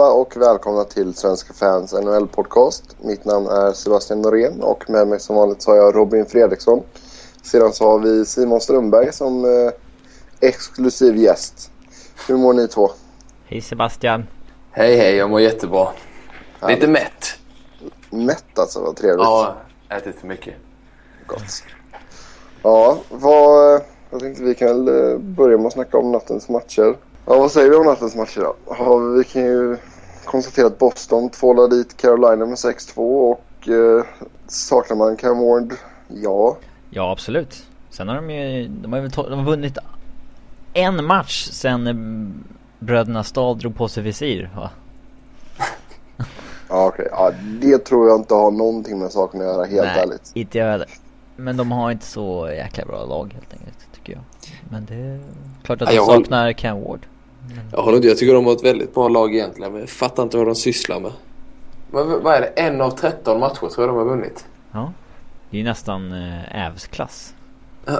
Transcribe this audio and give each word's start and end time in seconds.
Allihopa 0.00 0.20
och 0.20 0.36
välkomna 0.36 0.84
till 0.84 1.14
Svenska 1.14 1.54
fans 1.54 1.92
NHL-podcast. 1.92 2.96
Mitt 3.00 3.24
namn 3.24 3.46
är 3.46 3.72
Sebastian 3.72 4.22
Norén 4.22 4.62
och 4.62 4.90
med 4.90 5.08
mig 5.08 5.20
som 5.20 5.36
vanligt 5.36 5.62
så 5.62 5.70
har 5.70 5.76
jag 5.76 5.96
Robin 5.96 6.26
Fredriksson. 6.26 6.82
Sedan 7.42 7.72
så 7.72 7.90
har 7.90 7.98
vi 7.98 8.24
Simon 8.24 8.60
Strömberg 8.60 9.12
som 9.12 9.44
eh, 9.44 9.70
exklusiv 10.48 11.16
gäst. 11.16 11.70
Hur 12.28 12.36
mår 12.36 12.52
ni 12.52 12.68
två? 12.68 12.90
Hej 13.44 13.60
Sebastian. 13.60 14.26
Hej 14.70 14.96
hej, 14.96 15.16
jag 15.16 15.30
mår 15.30 15.40
jättebra. 15.40 15.88
Lite 16.68 16.88
mätt. 16.88 17.38
Mätt 18.10 18.58
alltså, 18.58 18.80
vad 18.80 18.96
trevligt. 18.96 19.24
Ja, 19.24 19.56
ätit 19.88 20.16
för 20.16 20.26
mycket. 20.26 20.54
Gott. 21.26 21.64
Ja, 22.62 22.98
vad, 23.08 23.80
jag 24.10 24.20
tänkte 24.20 24.42
vi 24.42 24.54
kan 24.54 24.68
väl 24.68 25.12
eh, 25.12 25.18
börja 25.18 25.56
med 25.56 25.66
att 25.66 25.72
snacka 25.72 25.98
om 25.98 26.12
nattens 26.12 26.48
matcher. 26.48 26.96
Ja, 27.26 27.38
vad 27.38 27.52
säger 27.52 27.70
vi 27.70 27.76
om 27.76 27.86
nattens 27.86 28.16
matcher 28.16 28.40
då? 28.40 28.56
Ja, 28.66 28.96
vi 28.96 29.24
kan 29.24 29.42
ju 29.42 29.76
konstatera 30.30 30.66
att 30.66 30.78
Boston 30.78 31.30
tvålade 31.30 31.76
dit 31.76 31.96
Carolina 31.96 32.46
med 32.46 32.54
6-2 32.54 32.96
och 33.30 33.68
eh, 33.68 34.04
saknar 34.46 34.96
man 34.96 35.16
Cam 35.16 35.38
Ward? 35.38 35.74
Ja. 36.08 36.56
Ja 36.90 37.12
absolut. 37.12 37.66
Sen 37.90 38.08
har 38.08 38.14
de 38.14 38.30
ju, 38.30 38.68
de 38.68 38.92
har, 38.92 39.30
de 39.30 39.38
har 39.38 39.46
vunnit 39.46 39.78
en 40.72 41.04
match 41.04 41.48
sen 41.52 41.86
eh, 41.86 41.94
bröderna 42.78 43.24
Stahl 43.24 43.58
drog 43.58 43.76
på 43.76 43.88
sig 43.88 44.02
visir 44.02 44.50
va? 44.56 44.70
Ja, 46.68 46.86
okej. 46.86 47.08
Ja, 47.10 47.32
det 47.60 47.78
tror 47.78 48.08
jag 48.08 48.20
inte 48.20 48.34
har 48.34 48.50
någonting 48.50 48.98
med 48.98 49.12
saken 49.12 49.40
att 49.40 49.46
göra, 49.46 49.64
helt 49.64 49.86
Nej, 49.86 50.02
ärligt. 50.02 50.30
inte 50.34 50.58
jag 50.58 50.70
heller. 50.70 50.88
Men 51.36 51.56
de 51.56 51.72
har 51.72 51.90
inte 51.90 52.06
så 52.06 52.50
jäkla 52.52 52.84
bra 52.84 53.04
lag 53.04 53.32
helt 53.34 53.52
enkelt 53.52 53.78
tycker 53.94 54.12
jag. 54.12 54.22
Men 54.70 54.84
det 54.84 54.94
är 54.94 55.20
klart 55.62 55.82
att 55.82 55.88
de 55.88 55.96
saknar 55.96 56.52
Cam 56.52 56.82
Ward. 56.82 57.06
Jag 57.72 57.82
håller 57.82 57.96
inte, 57.96 58.08
jag 58.08 58.18
tycker 58.18 58.34
de 58.34 58.46
har 58.46 58.52
ett 58.52 58.64
väldigt 58.64 58.94
bra 58.94 59.08
lag 59.08 59.34
egentligen. 59.34 59.72
Men 59.72 59.80
jag 59.80 59.90
fattar 59.90 60.22
inte 60.22 60.36
vad 60.36 60.46
de 60.46 60.54
sysslar 60.54 61.00
med. 61.00 61.12
Vad, 61.90 62.06
vad 62.22 62.34
är 62.34 62.40
det? 62.40 62.46
En 62.46 62.80
av 62.80 62.90
13 62.90 63.40
matcher 63.40 63.54
tror 63.58 63.72
jag 63.76 63.88
de 63.88 63.96
har 63.96 64.04
vunnit. 64.04 64.46
Ja. 64.72 64.92
Det 65.50 65.56
är 65.56 65.58
ju 65.58 65.64
nästan 65.64 66.12
äh, 66.12 66.66
Ävs-klass. 66.66 67.34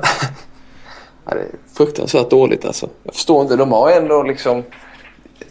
Ja, 1.24 1.34
det 1.34 1.40
är 1.40 1.48
fruktansvärt 1.72 2.30
dåligt 2.30 2.64
alltså. 2.64 2.88
Jag 3.02 3.14
förstår 3.14 3.42
inte. 3.42 3.56
De 3.56 3.72
har 3.72 3.90
ändå 3.90 4.22
liksom... 4.22 4.62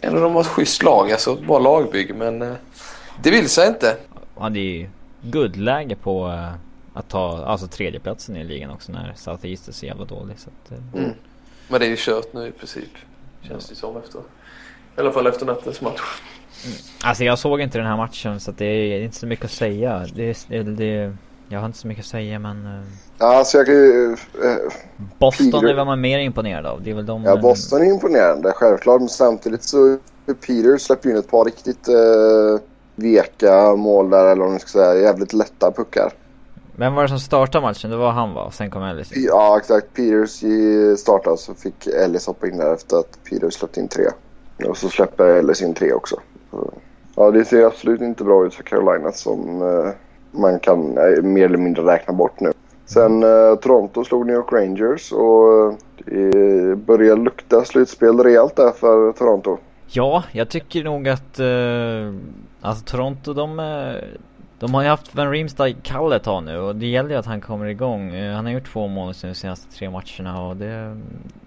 Ändå 0.00 0.20
de 0.20 0.34
har 0.34 0.40
ett 0.40 0.46
schysst 0.46 0.82
lag, 0.82 1.12
alltså 1.12 1.32
ett 1.32 1.46
bra 1.46 1.58
lagbygge 1.58 2.14
men... 2.14 2.42
eh, 2.42 2.52
Det 3.22 3.30
vill 3.30 3.48
sig 3.48 3.68
inte. 3.68 3.96
Och 4.34 4.42
hade 4.42 4.58
ju 4.60 4.88
guldläge 5.22 5.96
på 5.96 6.28
eh, 6.28 6.52
att 6.94 7.08
ta 7.08 7.44
alltså 7.44 7.66
tredjeplatsen 7.66 8.36
i 8.36 8.44
ligan 8.44 8.70
också 8.70 8.92
när 8.92 9.12
South 9.16 9.46
East 9.46 9.68
är 9.68 9.72
så 9.72 9.86
jävla 9.86 10.04
dålig. 10.04 10.38
Så 10.38 10.50
att, 10.50 10.72
eh, 10.72 10.78
Mm. 11.02 11.10
Men 11.68 11.80
det 11.80 11.86
är 11.86 11.90
ju 11.90 11.96
kört 11.98 12.32
nu 12.32 12.46
i 12.46 12.50
princip. 12.52 12.90
Känns 13.42 13.68
det 13.68 13.74
som 13.74 13.96
efter... 13.96 14.18
I 14.96 15.00
alla 15.00 15.12
fall 15.12 15.26
efter 15.26 15.46
nattens 15.46 15.80
match. 15.80 16.00
Alltså 17.04 17.24
jag 17.24 17.38
såg 17.38 17.60
inte 17.60 17.78
den 17.78 17.86
här 17.86 17.96
matchen 17.96 18.40
så 18.40 18.50
det 18.50 18.64
är 18.64 19.00
inte 19.00 19.16
så 19.16 19.26
mycket 19.26 19.44
att 19.44 19.50
säga. 19.50 20.06
Det, 20.14 20.22
är- 20.30 20.62
det, 20.64 20.76
det, 20.76 21.16
jag 21.48 21.58
har 21.58 21.66
inte 21.66 21.78
så 21.78 21.86
mycket 21.86 22.02
att 22.02 22.08
säga 22.08 22.38
men... 22.38 22.66
eh, 22.66 23.26
alltså 23.28 23.56
jag 23.58 23.66
kan 23.66 23.74
ju... 23.74 24.16
Eh, 24.44 24.56
Boston 25.18 25.46
Peter- 25.52 25.68
är 25.68 25.74
vad 25.74 25.86
man 25.86 25.98
är 25.98 26.02
mer 26.02 26.18
imponerad 26.18 26.66
av. 26.66 26.82
Det 26.82 26.90
är 26.90 26.94
väl 26.94 27.06
de... 27.06 27.24
ja, 27.24 27.36
Boston 27.36 27.80
är 27.82 27.84
imponerande, 27.90 28.52
självklart. 28.56 29.00
Men 29.00 29.08
samtidigt 29.08 29.64
så... 29.64 29.98
Peter 30.46 30.78
släpper 30.78 31.08
ju 31.08 31.14
in 31.14 31.18
ett 31.20 31.30
par 31.30 31.44
riktigt 31.44 31.88
eh, 31.88 32.60
veka 32.96 33.76
mål 33.76 34.10
där, 34.10 34.26
eller 34.26 34.40
vad 34.42 34.50
man 34.50 34.60
ska 34.60 34.68
säga. 34.68 35.00
Jävligt 35.02 35.32
lätta 35.32 35.72
puckar. 35.72 36.12
Vem 36.80 36.94
var 36.94 37.02
det 37.02 37.08
som 37.08 37.18
startade 37.18 37.62
matchen? 37.62 37.90
Det 37.90 37.96
var 37.96 38.10
han 38.10 38.34
va? 38.34 38.42
Och 38.42 38.54
sen 38.54 38.70
kom 38.70 38.82
Ellis. 38.82 39.12
Ja, 39.16 39.58
exakt. 39.58 39.94
Peters 39.94 40.42
i 40.42 40.94
startade 40.98 41.36
så 41.36 41.54
fick 41.54 41.86
Ellis 41.86 42.26
hoppa 42.26 42.48
in 42.48 42.58
där 42.58 42.74
efter 42.74 42.96
att 42.96 43.18
Peters 43.30 43.54
släppte 43.54 43.80
in 43.80 43.88
tre. 43.88 44.04
Och 44.68 44.76
så 44.76 44.88
släpper 44.88 45.26
Ellis 45.26 45.62
in 45.62 45.74
tre 45.74 45.92
också. 45.92 46.16
Så, 46.50 46.72
ja, 47.16 47.30
det 47.30 47.44
ser 47.44 47.64
absolut 47.66 48.00
inte 48.00 48.24
bra 48.24 48.46
ut 48.46 48.54
för 48.54 48.62
Carolina 48.62 49.12
som 49.12 49.62
eh, 49.62 49.90
man 50.30 50.60
kan 50.60 50.98
eh, 50.98 51.22
mer 51.22 51.44
eller 51.44 51.58
mindre 51.58 51.82
räkna 51.82 52.12
bort 52.12 52.40
nu. 52.40 52.52
Sen 52.86 53.22
eh, 53.22 53.54
Toronto 53.54 54.04
slog 54.04 54.26
New 54.26 54.36
York 54.36 54.52
Rangers 54.52 55.12
och 55.12 55.72
eh, 56.06 56.30
det 56.30 56.76
börjar 56.76 57.16
lukta 57.16 57.64
slutspel 57.64 58.18
rejält 58.18 58.56
där 58.56 58.70
för 58.72 59.12
Toronto. 59.12 59.58
Ja, 59.86 60.24
jag 60.32 60.48
tycker 60.48 60.84
nog 60.84 61.08
att... 61.08 61.38
eh, 61.38 62.14
alltså 62.60 62.84
Toronto 62.84 63.32
de... 63.32 63.58
de 64.60 64.74
har 64.74 64.82
ju 64.82 64.88
haft 64.88 65.14
Van 65.14 65.30
Riemsdyk 65.30 65.82
kall 65.82 66.12
ett 66.12 66.22
tag 66.22 66.44
nu 66.44 66.58
och 66.58 66.76
det 66.76 66.86
gäller 66.86 67.10
ju 67.10 67.16
att 67.16 67.26
han 67.26 67.40
kommer 67.40 67.66
igång. 67.66 68.14
Eh, 68.14 68.34
han 68.34 68.44
har 68.44 68.52
gjort 68.52 68.72
två 68.72 68.88
mål 68.88 69.14
de 69.22 69.34
senaste 69.34 69.72
tre 69.72 69.90
matcherna 69.90 70.42
och 70.42 70.56
det... 70.56 71.00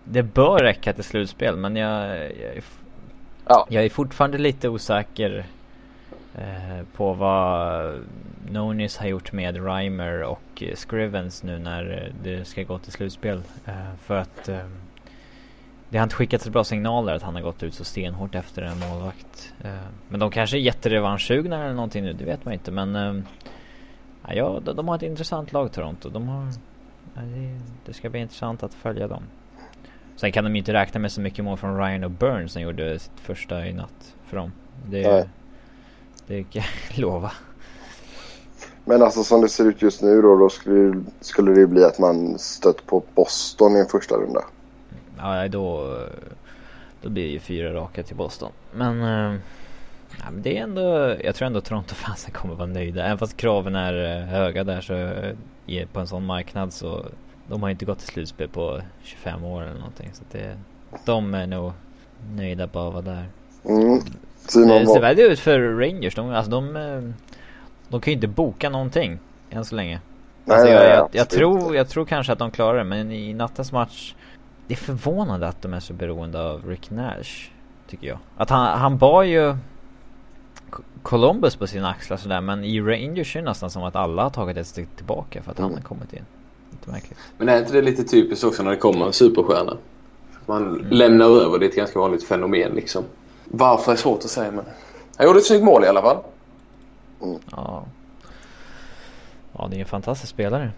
Det 0.04 0.24
bör 0.24 0.58
räcka 0.58 0.94
till 0.94 1.04
slutspel 1.04 1.58
men 1.58 1.76
jag... 1.76 2.10
jag 2.18 2.56
är 2.58 2.64
Ja. 3.46 3.68
Jag 3.70 3.86
är 3.86 3.90
fortfarande 3.90 4.38
lite 4.38 4.70
osäker 4.70 5.46
eh, 6.36 6.86
på 6.96 7.14
vad 7.14 7.94
Nonis 8.52 8.98
har 8.98 9.08
gjort 9.08 9.32
med 9.32 9.66
Reimer 9.66 10.24
och 10.24 10.64
Scrivens 10.76 11.44
nu 11.44 11.60
när 11.60 12.12
det 12.24 12.46
ska 12.46 12.64
gå 12.64 12.80
till 12.80 12.92
slutspel. 12.92 13.42
Eh, 13.66 13.96
för 14.04 14.18
att 14.18 14.50
eh, 14.50 14.66
det 15.94 16.00
har 16.00 16.04
inte 16.04 16.16
skickats 16.16 16.50
bra 16.50 16.64
signaler 16.64 17.14
att 17.14 17.22
han 17.22 17.36
har 17.36 17.42
gått 17.42 17.64
ut 17.64 17.74
så 17.74 17.84
stenhårt 17.84 18.36
efter 18.36 18.62
en 18.62 18.80
målvakt. 18.80 19.54
Eh, 19.64 19.72
men 20.10 20.20
de 20.20 20.32
kanske 20.32 20.58
är 20.58 20.60
jätterevanschsugna 20.60 21.64
eller 21.64 21.74
någonting 21.74 22.04
nu, 22.04 22.14
det 22.14 22.26
vet 22.26 22.46
man 22.46 22.54
inte. 22.54 22.72
Men 22.72 22.96
eh, 22.96 23.24
ja, 24.36 24.60
de, 24.60 24.88
har 24.88 24.96
ett 24.96 25.02
intressant 25.02 25.54
lag 25.54 25.72
Toronto. 25.72 26.10
De 26.10 26.28
har, 26.28 26.48
det 27.86 27.94
ska 27.94 28.10
bli 28.10 28.20
intressant 28.20 28.64
att 28.64 28.74
följa 28.74 29.08
dem. 29.08 29.24
Sen 30.16 30.32
kan 30.32 30.44
de 30.44 30.54
ju 30.54 30.60
inte 30.60 30.74
räkna 30.74 31.00
med 31.00 31.12
så 31.12 31.22
mycket 31.22 31.46
mål 31.46 31.58
från 31.58 31.78
Ryan 31.78 32.04
och 32.04 32.12
Burns 32.12 32.54
som 32.54 32.62
gjorde 32.62 33.00
sitt 33.00 33.20
första 33.20 33.68
i 33.68 33.74
natt 33.74 34.16
för 34.26 34.38
dem. 34.38 34.52
Det, 34.86 35.12
Nej. 35.12 35.30
det 36.28 36.44
kan 36.44 36.64
jag 36.90 36.98
lova. 37.02 37.32
Men 38.86 39.02
alltså 39.02 39.24
som 39.24 39.42
det 39.42 39.50
ser 39.50 39.66
ut 39.66 39.82
just 39.82 40.02
nu 40.02 40.22
då, 40.22 40.38
då 40.38 40.50
skulle, 40.50 41.04
skulle 41.22 41.52
det 41.52 41.68
bli 41.68 41.84
att 41.84 42.00
man 42.00 42.40
stött 42.40 42.86
på 42.86 43.04
Boston 43.16 43.76
i 43.76 43.80
en 43.80 43.88
första 43.88 44.16
runda. 44.16 44.44
Ja, 45.24 45.48
då, 45.48 45.98
då 47.02 47.10
blir 47.10 47.24
det 47.24 47.30
ju 47.30 47.40
fyra 47.40 47.74
raka 47.74 48.04
till 48.04 48.16
Boston. 48.16 48.52
Men, 48.74 49.02
eh, 49.02 49.40
ja, 50.20 50.32
men 50.32 50.42
det 50.42 50.58
är 50.58 50.64
ändå, 50.64 51.16
jag 51.24 51.36
tror 51.36 51.46
ändå 51.46 51.62
Toronto-fansen 51.62 52.32
kommer 52.34 52.56
vara 52.56 52.68
nöjda. 52.68 53.06
Även 53.06 53.18
fast 53.18 53.38
kraven 53.38 53.76
är 53.76 54.20
eh, 54.20 54.26
höga 54.26 54.64
där 54.64 54.82
så 54.82 54.94
eh, 54.94 55.88
på 55.88 56.00
en 56.00 56.08
sån 56.08 56.26
marknad 56.26 56.74
så 56.74 57.06
de 57.48 57.62
har 57.62 57.70
ju 57.70 57.72
inte 57.72 57.86
gått 57.86 58.00
till 58.00 58.08
slutspel 58.08 58.50
på 58.50 58.82
25 59.04 59.44
år 59.44 59.62
eller 59.62 59.80
någonting. 59.80 60.10
Så 60.14 60.24
det, 60.32 60.58
de 61.06 61.34
är 61.34 61.48
nog 61.48 61.72
nöjda 62.36 62.68
bara 62.68 62.88
att 62.88 62.94
vara 62.94 63.16
där. 63.16 63.26
Mm. 63.66 64.00
Det 64.46 64.88
ser 64.88 65.02
väldigt 65.02 65.32
ut 65.32 65.40
för 65.40 65.60
Rangers. 65.60 66.16
De, 66.16 66.30
alltså 66.30 66.52
de, 66.52 66.74
de 67.90 68.02
kan 68.02 68.12
ju 68.12 68.16
inte 68.16 68.28
boka 68.28 68.70
någonting 68.70 69.20
än 69.50 69.66
så 69.66 69.76
länge. 69.76 70.00
Alltså 70.48 70.68
jag, 70.68 70.80
nej, 70.80 70.90
jag, 70.90 71.10
jag, 71.12 71.22
absolut 71.22 71.62
tror, 71.62 71.76
jag 71.76 71.90
tror 71.90 72.06
kanske 72.06 72.34
att 72.34 72.40
de 72.40 72.52
klarar 72.52 72.78
det 72.78 72.84
men 72.84 73.12
i 73.12 73.34
nattens 73.34 73.72
match 73.72 74.14
Det 74.68 74.74
är 74.74 74.78
förvånande 74.78 75.48
att 75.48 75.62
de 75.62 75.74
är 75.74 75.80
så 75.80 75.94
beroende 75.94 76.42
av 76.42 76.66
Rick 76.70 76.90
Nash 76.90 77.50
Tycker 77.88 78.08
jag 78.08 78.20
Att 78.38 78.50
han, 78.50 78.80
han 78.80 78.98
bar 78.98 79.24
ju 79.24 79.56
Co- 80.70 80.84
Columbus 81.02 81.56
på 81.56 81.68
sina 81.68 81.90
axlar 81.90 82.18
sådär 82.18 82.42
men 82.42 82.64
i 82.64 82.82
Rangers 82.82 83.36
är 83.36 83.40
det 83.42 83.46
nästan 83.46 83.70
som 83.70 83.84
att 83.84 83.96
alla 83.96 84.24
har 84.24 84.30
tagit 84.30 84.58
ett 84.58 84.68
steg 84.68 84.96
tillbaka 84.96 85.42
för 85.44 85.52
att 85.52 85.58
han 85.58 85.66
Mm. 85.66 85.78
har 85.78 85.84
kommit 85.84 86.14
in 86.14 86.26
Lite 86.70 86.90
märkligt 86.90 87.20
Men 87.38 87.50
är 87.50 87.60
inte 87.60 87.74
det 87.74 87.82
lite 87.82 88.04
typiskt 88.04 88.44
också 88.46 88.64
när 88.64 88.72
det 88.72 88.78
kommer 88.78 89.06
en 89.06 89.14
superstjärna? 89.14 89.78
Man 90.46 90.68
Mm. 90.68 90.88
lämnar 90.90 91.26
över, 91.26 91.60
det 91.60 91.66
är 91.66 91.70
ett 91.70 91.76
ganska 91.76 92.00
vanligt 92.00 92.24
fenomen 92.28 92.72
liksom. 92.72 93.04
Varför 93.46 93.92
är 93.92 93.96
svårt 93.96 94.20
att 94.20 94.30
säga 94.30 94.52
men... 94.52 94.66
Han 95.18 95.28
gjorde 95.28 95.40
ett 95.40 95.46
snyggt 95.46 95.64
mål 95.64 95.84
i 95.84 95.88
alla 95.88 96.02
fall. 96.02 96.18
Ja 97.52 97.86
Ja 99.52 99.68
det 99.72 99.76
är 99.76 99.80
en 99.80 99.86
fantastisk 99.86 100.30
spelare 100.34 100.72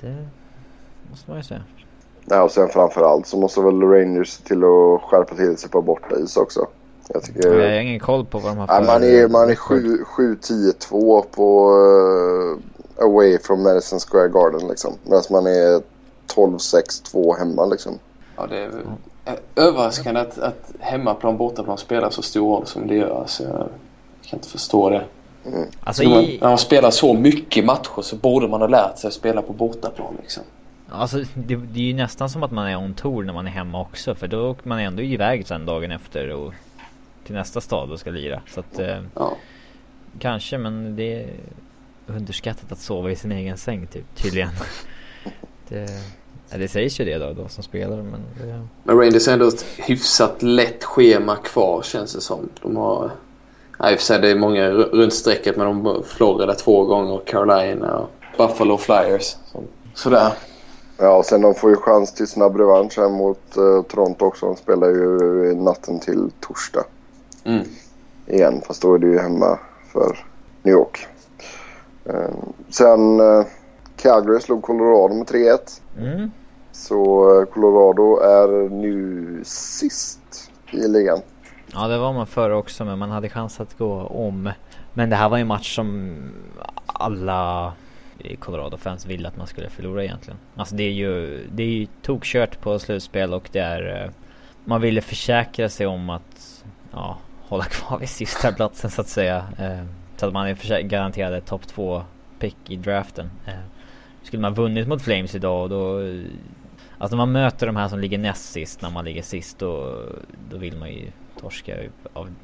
Det 0.00 0.28
måste 1.10 1.30
man 1.30 1.38
ju 1.38 1.44
säga 1.44 1.62
Ja, 2.24 2.42
och 2.42 2.50
sen 2.50 2.68
framförallt 2.68 3.26
så 3.26 3.36
måste 3.36 3.60
väl 3.60 3.82
Rangers 3.82 4.36
till 4.36 4.64
att 4.64 5.02
skärpa 5.02 5.34
till 5.34 5.56
sig 5.56 5.70
på 5.70 5.82
bortais 5.82 6.36
också. 6.36 6.66
Jag 7.08 7.22
tycker... 7.22 7.60
Jag 7.60 7.70
har 7.70 7.80
ingen 7.80 8.00
koll 8.00 8.24
på 8.24 8.38
vad 8.38 8.50
de 8.52 8.58
har 8.58 8.66
för 8.66 8.74
Ja, 8.74 8.80
man 8.80 9.04
är, 9.04 9.28
man 9.28 9.42
är 9.42 9.46
record. 9.46 9.78
7-10-2 9.78 11.24
på 11.30 11.70
uh, 11.70 12.58
away 13.04 13.38
from 13.38 13.62
Madison 13.62 13.98
Square 14.00 14.28
Garden 14.28 14.68
liksom. 14.68 14.94
Medan 15.04 15.22
man 15.30 15.46
är 15.46 15.82
12-6-2 16.34 17.38
hemma 17.38 17.64
liksom. 17.66 17.98
Ja, 18.36 18.46
det 18.46 18.58
är 18.58 18.68
eh, 19.24 19.34
överraskande 19.56 20.20
att, 20.20 20.38
att 20.38 20.72
hemmaplan 20.80 21.36
bortaplan 21.36 21.78
spelar 21.78 22.10
så 22.10 22.22
stor 22.22 22.56
roll 22.56 22.66
som 22.66 22.86
det 22.86 22.94
gör. 22.94 23.20
Alltså, 23.20 23.42
jag 23.42 23.68
kan 24.22 24.38
inte 24.38 24.48
förstå 24.48 24.90
det. 24.90 25.04
Alltså 25.80 26.02
När 26.02 26.10
man, 26.10 26.22
i, 26.22 26.38
när 26.40 26.48
man 26.48 26.58
spelar 26.58 26.90
så 26.90 27.14
mycket 27.14 27.64
matcher 27.64 28.02
så 28.02 28.16
borde 28.16 28.48
man 28.48 28.60
ha 28.60 28.68
lärt 28.68 28.98
sig 28.98 29.08
att 29.08 29.14
spela 29.14 29.42
på 29.42 29.52
bortaplan 29.52 30.14
liksom. 30.20 30.42
Alltså 30.92 31.18
det, 31.34 31.56
det 31.56 31.80
är 31.80 31.84
ju 31.84 31.94
nästan 31.94 32.30
som 32.30 32.42
att 32.42 32.50
man 32.50 32.66
är 32.66 32.76
on 32.76 32.94
tour 32.94 33.22
när 33.22 33.32
man 33.32 33.46
är 33.46 33.50
hemma 33.50 33.80
också 33.80 34.14
för 34.14 34.26
då 34.28 34.50
åker 34.50 34.68
man 34.68 34.78
ändå 34.78 35.02
iväg 35.02 35.46
sen 35.46 35.66
dagen 35.66 35.90
efter 35.90 36.28
och 36.28 36.54
till 37.24 37.34
nästa 37.34 37.60
stad 37.60 37.90
och 37.90 38.00
ska 38.00 38.10
lira. 38.10 38.42
Så 38.54 38.60
att 38.60 38.78
eh, 38.78 39.02
Ja. 39.14 39.36
kanske 40.18 40.58
men 40.58 40.96
det 40.96 41.22
är 41.22 41.30
underskattat 42.06 42.72
att 42.72 42.78
sova 42.78 43.10
i 43.10 43.16
sin 43.16 43.32
egen 43.32 43.56
säng 43.56 43.86
typ, 43.86 44.16
tydligen. 44.16 44.50
det, 45.68 45.88
Ja, 46.52 46.58
det 46.58 46.68
sägs 46.68 47.00
ju 47.00 47.04
det 47.04 47.18
då, 47.18 47.32
de 47.32 47.48
som 47.48 47.64
spelar. 47.64 47.96
Men, 47.96 48.20
det... 48.40 48.66
men 48.84 48.98
Rangers 48.98 49.26
har 49.26 49.32
ändå 49.32 49.48
ett 49.48 49.64
hyfsat 49.78 50.42
lätt 50.42 50.84
schema 50.84 51.36
kvar 51.36 51.82
känns 51.82 52.14
det 52.14 52.20
som. 52.20 52.48
De 52.62 52.76
har... 52.76 53.10
Ja, 53.78 53.90
i 53.90 53.94
och 53.94 53.98
för 53.98 54.04
sig 54.04 54.20
det 54.20 54.30
är 54.30 54.36
många 54.36 54.70
runt 54.70 55.14
strecket 55.14 55.56
men 55.56 55.66
de 55.84 56.02
Florida 56.06 56.54
två 56.54 56.84
gånger, 56.84 57.20
Carolina 57.26 57.98
och 57.98 58.10
Buffalo 58.36 58.78
Flyers. 58.78 59.36
Så, 59.52 59.62
sådär. 59.94 60.32
Ja, 61.02 61.16
och 61.16 61.24
sen 61.24 61.40
de 61.40 61.54
får 61.54 61.70
ju 61.70 61.76
chans 61.76 62.14
till 62.14 62.26
snabb 62.26 62.56
revansch 62.56 62.98
här 62.98 63.08
mot 63.08 63.56
uh, 63.58 63.82
Toronto 63.82 64.24
också. 64.24 64.46
De 64.46 64.56
spelar 64.56 64.88
ju 64.88 65.54
natten 65.54 66.00
till 66.00 66.30
torsdag. 66.40 66.84
Mm. 67.44 67.64
Igen, 68.26 68.60
fast 68.66 68.82
då 68.82 68.94
är 68.94 68.98
det 68.98 69.06
ju 69.06 69.18
hemma 69.18 69.58
för 69.92 70.18
New 70.62 70.74
York. 70.74 71.06
Uh, 72.08 72.34
sen 72.68 73.20
uh, 73.20 73.44
Calgary 73.96 74.40
slog 74.40 74.62
Colorado 74.62 75.14
med 75.14 75.26
3-1. 75.26 75.58
Mm. 75.98 76.30
Så 76.72 77.30
uh, 77.40 77.44
Colorado 77.44 78.18
är 78.18 78.68
nu 78.68 79.40
sist 79.44 80.50
i 80.70 80.88
ligan. 80.88 81.18
Ja, 81.72 81.88
det 81.88 81.98
var 81.98 82.12
man 82.12 82.26
förra 82.26 82.56
också, 82.56 82.84
men 82.84 82.98
man 82.98 83.10
hade 83.10 83.28
chans 83.28 83.60
att 83.60 83.78
gå 83.78 83.92
om. 84.02 84.50
Men 84.94 85.10
det 85.10 85.16
här 85.16 85.28
var 85.28 85.36
ju 85.36 85.40
en 85.40 85.46
match 85.46 85.76
som 85.76 86.16
alla 86.86 87.72
Colorado-fans 88.38 89.06
ville 89.06 89.28
att 89.28 89.36
man 89.36 89.46
skulle 89.46 89.68
förlora 89.70 90.04
egentligen. 90.04 90.38
Alltså 90.56 90.74
det 90.74 90.82
är 90.82 90.92
ju, 90.92 91.46
det 91.52 91.62
är 91.62 91.66
ju 91.66 91.86
tokkört 92.02 92.60
på 92.60 92.78
slutspel 92.78 93.34
och 93.34 93.48
det 93.52 93.58
är... 93.58 94.12
Man 94.64 94.80
ville 94.80 95.00
försäkra 95.00 95.68
sig 95.68 95.86
om 95.86 96.10
att, 96.10 96.64
ja, 96.92 97.18
hålla 97.42 97.64
kvar 97.64 97.98
vid 97.98 98.08
sista 98.08 98.52
platsen 98.56 98.90
så 98.90 99.00
att 99.00 99.08
säga. 99.08 99.46
Så 100.16 100.26
att 100.26 100.32
man 100.32 100.46
är 100.46 100.82
garanterad 100.82 101.44
topp 101.46 101.66
två 101.66 102.02
pick 102.38 102.56
i 102.68 102.76
draften. 102.76 103.30
Skulle 104.22 104.42
man 104.42 104.54
vunnit 104.54 104.88
mot 104.88 105.02
Flames 105.02 105.34
idag 105.34 105.70
då... 105.70 106.00
Alltså 106.98 107.16
när 107.16 107.26
man 107.26 107.32
möter 107.32 107.66
de 107.66 107.76
här 107.76 107.88
som 107.88 107.98
ligger 107.98 108.18
näst 108.18 108.52
sist 108.52 108.82
när 108.82 108.90
man 108.90 109.04
ligger 109.04 109.22
sist 109.22 109.58
då, 109.58 110.02
då 110.50 110.56
vill 110.56 110.76
man 110.76 110.90
ju 110.90 111.10
torska 111.40 111.76
av, 112.12 112.34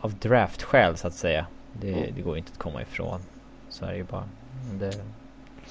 av 0.00 0.14
draftskäl 0.14 0.96
så 0.96 1.06
att 1.08 1.14
säga. 1.14 1.46
Det, 1.72 2.10
det 2.16 2.22
går 2.22 2.38
inte 2.38 2.52
att 2.52 2.58
komma 2.58 2.82
ifrån. 2.82 3.20
Så 3.68 3.84
är 3.84 3.90
det 3.90 3.96
ju 3.96 4.04
bara. 4.04 4.24
Det... 4.72 5.04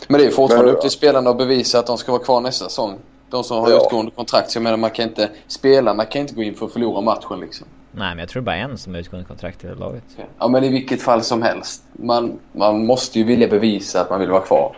Men 0.07 0.19
det 0.21 0.27
är 0.27 0.31
fortfarande 0.31 0.71
upp 0.71 0.81
till 0.81 0.89
spelarna 0.89 1.29
att 1.29 1.37
bevisa 1.37 1.79
att 1.79 1.87
de 1.87 1.97
ska 1.97 2.11
vara 2.11 2.23
kvar 2.23 2.41
nästa 2.41 2.65
säsong. 2.65 2.99
De 3.29 3.43
som 3.43 3.57
har 3.57 3.69
ja. 3.69 3.77
utgående 3.77 4.11
kontrakt. 4.11 4.51
Så 4.51 4.57
jag 4.57 4.63
menar 4.63 4.77
man 4.77 4.89
kan 4.89 5.07
inte 5.07 5.29
spela, 5.47 5.93
man 5.93 6.05
kan 6.05 6.21
inte 6.21 6.33
gå 6.33 6.43
in 6.43 6.55
för 6.55 6.65
att 6.65 6.73
förlora 6.73 7.01
matchen 7.01 7.39
liksom. 7.39 7.67
Nej 7.91 8.09
men 8.09 8.19
jag 8.19 8.29
tror 8.29 8.41
bara 8.41 8.55
en 8.55 8.77
som 8.77 8.93
har 8.93 9.01
utgående 9.01 9.27
kontrakt 9.27 9.63
i 9.63 9.67
det 9.67 9.75
laget. 9.75 10.03
Ja 10.39 10.47
men 10.47 10.63
i 10.63 10.69
vilket 10.69 11.01
fall 11.01 11.21
som 11.21 11.41
helst. 11.41 11.83
Man, 11.93 12.39
man 12.51 12.85
måste 12.85 13.19
ju 13.19 13.25
vilja 13.25 13.47
bevisa 13.47 14.01
att 14.01 14.09
man 14.09 14.19
vill 14.19 14.29
vara 14.29 14.41
kvar. 14.41 14.75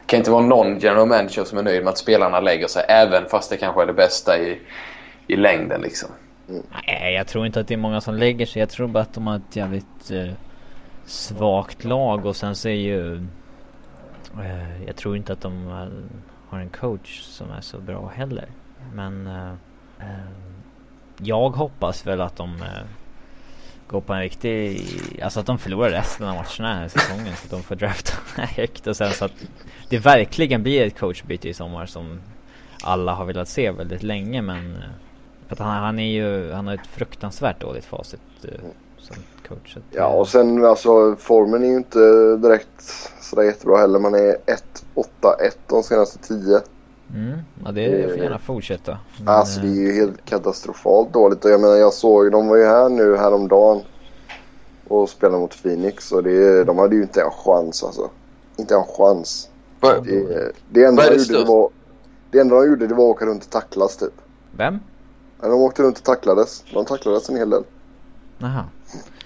Det 0.00 0.06
kan 0.06 0.18
inte 0.18 0.30
vara 0.30 0.42
någon 0.42 0.78
general 0.78 1.08
manager 1.08 1.44
som 1.44 1.58
är 1.58 1.62
nöjd 1.62 1.84
med 1.84 1.90
att 1.90 1.98
spelarna 1.98 2.40
lägger 2.40 2.66
sig. 2.66 2.84
Även 2.88 3.28
fast 3.28 3.50
det 3.50 3.56
kanske 3.56 3.82
är 3.82 3.86
det 3.86 3.92
bästa 3.92 4.38
i, 4.38 4.60
i 5.26 5.36
längden 5.36 5.80
liksom. 5.80 6.08
Mm. 6.48 6.62
Nej 6.86 7.14
jag 7.14 7.26
tror 7.26 7.46
inte 7.46 7.60
att 7.60 7.68
det 7.68 7.74
är 7.74 7.78
många 7.78 8.00
som 8.00 8.14
lägger 8.14 8.46
sig. 8.46 8.60
Jag 8.60 8.70
tror 8.70 8.88
bara 8.88 9.02
att 9.02 9.14
de 9.14 9.26
har 9.26 9.36
ett 9.36 9.56
jävligt 9.56 10.10
eh, 10.10 10.32
svagt 11.06 11.84
lag 11.84 12.26
och 12.26 12.36
sen 12.36 12.56
så 12.56 12.68
är 12.68 12.72
ju... 12.72 13.26
Eh, 14.40 14.84
jag 14.86 14.96
tror 14.96 15.16
inte 15.16 15.32
att 15.32 15.40
de 15.40 15.66
har 16.48 16.58
en 16.58 16.70
coach 16.70 17.20
som 17.20 17.50
är 17.50 17.60
så 17.60 17.78
bra 17.78 18.12
heller. 18.14 18.46
Men 18.94 19.26
eh, 19.26 19.52
eh 19.98 20.52
jag 21.24 21.50
hoppas 21.50 22.06
väl 22.06 22.20
att 22.20 22.36
de 22.36 22.56
eh, 22.56 22.82
går 23.86 24.00
på 24.00 24.12
en 24.12 24.20
riktig... 24.20 24.80
Alltså 25.22 25.40
att 25.40 25.46
de 25.46 25.58
förlorar 25.58 25.90
resten 25.90 26.28
av 26.28 26.34
matcherna 26.34 26.68
den 26.68 26.78
här 26.78 26.88
säsongen 26.88 27.36
så 27.36 27.44
att 27.44 27.50
de 27.50 27.62
får 27.62 27.74
drafta 27.74 28.12
högt 28.42 28.86
och 28.86 28.96
sen 28.96 29.12
så 29.12 29.24
att 29.24 29.32
det 29.88 29.98
verkligen 29.98 30.62
blir 30.62 30.86
ett 30.86 30.98
coachbyte 30.98 31.48
i 31.48 31.54
sommar 31.54 31.86
som 31.86 32.20
alla 32.82 33.14
har 33.14 33.24
velat 33.24 33.48
se 33.48 33.70
väldigt 33.70 34.02
länge 34.02 34.42
men... 34.42 34.76
Eh, 34.76 34.82
för 35.46 35.54
att 35.54 35.58
han, 35.58 35.82
han 35.82 35.98
är 35.98 36.12
ju, 36.12 36.52
han 36.52 36.66
har 36.66 36.74
ett 36.74 36.86
fruktansvärt 36.86 37.60
dåligt 37.60 37.84
facit 37.84 38.20
som 38.98 39.16
coach. 39.48 39.76
Ja 39.90 40.06
och 40.06 40.28
sen 40.28 40.64
alltså 40.64 41.16
formen 41.16 41.62
är 41.62 41.66
ju 41.66 41.76
inte 41.76 42.36
direkt 42.36 43.12
sådär 43.32 43.42
jättebra 43.42 43.76
heller. 43.76 43.98
Man 43.98 44.14
är 44.14 44.36
1-8-1 44.94 45.52
de 45.66 45.82
senaste 45.82 46.18
10. 46.18 46.60
Mm, 47.14 47.38
ja 47.64 47.72
det 47.72 48.08
får 48.08 48.18
gärna 48.18 48.38
fortsätta. 48.38 48.98
Men, 49.18 49.28
alltså 49.28 49.60
det 49.60 49.66
är 49.66 49.70
ju 49.70 49.92
helt 49.92 50.24
katastrofalt 50.24 51.12
dåligt. 51.12 51.44
Och 51.44 51.50
jag 51.50 51.60
menar 51.60 51.74
jag 51.74 51.92
såg, 51.92 52.32
de 52.32 52.48
var 52.48 52.56
ju 52.56 52.64
här 52.64 52.88
nu 52.88 53.16
häromdagen. 53.16 53.82
Och 54.88 55.08
spelade 55.08 55.38
mot 55.38 55.62
Phoenix 55.62 56.12
och 56.12 56.22
det, 56.22 56.64
de 56.64 56.78
hade 56.78 56.96
ju 56.96 57.02
inte 57.02 57.22
en 57.22 57.30
chans 57.30 57.84
alltså. 57.84 58.10
Inte 58.56 58.74
en 58.74 58.84
chans. 58.84 59.48
Det, 59.80 60.52
det, 60.70 60.84
enda 60.84 61.02
de 61.10 61.16
gjorde, 61.16 61.38
det, 61.38 61.44
var, 61.44 61.70
det 62.30 62.38
enda 62.38 62.54
de 62.54 62.66
gjorde 62.66 62.86
det 62.86 62.94
var 62.94 63.04
att 63.04 63.16
åka 63.16 63.26
runt 63.26 63.44
och 63.44 63.50
tacklas 63.50 63.96
typ. 63.96 64.14
Vem? 64.50 64.78
De 65.40 65.52
åkte 65.52 65.82
runt 65.82 65.98
och 65.98 66.04
tacklades. 66.04 66.64
De 66.72 66.84
tacklades 66.84 67.28
en 67.28 67.36
hel 67.36 67.50
del. 67.50 67.64
Jaha. 68.38 68.64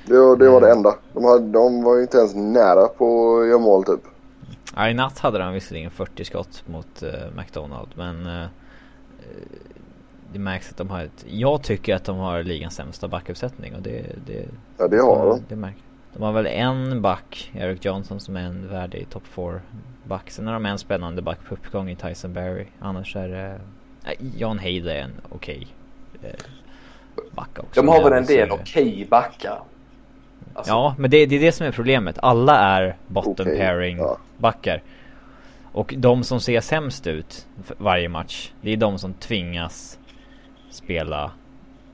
Det, 0.06 0.18
var, 0.18 0.36
det 0.36 0.48
var 0.48 0.60
det 0.60 0.72
enda. 0.72 0.94
De, 1.12 1.24
hade, 1.24 1.46
de 1.46 1.84
var 1.84 1.96
ju 1.96 2.02
inte 2.02 2.18
ens 2.18 2.34
nära 2.34 2.88
på 2.88 3.38
att 3.38 3.48
göra 3.48 3.58
mål 3.58 3.84
typ. 3.84 4.00
Ja, 4.76 4.88
i 4.88 4.94
natt 4.94 5.18
hade 5.18 5.38
de 5.38 5.52
visserligen 5.52 5.90
40 5.90 6.24
skott 6.24 6.62
mot 6.66 7.02
uh, 7.02 7.10
McDonald 7.36 7.88
men 7.94 8.26
uh, 8.26 8.46
det 10.32 10.38
märks 10.38 10.70
att 10.70 10.76
de 10.76 10.90
har 10.90 11.04
ett... 11.04 11.24
Jag 11.26 11.62
tycker 11.62 11.94
att 11.94 12.04
de 12.04 12.18
har 12.18 12.42
ligans 12.42 12.74
sämsta 12.74 13.08
backuppsättning 13.08 13.74
och 13.74 13.82
det... 13.82 14.06
det 14.26 14.44
ja 14.78 14.88
det 14.88 15.00
har 15.00 15.26
de. 15.26 15.40
Det 15.48 15.56
märks. 15.56 15.78
De 16.12 16.22
har 16.22 16.32
väl 16.32 16.46
en 16.46 17.02
back, 17.02 17.50
Eric 17.54 17.84
Johnson, 17.84 18.20
som 18.20 18.36
är 18.36 18.40
en 18.40 18.68
värdig 18.68 19.10
topp 19.10 19.22
4 19.26 19.60
back. 20.04 20.30
Sen 20.30 20.46
har 20.46 20.54
de 20.54 20.66
en 20.66 20.78
spännande 20.78 21.22
back 21.22 21.38
på 21.48 21.54
uppgång 21.54 21.90
i 21.90 21.96
Tyson 21.96 22.32
Berry. 22.32 22.66
Annars 22.80 23.16
är 23.16 23.28
det... 23.28 23.60
Uh, 24.10 24.26
John 24.36 24.58
Haley 24.58 24.88
är 24.88 25.02
en 25.02 25.12
okej 25.28 25.66
okay, 26.18 26.32
back 27.30 27.58
också. 27.58 27.82
De 27.82 27.88
har 27.88 28.04
väl 28.04 28.12
en 28.12 28.26
del 28.26 28.50
okej 28.50 28.92
okay 28.92 29.06
backar. 29.06 29.62
Alltså. 30.54 30.72
Ja, 30.72 30.94
men 30.98 31.10
det, 31.10 31.26
det, 31.26 31.36
är 31.36 31.40
det 31.40 31.52
som 31.52 31.66
är 31.66 31.72
problemet. 31.72 32.18
Alla 32.22 32.58
är 32.58 32.96
bottom 33.06 33.32
okay, 33.46 33.58
pairing 33.58 33.98
ja. 33.98 34.18
backar. 34.38 34.82
Och 35.72 35.94
de 35.96 36.24
som 36.24 36.40
ser 36.40 36.60
sämst 36.60 37.06
ut 37.06 37.46
varje 37.78 38.08
match, 38.08 38.52
det 38.60 38.72
är 38.72 38.76
de 38.76 38.98
som 38.98 39.14
tvingas 39.14 39.98
spela 40.70 41.30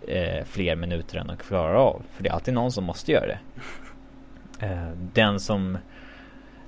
eh, 0.09 0.45
fler 0.45 0.77
minuter 0.77 1.19
än 1.19 1.27
de 1.27 1.37
klarar 1.37 1.75
av. 1.75 2.03
För 2.13 2.23
det 2.23 2.29
är 2.29 2.33
alltid 2.33 2.55
någon 2.55 2.73
som 2.73 2.85
måste 2.85 3.13
göra 3.13 3.27
det. 3.27 3.39
Eh, 4.67 4.89
den 5.13 5.41
som 5.41 5.79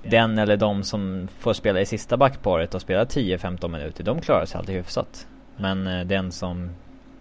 den 0.03 0.37
eller 0.37 0.57
de 0.57 0.83
som 0.83 1.27
får 1.39 1.53
spela 1.53 1.81
i 1.81 1.85
sista 1.85 2.17
backparet 2.17 2.73
och 2.75 2.81
spela 2.81 3.03
10-15 3.03 3.67
minuter, 3.67 4.03
de 4.03 4.21
klarar 4.21 4.45
sig 4.45 4.59
alltid 4.59 4.75
hyfsat. 4.75 5.27
Men 5.57 5.87
eh, 5.87 6.05
den 6.05 6.31
som 6.31 6.69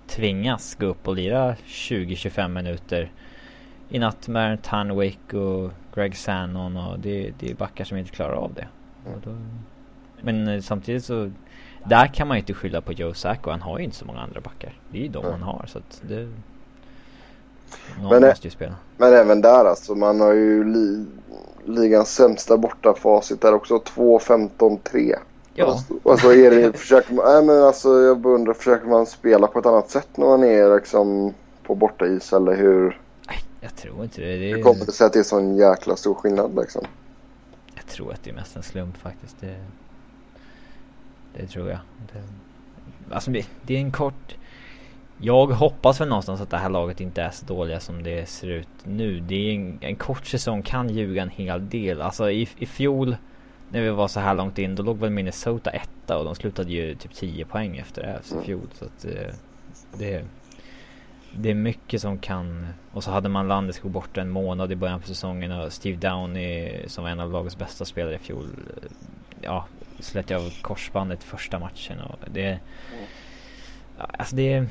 tvingas 0.06 0.74
gå 0.74 0.86
upp 0.86 1.08
och 1.08 1.14
lira 1.14 1.54
20-25 1.66 2.48
minuter 2.48 3.10
i 3.88 3.98
natt 3.98 4.28
med 4.28 4.62
Tanwick 4.62 5.34
och 5.34 5.70
Greg 5.94 6.16
Sannon 6.16 6.76
och 6.76 6.98
det, 6.98 7.32
det 7.38 7.50
är 7.50 7.54
backar 7.54 7.84
som 7.84 7.98
inte 7.98 8.10
klarar 8.10 8.34
av 8.34 8.54
det. 8.54 8.66
Då, 9.24 9.30
men 10.20 10.48
eh, 10.48 10.60
samtidigt 10.60 11.04
så 11.04 11.30
där 11.84 12.06
kan 12.06 12.28
man 12.28 12.36
ju 12.36 12.40
inte 12.40 12.54
skylla 12.54 12.80
på 12.80 12.92
Joe 12.92 13.14
Sacco. 13.14 13.50
Han 13.50 13.62
har 13.62 13.78
ju 13.78 13.84
inte 13.84 13.96
så 13.96 14.04
många 14.04 14.20
andra 14.20 14.40
backar. 14.40 14.78
Det 14.90 14.98
är 14.98 15.02
ju 15.02 15.08
de 15.08 15.24
mm. 15.24 15.32
han 15.32 15.42
har 15.42 15.66
så 15.66 15.78
att 15.78 16.02
det... 16.02 16.28
Någon 18.00 18.10
men, 18.10 18.22
måste 18.22 18.46
ju 18.46 18.50
spela. 18.50 18.74
Men 18.96 19.12
även 19.12 19.40
där 19.40 19.64
alltså. 19.64 19.94
Man 19.94 20.20
har 20.20 20.32
ju 20.32 20.64
li, 20.64 21.06
ligans 21.64 22.14
sämsta 22.14 22.56
bortafacit 22.56 23.40
där 23.40 23.54
också. 23.54 23.76
2-15-3. 23.76 25.14
Ja. 25.54 25.66
Alltså, 25.66 25.94
alltså 26.04 26.32
är 26.32 26.50
det, 26.50 26.78
försöker 26.78 27.14
man, 27.14 27.24
nej 27.24 27.44
men 27.44 27.64
alltså 27.64 28.00
jag 28.00 28.18
beundrar, 28.18 28.54
försöker 28.54 28.86
man 28.86 29.06
spela 29.06 29.46
på 29.46 29.58
ett 29.58 29.66
annat 29.66 29.90
sätt 29.90 30.08
när 30.14 30.26
man 30.26 30.44
är 30.44 30.74
liksom 30.74 31.34
på 31.62 31.74
bortais 31.74 32.32
eller 32.32 32.56
hur? 32.56 33.00
Jag 33.64 33.76
tror 33.76 34.04
inte 34.04 34.20
det. 34.20 34.36
det 34.36 34.54
Hur 34.54 34.62
kommer 34.62 34.86
det 34.86 34.92
sig 34.92 35.06
att 35.06 35.12
det 35.12 35.18
är 35.18 35.22
sån 35.22 35.56
jäkla 35.56 35.96
stor 35.96 36.14
skillnad 36.14 36.56
liksom? 36.56 36.86
Jag 37.74 37.86
tror 37.86 38.12
att 38.12 38.24
det 38.24 38.30
är 38.30 38.34
mest 38.34 38.56
en 38.56 38.62
slump 38.62 38.96
faktiskt. 38.96 39.36
Det, 39.40 39.56
det 41.36 41.46
tror 41.46 41.70
jag. 41.70 41.78
Det, 42.12 42.22
alltså 43.14 43.30
det, 43.30 43.74
är 43.74 43.78
en 43.78 43.92
kort... 43.92 44.36
Jag 45.18 45.46
hoppas 45.46 46.00
väl 46.00 46.08
någonstans 46.08 46.40
att 46.40 46.50
det 46.50 46.56
här 46.56 46.68
laget 46.68 47.00
inte 47.00 47.22
är 47.22 47.30
så 47.30 47.46
dåliga 47.46 47.80
som 47.80 48.02
det 48.02 48.28
ser 48.28 48.48
ut 48.48 48.68
nu. 48.84 49.20
Det 49.20 49.34
är 49.34 49.54
en, 49.54 49.78
en 49.80 49.96
kort 49.96 50.26
säsong 50.26 50.62
kan 50.62 50.88
ljuga 50.88 51.22
en 51.22 51.30
hel 51.30 51.68
del. 51.68 52.00
Alltså 52.02 52.30
i, 52.30 52.48
i 52.58 52.66
fjol 52.66 53.16
när 53.68 53.82
vi 53.82 53.90
var 53.90 54.08
så 54.08 54.20
här 54.20 54.34
långt 54.34 54.58
in 54.58 54.74
då 54.74 54.82
låg 54.82 54.98
väl 54.98 55.10
Minnesota 55.10 55.70
etta 55.70 56.18
och 56.18 56.24
de 56.24 56.34
slutade 56.34 56.72
ju 56.72 56.94
typ 56.94 57.14
10 57.14 57.44
poäng 57.44 57.76
efter 57.76 58.02
det 58.02 58.08
här 58.08 58.40
i 58.40 58.44
fjol. 58.44 58.68
Så 58.78 58.84
att 58.84 59.04
eh, 59.04 59.34
det 59.98 60.24
det 61.36 61.50
är 61.50 61.54
mycket 61.54 62.00
som 62.00 62.18
kan... 62.18 62.66
Och 62.92 63.04
så 63.04 63.10
hade 63.10 63.28
man 63.28 63.48
Landeskog 63.48 63.90
borta 63.90 64.20
en 64.20 64.30
månad 64.30 64.72
i 64.72 64.76
början 64.76 65.00
på 65.00 65.06
säsongen 65.06 65.52
och 65.52 65.72
Steve 65.72 65.96
Downey 65.96 66.88
som 66.88 67.04
var 67.04 67.10
en 67.10 67.20
av 67.20 67.32
lagets 67.32 67.58
bästa 67.58 67.84
spelare 67.84 68.14
i 68.14 68.18
fjol. 68.18 68.46
Ja, 69.40 69.66
slet 70.00 70.30
av 70.30 70.52
korsbandet 70.62 71.24
första 71.24 71.58
matchen 71.58 72.00
och 72.00 72.18
det... 72.26 72.58
Alltså 73.98 74.36
det... 74.36 74.66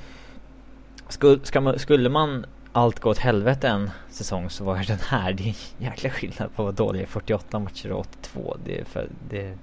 Skulle, 1.09 1.45
ska 1.45 1.61
man, 1.61 1.79
skulle 1.79 2.09
man 2.09 2.45
allt 2.71 2.99
gå 2.99 3.09
åt 3.09 3.17
helvete 3.17 3.67
en 3.67 3.89
säsong 4.09 4.49
så 4.49 4.63
var 4.63 4.83
den 4.87 4.99
här. 4.99 5.33
Det 5.33 5.43
är 5.43 5.47
en 5.47 5.85
jäkla 5.85 6.09
skillnad 6.09 6.55
på 6.55 6.67
att 6.67 6.77
vara 6.77 6.87
dålig 6.87 7.07
48 7.07 7.59
matcher 7.59 7.91
och 7.91 7.99
82. 7.99 8.57
Det 8.65 8.79
är 8.79 8.85
för... 8.85 9.09
Det... 9.29 9.57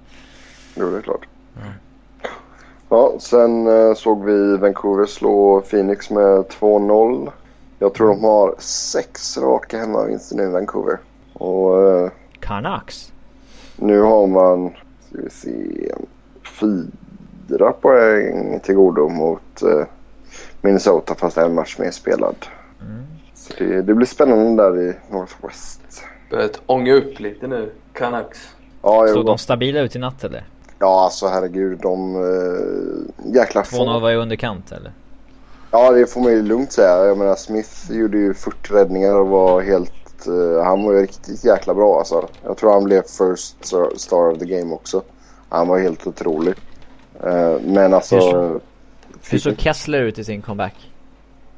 Jo, 0.75 0.91
det 0.91 0.97
är 0.97 1.01
klart. 1.01 1.27
Ja. 2.91 3.13
Sen 3.19 3.67
eh, 3.67 3.93
såg 3.93 4.25
vi 4.25 4.57
Vancouver 4.57 5.05
slå 5.05 5.61
Phoenix 5.61 6.09
med 6.09 6.45
2-0. 6.59 7.31
Jag 7.79 7.93
tror 7.93 8.07
de 8.07 8.23
har 8.23 8.55
sex 8.59 9.37
raka 9.37 9.79
hemmavinster 9.79 10.35
nu 10.35 10.43
i 10.43 10.51
Vancouver. 10.51 10.99
Och 11.33 11.83
eh, 11.83 12.11
Canucks? 12.39 13.11
nu 13.81 14.01
har 14.01 14.27
man, 14.27 14.69
ska 15.09 15.21
vi 15.21 15.29
se, 15.29 15.95
fyra 16.43 17.71
poäng 17.71 18.59
till 18.59 18.75
godo 18.75 19.09
mot 19.09 19.61
eh, 19.61 19.85
Minnesota 20.61 21.15
fast 21.15 21.37
en 21.37 21.55
match 21.55 21.77
mer 21.79 21.91
spelad. 21.91 22.35
Mm. 22.81 23.03
Så 23.33 23.53
det, 23.57 23.81
det 23.81 23.93
blir 23.93 24.07
spännande 24.07 24.63
där 24.63 24.89
i 24.89 24.93
Northwest. 25.09 26.03
Börjat 26.29 26.61
ånga 26.65 26.93
upp 26.93 27.19
lite 27.19 27.47
nu, 27.47 27.71
Canucks. 27.93 28.55
Ja, 28.81 29.07
Såg 29.07 29.25
de 29.25 29.37
stabila 29.37 29.79
ut 29.79 29.95
i 29.95 29.99
natt 29.99 30.23
eller? 30.23 30.43
Ja 30.81 31.03
alltså 31.03 31.27
herregud. 31.27 31.79
De 31.81 32.15
eh, 32.15 33.33
jäkla 33.35 33.61
2-0 33.61 34.01
var 34.01 34.11
i 34.11 34.15
underkant 34.15 34.71
eller? 34.71 34.91
Ja, 35.71 35.91
det 35.91 36.07
får 36.07 36.21
man 36.21 36.31
ju 36.31 36.41
lugnt 36.41 36.71
säga. 36.71 37.05
Jag 37.05 37.17
menar 37.17 37.35
Smith 37.35 37.91
gjorde 37.91 38.17
ju 38.17 38.33
40 38.33 38.73
räddningar 38.73 39.15
och 39.15 39.27
var 39.27 39.61
helt... 39.61 40.27
eh, 40.27 40.63
han 40.63 40.83
var 40.83 40.93
ju 40.93 41.01
riktigt 41.01 41.43
jäkla 41.45 41.73
bra 41.73 41.97
alltså. 41.97 42.27
Jag 42.43 42.57
tror 42.57 42.73
han 42.73 42.83
blev 42.83 43.01
first 43.01 43.55
star- 43.95 44.31
of 44.31 44.39
the 44.39 44.45
game 44.45 44.73
också. 44.73 45.01
Han 45.49 45.67
var 45.67 45.79
helt 45.79 46.07
otrolig. 46.07 46.53
Eh, 47.23 47.53
men 47.65 47.93
alltså... 47.93 48.15
Hur 48.15 48.21
så- 48.21 48.59
Hur 49.31 49.37
såg 49.39 49.57
Kessler 49.59 50.01
ut 50.01 50.19
i 50.19 50.23
sin 50.23 50.41
comeback? 50.41 50.75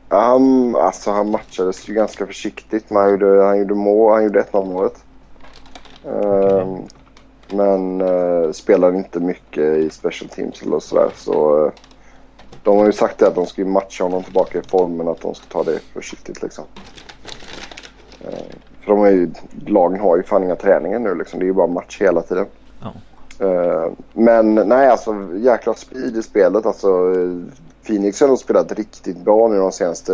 Han, 0.09 0.75
alltså 0.75 1.11
han 1.11 1.31
matchades 1.31 1.89
ju 1.89 1.93
ganska 1.93 2.25
försiktigt. 2.27 2.89
Men 2.89 3.01
han 3.01 3.11
gjorde, 3.11 3.43
han 3.43 3.59
gjorde 3.59 3.75
mål. 3.75 4.13
Han 4.13 4.23
gjorde 4.23 4.41
1-0 4.41 4.65
målet. 4.65 5.03
Ehm, 6.05 6.77
Men 7.53 8.01
uh, 8.01 8.51
spelade 8.51 8.97
inte 8.97 9.19
mycket 9.19 9.77
i 9.77 9.89
special 9.89 10.29
teams 10.29 10.61
eller 10.61 10.79
sådär. 10.79 11.09
Så, 11.15 11.65
eh, 11.65 11.71
de 12.63 12.77
har 12.77 12.85
ju 12.85 12.91
sagt 12.91 13.17
det 13.17 13.27
att 13.27 13.35
de 13.35 13.45
ska 13.45 13.65
matcha 13.65 14.03
honom 14.03 14.23
tillbaka 14.23 14.59
i 14.59 14.61
formen. 14.61 15.07
Att 15.07 15.21
de 15.21 15.35
ska 15.35 15.45
ta 15.45 15.63
det 15.63 15.79
försiktigt 15.79 16.41
liksom. 16.41 16.65
Eh, 18.21 18.55
för 18.81 18.91
de 18.91 19.03
är 19.03 19.11
ju, 19.11 19.31
lagen 19.65 19.99
har 19.99 20.17
ju 20.17 20.23
fan 20.23 20.43
inga 20.43 20.55
träningar 20.55 20.99
nu 20.99 21.15
liksom. 21.15 21.39
Det 21.39 21.45
är 21.45 21.47
ju 21.47 21.53
bara 21.53 21.67
match 21.67 22.01
hela 22.01 22.21
tiden. 22.21 22.45
Eh, 23.39 23.91
men 24.13 24.55
nej 24.55 24.89
alltså 24.89 25.15
jäkla 25.35 25.73
speed 25.73 26.17
i 26.17 26.23
spelet. 26.23 26.65
Alltså, 26.65 26.87
eh, 26.87 27.53
Phoenix 27.87 28.21
har 28.21 28.35
spelat 28.35 28.71
riktigt 28.71 29.17
bra 29.17 29.47
nu 29.47 29.57
de 29.57 29.71
senaste 29.71 30.13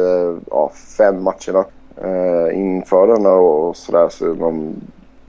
ja, 0.50 0.72
fem 0.98 1.24
matcherna. 1.24 1.66
Uh, 2.04 2.60
inför 2.60 3.08
den 3.08 3.26
och 3.26 3.76
sådär. 3.78 4.10
Så 4.10 4.34
de, 4.34 4.76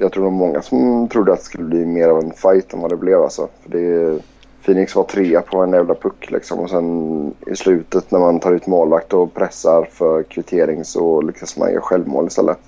jag 0.01 0.13
tror 0.13 0.23
det 0.25 0.31
var 0.31 0.37
många 0.37 0.63
som 0.63 1.09
trodde 1.09 1.33
att 1.33 1.39
det 1.39 1.45
skulle 1.45 1.65
bli 1.65 1.87
mer 1.87 2.09
av 2.09 2.19
en 2.19 2.33
fight 2.33 2.73
än 2.73 2.81
vad 2.81 2.91
det 2.91 2.97
blev 2.97 3.23
alltså. 3.23 3.49
För 3.63 3.71
det, 3.71 4.19
Phoenix 4.65 4.95
var 4.97 5.05
trea 5.05 5.41
på 5.43 5.59
en 5.59 5.73
jävla 5.73 5.95
puck 5.95 6.31
liksom. 6.31 6.59
Och 6.59 6.71
sen 6.71 7.35
i 7.47 7.57
slutet 7.57 8.11
när 8.11 8.19
man 8.19 8.41
tar 8.41 8.53
ut 8.53 8.67
målvakt 8.67 9.13
och 9.13 9.35
pressar 9.35 9.89
för 9.93 10.23
kvittering 10.23 10.85
så 10.85 11.21
lyckas 11.21 11.57
man 11.57 11.73
göra 11.73 11.81
självmål 11.83 12.27
istället. 12.27 12.59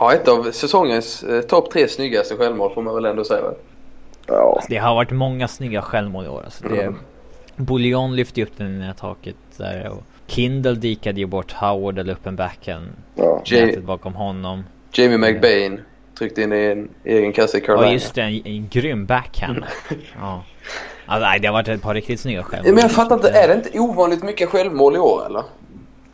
Ja, 0.00 0.12
ett 0.12 0.28
av 0.28 0.50
säsongens 0.50 1.22
eh, 1.22 1.40
topp 1.40 1.70
tre 1.70 1.88
snyggaste 1.88 2.36
självmål 2.36 2.74
får 2.74 2.82
man 2.82 2.94
väl 2.94 3.04
ändå 3.04 3.24
säga. 3.24 3.44
Ja, 4.26 4.52
Alltså, 4.54 4.66
det 4.70 4.76
har 4.76 4.94
varit 4.94 5.10
många 5.10 5.48
snygga 5.48 5.82
självmål 5.82 6.24
i 6.24 6.28
år. 6.28 6.42
Alltså, 6.44 6.68
det, 6.68 6.82
Mm. 6.82 6.94
Bouillon 7.56 8.16
lyfte 8.16 8.42
upp 8.42 8.56
den 8.56 8.82
i 8.82 8.92
taket 9.00 9.36
där 9.56 9.88
och 9.90 10.02
Kindle 10.26 10.74
dikade 10.74 11.20
ju 11.20 11.26
bort 11.26 11.52
Howard 11.52 11.98
eller 11.98 12.12
upp 12.12 12.26
en 12.26 12.36
backhand. 12.36 12.86
ja. 13.14 13.42
Nätet 13.52 13.84
bakom 13.84 14.14
honom. 14.14 14.64
Jamie 14.92 15.18
McBain 15.18 15.80
tryckte 16.18 16.42
in 16.42 16.52
i 16.52 16.64
en 16.64 16.88
egen 17.04 17.32
kasse 17.32 17.58
i 17.58 17.60
Carolina. 17.60 17.86
Ja 17.86 17.92
just 17.92 18.14
det, 18.14 18.22
en, 18.22 18.46
en 18.46 18.68
grym 18.68 19.06
backhand. 19.06 19.64
ja. 20.20 20.44
Alltså, 21.06 21.26
nej, 21.26 21.40
det 21.40 21.46
har 21.48 21.52
varit 21.52 21.68
ett 21.68 21.82
par 21.82 21.94
riktigt 21.94 22.20
snygga 22.20 22.42
självmål. 22.42 22.74
Men 22.74 22.82
jag 22.82 22.92
fattar 22.92 23.14
inte, 23.14 23.30
är 23.30 23.48
det 23.48 23.54
inte 23.54 23.78
ovanligt 23.78 24.22
mycket 24.22 24.48
självmål 24.48 24.96
i 24.96 24.98
år 24.98 25.26
eller? 25.26 25.42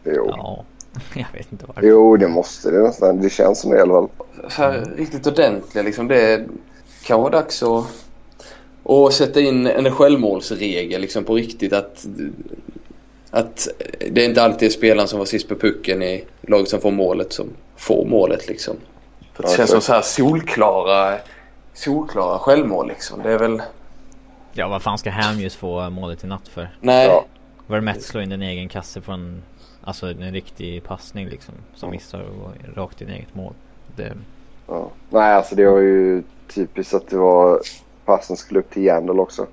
Jo. 0.05 0.27
Ja, 0.29 0.65
jag 1.15 1.27
vet 1.39 1.53
inte 1.53 1.65
varför. 1.67 1.83
jo, 1.83 2.17
det 2.17 2.29
måste 2.29 2.71
det 2.71 2.83
nästan. 2.83 3.21
Det 3.21 3.31
känns 3.31 3.61
som 3.61 3.71
det 3.71 3.77
i 3.77 3.81
alla 3.81 3.93
fall. 3.93 4.09
Så 4.49 4.63
här, 4.63 4.85
riktigt 4.97 5.27
ordentliga 5.27 5.85
liksom. 5.85 6.09
Det 6.09 6.47
kan 7.05 7.21
vara 7.21 7.31
dags 7.31 7.63
att, 7.63 7.85
att 8.85 9.13
sätta 9.13 9.41
in 9.41 9.67
en 9.67 9.91
självmålsregel 9.91 11.01
liksom 11.01 11.25
på 11.25 11.35
riktigt. 11.35 11.73
Att, 11.73 12.07
att 13.31 13.69
det 14.11 14.25
är 14.25 14.29
inte 14.29 14.43
alltid 14.43 14.69
är 14.69 14.73
spelaren 14.73 15.09
som 15.09 15.19
var 15.19 15.27
sist 15.27 15.49
på 15.49 15.55
pucken 15.55 16.03
i 16.03 16.25
laget 16.41 16.69
som 16.69 16.81
får 16.81 16.91
målet 16.91 17.33
som 17.33 17.47
får 17.77 18.05
målet 18.05 18.49
liksom. 18.49 18.77
För 19.35 19.43
det 19.43 19.49
Ja, 19.51 19.57
känns 19.57 19.71
så- 19.71 19.75
som 19.75 19.81
så 19.83 19.93
här 19.93 20.03
solklara, 20.03 21.19
solklara 21.75 22.39
självmål 22.39 22.89
liksom. 22.89 23.23
Det 23.23 23.33
är 23.33 23.39
väl... 23.39 23.63
Ja, 24.53 24.69
vad 24.69 24.83
fan 24.83 24.99
ska 24.99 25.11
Hamjus 25.11 25.57
få 25.57 25.91
målet 25.91 26.25
i 26.25 26.27
natt 26.27 26.49
för? 26.49 26.69
Nej. 26.81 27.07
Ja. 27.07 27.25
Vermette 27.67 28.01
slår 28.01 28.23
in 28.23 28.33
en 28.33 28.43
egen 28.43 28.69
kasse 28.69 29.01
från 29.01 29.43
Alltså 29.85 30.07
en 30.07 30.33
riktig 30.33 30.85
passning 30.85 31.29
liksom. 31.29 31.55
Som 31.75 31.91
missar 31.91 32.21
och 32.21 32.37
går 32.37 32.73
rakt 32.83 33.01
in 33.01 33.09
i 33.09 33.13
eget 33.13 33.35
mål. 33.35 33.55
Det, 33.97 34.13
Ja. 34.69 34.91
Nej, 35.11 35.35
alltså 35.35 35.55
det 35.55 35.67
var 35.67 35.79
ju 35.79 36.23
typiskt 36.55 36.95
att 36.95 37.09
det 37.09 37.17
var 37.17 37.61
passen 38.05 38.37
skulle 38.37 38.61
upp 38.61 38.71
till 38.71 38.85
Jandal 38.85 39.21
också. 39.21 39.47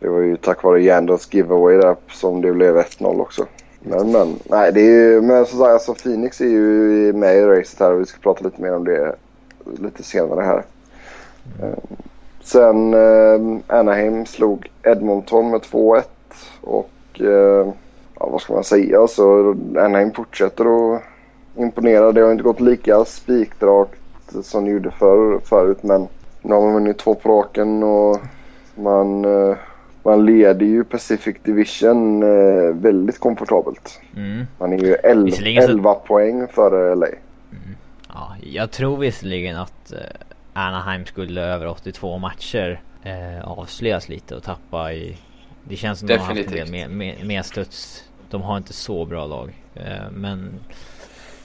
Det 0.00 0.08
var 0.08 0.20
ju 0.20 0.36
tack 0.36 0.62
vare 0.62 0.82
Jandals 0.82 1.34
giveaway 1.34 1.76
där 1.76 1.96
som 2.12 2.40
det 2.42 2.52
blev 2.52 2.76
1-0 2.78 3.20
också. 3.20 3.46
Men 3.86 4.12
men, 4.12 4.38
nej 4.44 4.72
det 4.72 4.80
är 4.80 4.90
ju, 4.90 5.22
men 5.22 5.46
som 5.46 5.58
sagt 5.58 5.70
alltså 5.70 5.94
Phoenix 5.94 6.40
är 6.40 6.48
ju 6.48 7.12
med 7.12 7.36
i 7.36 7.42
racet 7.42 7.80
här 7.80 7.92
och 7.92 8.00
vi 8.00 8.06
ska 8.06 8.18
prata 8.20 8.44
lite 8.44 8.62
mer 8.62 8.76
om 8.76 8.84
det 8.84 9.14
lite 9.78 10.02
senare 10.02 10.40
här. 10.40 10.64
Mm. 11.62 11.80
Sen 12.40 12.94
eh, 12.94 13.60
Anaheim 13.78 14.26
slog 14.26 14.70
Edmonton 14.82 15.50
med 15.50 15.60
2-1 15.60 16.02
och 16.60 17.20
eh, 17.20 17.68
ja, 18.18 18.28
vad 18.30 18.40
ska 18.40 18.52
man 18.52 18.64
säga 18.64 19.00
alltså 19.00 19.54
Anaheim 19.76 20.12
fortsätter 20.12 20.94
att 20.94 21.02
imponera. 21.56 22.12
Det 22.12 22.20
har 22.20 22.32
inte 22.32 22.44
gått 22.44 22.60
lika 22.60 23.04
spikrakt 23.04 24.00
som 24.42 24.64
det 24.64 24.70
gjorde 24.70 24.90
för, 24.90 25.38
förut 25.38 25.82
men 25.82 26.08
nu 26.42 26.54
har 26.54 26.60
man 26.60 26.74
vunnit 26.74 26.98
två 26.98 27.14
på 27.14 27.28
raken 27.28 27.82
och 27.82 28.18
man, 28.74 29.24
eh, 29.24 29.56
man 30.04 30.26
leder 30.26 30.66
ju 30.66 30.84
Pacific 30.84 31.36
Division 31.42 32.22
eh, 32.22 32.74
väldigt 32.74 33.18
komfortabelt. 33.20 34.00
mm. 34.16 34.46
Man 34.58 34.72
är 34.72 34.78
ju 34.78 34.94
11, 34.94 35.24
Visserligen 35.24 35.62
så- 35.62 35.68
11 35.70 35.94
poäng 35.94 36.48
före 36.48 36.94
LA. 36.94 37.06
Ja, 38.08 38.36
jag 38.42 38.70
tror 38.70 38.96
visserligen 38.96 39.56
att 39.56 39.92
eh, 39.92 39.98
Anaheim 40.52 41.06
skulle 41.06 41.40
över 41.40 41.66
82 41.66 42.18
matcher 42.18 42.80
eh, 43.02 43.48
avslöjas 43.48 44.08
lite 44.08 44.36
och 44.36 44.42
tappa 44.42 44.92
i... 44.92 45.16
Det 45.64 45.76
känns 45.76 45.98
som 45.98 46.08
de 46.08 46.14
har 46.18 46.26
haft 46.26 46.30
en 46.30 46.36
del 46.36 46.44
Definitivt. 46.52 46.70
med, 46.90 46.90
med, 47.16 47.26
med 47.26 47.44
studs. 47.46 48.04
De 48.30 48.42
har 48.42 48.56
inte 48.56 48.72
så 48.72 49.04
bra 49.04 49.26
lag. 49.26 49.52
Eh, 49.74 50.10
men 50.12 50.50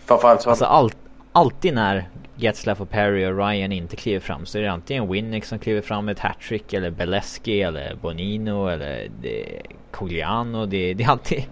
Framförallt 0.06 0.42
så 0.42 0.50
alltså 0.50 0.66
allt, 0.66 0.98
alltid 1.40 1.74
när 1.74 2.10
Getzlaff 2.36 2.82
och 2.82 2.90
Perry 2.90 3.26
och 3.26 3.38
Ryan 3.38 3.72
inte 3.72 3.96
kliver 3.96 4.20
fram 4.20 4.46
så 4.46 4.58
är 4.58 4.62
det 4.62 4.72
antingen 4.72 5.12
Winnick 5.12 5.46
som 5.46 5.60
kliver 5.60 5.82
fram 5.82 6.06
med 6.06 6.12
ett 6.12 6.20
hattrick 6.20 6.74
eller 6.74 6.90
Beleski 6.92 7.62
eller 7.62 7.96
Bonino 8.02 8.68
eller 8.68 9.10
det, 9.22 9.62
Cogliano. 9.92 10.66
Det, 10.66 10.94
det 10.94 11.04
är 11.04 11.10
alltid... 11.10 11.44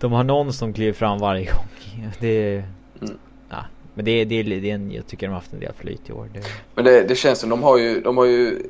De 0.00 0.12
har 0.12 0.24
någon 0.24 0.52
som 0.52 0.72
kliver 0.72 0.92
fram 0.92 1.18
varje 1.18 1.44
gång. 1.44 1.64
Det... 2.20 2.64
Mm. 3.00 3.18
Ja, 3.50 3.64
men 3.94 4.04
det, 4.04 4.24
det, 4.24 4.42
det 4.42 4.70
är 4.70 4.74
en, 4.74 4.92
jag 4.92 5.06
tycker 5.06 5.26
de 5.26 5.30
har 5.30 5.40
haft 5.40 5.52
en 5.52 5.60
del 5.60 5.72
flyt 5.72 6.10
i 6.10 6.12
år. 6.12 6.28
Det, 6.34 6.40
Men 6.74 6.84
det, 6.84 7.02
det 7.02 7.14
känns 7.14 7.38
som 7.38 7.50
de 7.50 7.62
har 7.62 7.78
ju, 7.78 8.00
de 8.00 8.16
har 8.16 8.24
ju 8.24 8.62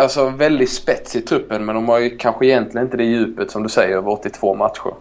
alltså 0.00 0.28
väldigt 0.28 0.70
spets 0.70 1.16
i 1.16 1.20
truppen 1.20 1.64
men 1.64 1.74
de 1.74 1.88
har 1.88 1.98
ju 1.98 2.16
kanske 2.16 2.46
egentligen 2.46 2.86
inte 2.86 2.96
det 2.96 3.04
djupet 3.04 3.50
som 3.50 3.62
du 3.62 3.68
säger 3.68 3.96
över 3.96 4.10
82 4.10 4.54
matcher. 4.54 4.94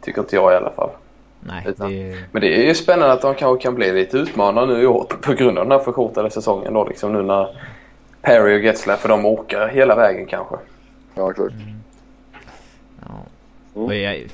Tycker 0.00 0.20
inte 0.20 0.36
jag 0.36 0.52
i 0.52 0.56
alla 0.56 0.72
fall. 0.72 0.90
Nej, 1.46 1.64
Utan- 1.66 1.90
det... 1.90 2.16
Men 2.32 2.42
det 2.42 2.62
är 2.62 2.66
ju 2.68 2.74
spännande 2.74 3.12
att 3.12 3.22
de 3.22 3.34
kanske 3.34 3.62
kan 3.62 3.74
bli 3.74 3.92
lite 3.92 4.18
utmanare 4.18 4.66
nu 4.66 4.82
i 4.82 4.86
år 4.86 5.04
på 5.22 5.32
grund 5.32 5.58
av 5.58 5.64
den 5.64 5.72
här 5.72 5.84
förkortade 5.84 6.30
säsongen 6.30 6.74
då 6.74 6.84
liksom 6.84 7.12
nu 7.12 7.22
när 7.22 7.48
Perry 8.22 8.58
och 8.58 8.64
Getzlaff 8.64 9.00
för 9.00 9.08
de 9.08 9.26
åker 9.26 9.68
hela 9.68 9.96
vägen 9.96 10.26
kanske. 10.26 10.56
Ja, 11.14 11.32
klart. 11.32 11.52
Ja. 13.00 13.14
Mm. 13.74 13.86
Och 13.86 13.94
jag, 13.94 14.26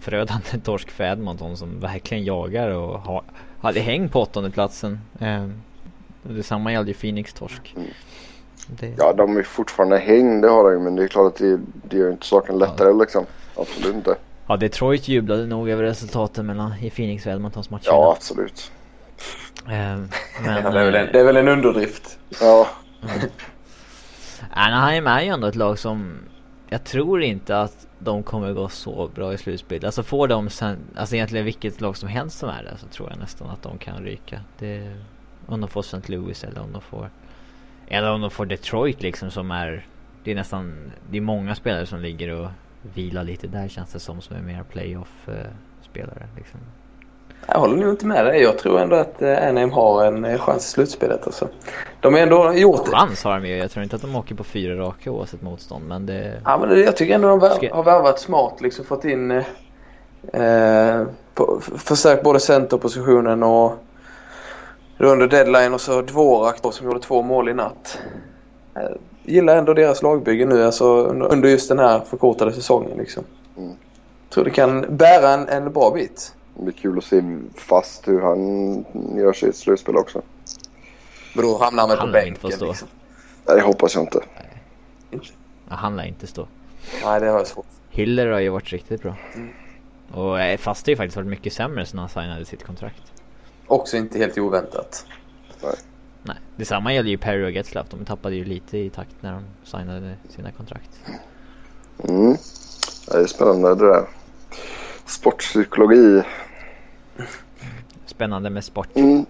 förödande 0.00 0.58
torsk 0.64 0.90
för 0.90 1.04
Edmonton 1.04 1.56
som 1.56 1.80
verkligen 1.80 2.24
jagar 2.24 2.68
och 2.68 2.98
har, 3.00 3.22
hade 3.60 3.80
häng 3.80 4.08
på 4.08 4.20
åttonde 4.20 4.50
platsen. 4.50 5.00
Eh, 5.20 5.46
detsamma 6.22 6.72
gällde 6.72 6.90
ju 6.90 6.94
Phoenix 6.94 7.32
torsk. 7.32 7.74
Mm. 7.76 7.88
Det, 8.66 8.94
Ja, 8.98 9.12
de 9.12 9.36
är 9.36 9.42
fortfarande 9.42 9.98
häng, 9.98 10.40
det 10.40 10.48
har 10.48 10.64
de 10.64 10.72
ju. 10.72 10.78
Men 10.78 10.96
det 10.96 11.02
är 11.02 11.08
klart 11.08 11.32
att 11.32 11.38
det, 11.38 11.60
det 11.82 11.96
gör 11.96 12.10
inte 12.10 12.26
saken 12.26 12.58
lättare 12.58 12.92
liksom. 12.92 13.26
Absolut 13.56 13.94
inte. 13.94 14.14
Ja, 14.48 14.56
Detroit 14.56 15.08
jublade 15.08 15.46
nog 15.46 15.70
över 15.70 15.82
resultaten 15.82 16.46
mellan 16.46 16.74
i 16.80 16.90
Phoenix 16.90 17.26
och 17.26 17.32
Edmontons 17.32 17.70
matcher. 17.70 17.86
Ja, 17.86 18.14
absolut. 18.16 18.72
Eh, 19.66 19.70
men 19.70 20.08
Ja, 20.44 20.70
det, 20.70 20.80
är 20.80 20.84
väl 20.84 20.94
en, 20.94 21.06
eh, 21.06 21.12
det 21.12 21.20
är 21.20 21.24
väl 21.24 21.36
en 21.36 21.48
underdrift. 21.48 22.18
Ja, 22.40 22.68
Anaheim 24.50 25.06
är 25.06 25.22
ju 25.22 25.28
ändå 25.28 25.46
ett 25.46 25.56
lag 25.56 25.78
som 25.78 26.18
jag 26.68 26.84
tror 26.84 27.22
inte 27.22 27.60
att 27.60 27.86
de 27.98 28.22
kommer 28.22 28.52
gå 28.52 28.68
så 28.68 29.10
bra 29.14 29.34
i 29.34 29.38
slutspel. 29.38 29.84
Alltså 29.84 30.02
får 30.02 30.28
de 30.28 30.50
sen, 30.50 30.78
alltså 30.96 31.14
egentligen 31.14 31.44
vilket 31.44 31.80
lag 31.80 31.96
som 31.96 32.08
helst 32.08 32.38
som 32.38 32.48
är 32.48 32.62
där 32.62 32.76
så 32.76 32.86
tror 32.86 33.10
jag 33.10 33.18
nästan 33.18 33.50
att 33.50 33.62
de 33.62 33.78
kan 33.78 34.04
ryka. 34.04 34.40
Det, 34.58 34.96
om 35.46 35.60
de 35.60 35.70
får 35.70 35.80
St. 35.80 36.12
Louis 36.12 36.44
eller 36.44 36.60
om 36.60 36.72
de 36.72 36.82
får, 36.82 37.10
eller 37.88 38.10
om 38.12 38.20
de 38.20 38.30
får 38.30 38.46
Detroit 38.46 39.02
liksom 39.02 39.30
som 39.30 39.50
är, 39.50 39.86
det 40.24 40.30
är 40.30 40.34
nästan, 40.34 40.92
det 41.10 41.16
är 41.16 41.20
många 41.20 41.54
spelare 41.54 41.86
som 41.86 42.00
ligger 42.00 42.30
och 42.30 42.48
vilar 42.94 43.24
lite 43.24 43.46
där 43.46 43.68
känns 43.68 43.92
det 43.92 44.00
som, 44.00 44.20
som 44.20 44.36
är 44.36 44.40
mer 44.40 44.62
playoff-spelare 44.62 46.28
liksom. 46.36 46.60
Jag 47.46 47.58
håller 47.58 47.76
nog 47.76 47.90
inte 47.90 48.06
med 48.06 48.24
dig. 48.26 48.42
Jag 48.42 48.58
tror 48.58 48.80
ändå 48.80 48.96
att 48.96 49.22
eh, 49.22 49.48
Anaheim 49.48 49.70
har 49.70 50.04
en 50.04 50.24
eh, 50.24 50.40
chans 50.40 50.66
i 50.66 50.68
slutspelet. 50.68 51.26
Alltså. 51.26 51.48
De 52.00 52.14
har 52.14 52.20
ändå 52.20 52.52
gjort 52.54 52.84
det. 52.84 52.90
Chans 52.90 53.24
har 53.24 53.40
de 53.40 53.48
ju. 53.48 53.56
Jag 53.56 53.70
tror 53.70 53.82
inte 53.82 53.96
att 53.96 54.02
de 54.02 54.16
åker 54.16 54.34
på 54.34 54.44
fyra 54.44 54.76
raka 54.76 55.10
oavsett 55.10 55.42
motstånd. 55.42 55.88
Men 55.88 56.06
det... 56.06 56.42
Ja, 56.44 56.58
men 56.58 56.80
jag 56.80 56.96
tycker 56.96 57.14
ändå 57.14 57.28
de 57.28 57.40
vär, 57.40 57.70
har 57.72 57.82
värvat 57.82 58.20
smart. 58.20 58.60
Liksom 58.60 58.84
fått 58.84 59.04
in... 59.04 59.30
Eh, 59.30 61.02
på, 61.34 61.60
förstärkt 61.76 62.22
både 62.22 62.40
centerpositionen 62.40 63.42
och 63.42 63.72
under 64.98 65.26
deadline 65.26 65.74
och 65.74 65.80
så 65.80 66.02
Dvorak 66.02 66.62
då 66.62 66.70
som 66.70 66.86
gjorde 66.86 67.00
två 67.00 67.22
mål 67.22 67.48
i 67.48 67.54
natt. 67.54 67.98
Gillar 69.28 69.56
ändå 69.56 69.74
deras 69.74 70.02
lagbygge 70.02 70.46
nu 70.46 70.64
alltså 70.64 71.06
under 71.06 71.48
just 71.48 71.68
den 71.68 71.78
här 71.78 72.00
förkortade 72.00 72.52
säsongen 72.52 72.98
liksom. 72.98 73.24
Mm. 73.56 73.72
Tror 74.30 74.44
det 74.44 74.50
kan 74.50 74.96
bära 74.96 75.30
en, 75.30 75.48
en 75.48 75.72
bra 75.72 75.90
bit. 75.90 76.34
Det 76.54 76.62
blir 76.62 76.74
kul 76.74 76.98
att 76.98 77.04
se 77.04 77.38
fast 77.54 78.08
hur 78.08 78.20
han 78.20 78.84
gör 79.16 79.32
sig 79.32 79.46
i 79.46 79.50
ett 79.50 79.56
slutspel 79.56 79.96
också. 79.96 80.22
Men 81.34 81.44
då 81.44 81.58
hamnar 81.58 81.82
han 81.82 81.88
väl 81.88 81.98
på 81.98 82.12
bänken 82.12 82.52
stå. 82.52 82.66
Liksom. 82.66 82.88
Nej, 83.46 83.56
det 83.56 83.62
hoppas 83.62 83.94
jag 83.94 84.04
inte. 84.04 84.20
Nej. 85.10 85.20
Han 85.68 85.96
lär 85.96 86.04
inte 86.04 86.26
stå. 86.26 86.48
Nej, 87.04 87.20
det 87.20 87.26
har 87.26 87.38
jag 87.38 87.46
svårt. 87.46 87.66
Hiller 87.90 88.26
har 88.26 88.40
ju 88.40 88.48
varit 88.48 88.72
riktigt 88.72 89.02
bra. 89.02 89.16
Mm. 89.34 89.48
Och 90.12 90.40
eh, 90.40 90.58
fast 90.58 90.86
har 90.86 90.90
ju 90.90 90.96
faktiskt 90.96 91.16
varit 91.16 91.28
mycket 91.28 91.52
sämre 91.52 91.86
sen 91.86 91.98
han 91.98 92.08
signade 92.08 92.44
sitt 92.44 92.64
kontrakt. 92.64 93.02
Också 93.66 93.96
inte 93.96 94.18
helt 94.18 94.38
oväntat. 94.38 95.06
Nej. 95.62 95.74
Nej, 96.28 96.36
detsamma 96.56 96.94
gäller 96.94 97.10
ju 97.10 97.18
Perry 97.18 97.46
och 97.46 97.50
Getzlaff. 97.50 97.86
De 97.90 98.04
tappade 98.04 98.34
ju 98.34 98.44
lite 98.44 98.78
i 98.78 98.90
takt 98.90 99.14
när 99.20 99.32
de 99.32 99.42
signade 99.64 100.14
sina 100.28 100.52
kontrakt. 100.52 100.90
Mm. 102.08 102.36
Det 103.10 103.16
är 103.16 103.26
spännande 103.26 103.74
det 103.74 103.86
där. 103.86 104.04
Sportpsykologi 105.06 106.22
Spännande 108.06 108.50
med 108.50 108.64
sport. 108.64 108.88
Mm. 108.94 109.26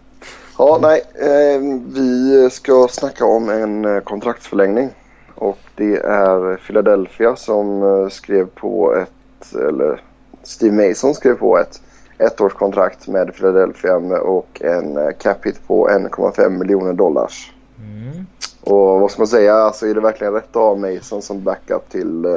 Ja, 0.58 0.78
nej. 0.82 1.02
Eh, 1.14 1.60
vi 1.86 2.48
ska 2.50 2.88
snacka 2.90 3.24
om 3.24 3.48
en 3.48 3.84
eh, 3.84 4.00
kontraktsförlängning. 4.00 4.90
Och 5.34 5.58
det 5.74 5.96
är 5.96 6.56
Philadelphia 6.56 7.36
som 7.36 7.82
eh, 7.82 8.08
skrev 8.08 8.46
på 8.46 8.94
ett, 8.94 9.54
eller 9.54 10.00
Steve 10.42 10.88
Mason 10.88 11.14
skrev 11.14 11.34
på 11.34 11.58
ett 11.58 11.82
ettårskontrakt 12.18 13.08
med 13.08 13.34
Philadelphia 13.34 13.96
och 14.20 14.62
en 14.62 14.96
eh, 14.96 15.10
cap 15.18 15.46
hit 15.46 15.60
på 15.66 15.88
1,5 15.88 16.50
miljoner 16.50 16.92
dollars. 16.92 17.52
Mm. 17.78 18.26
Och 18.60 19.00
vad 19.00 19.10
ska 19.10 19.20
man 19.20 19.28
säga, 19.28 19.54
alltså 19.54 19.86
är 19.86 19.94
det 19.94 20.00
verkligen 20.00 20.32
rätt 20.32 20.48
att 20.48 20.54
ha 20.54 20.74
Mason 20.74 21.22
som 21.22 21.44
backup 21.44 21.88
till 21.88 22.24
eh, 22.24 22.32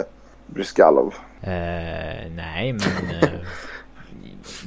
Bryskalov? 0.46 1.14
Uh, 1.44 1.48
nej, 2.36 2.74
men 2.74 3.24
uh, 3.24 3.40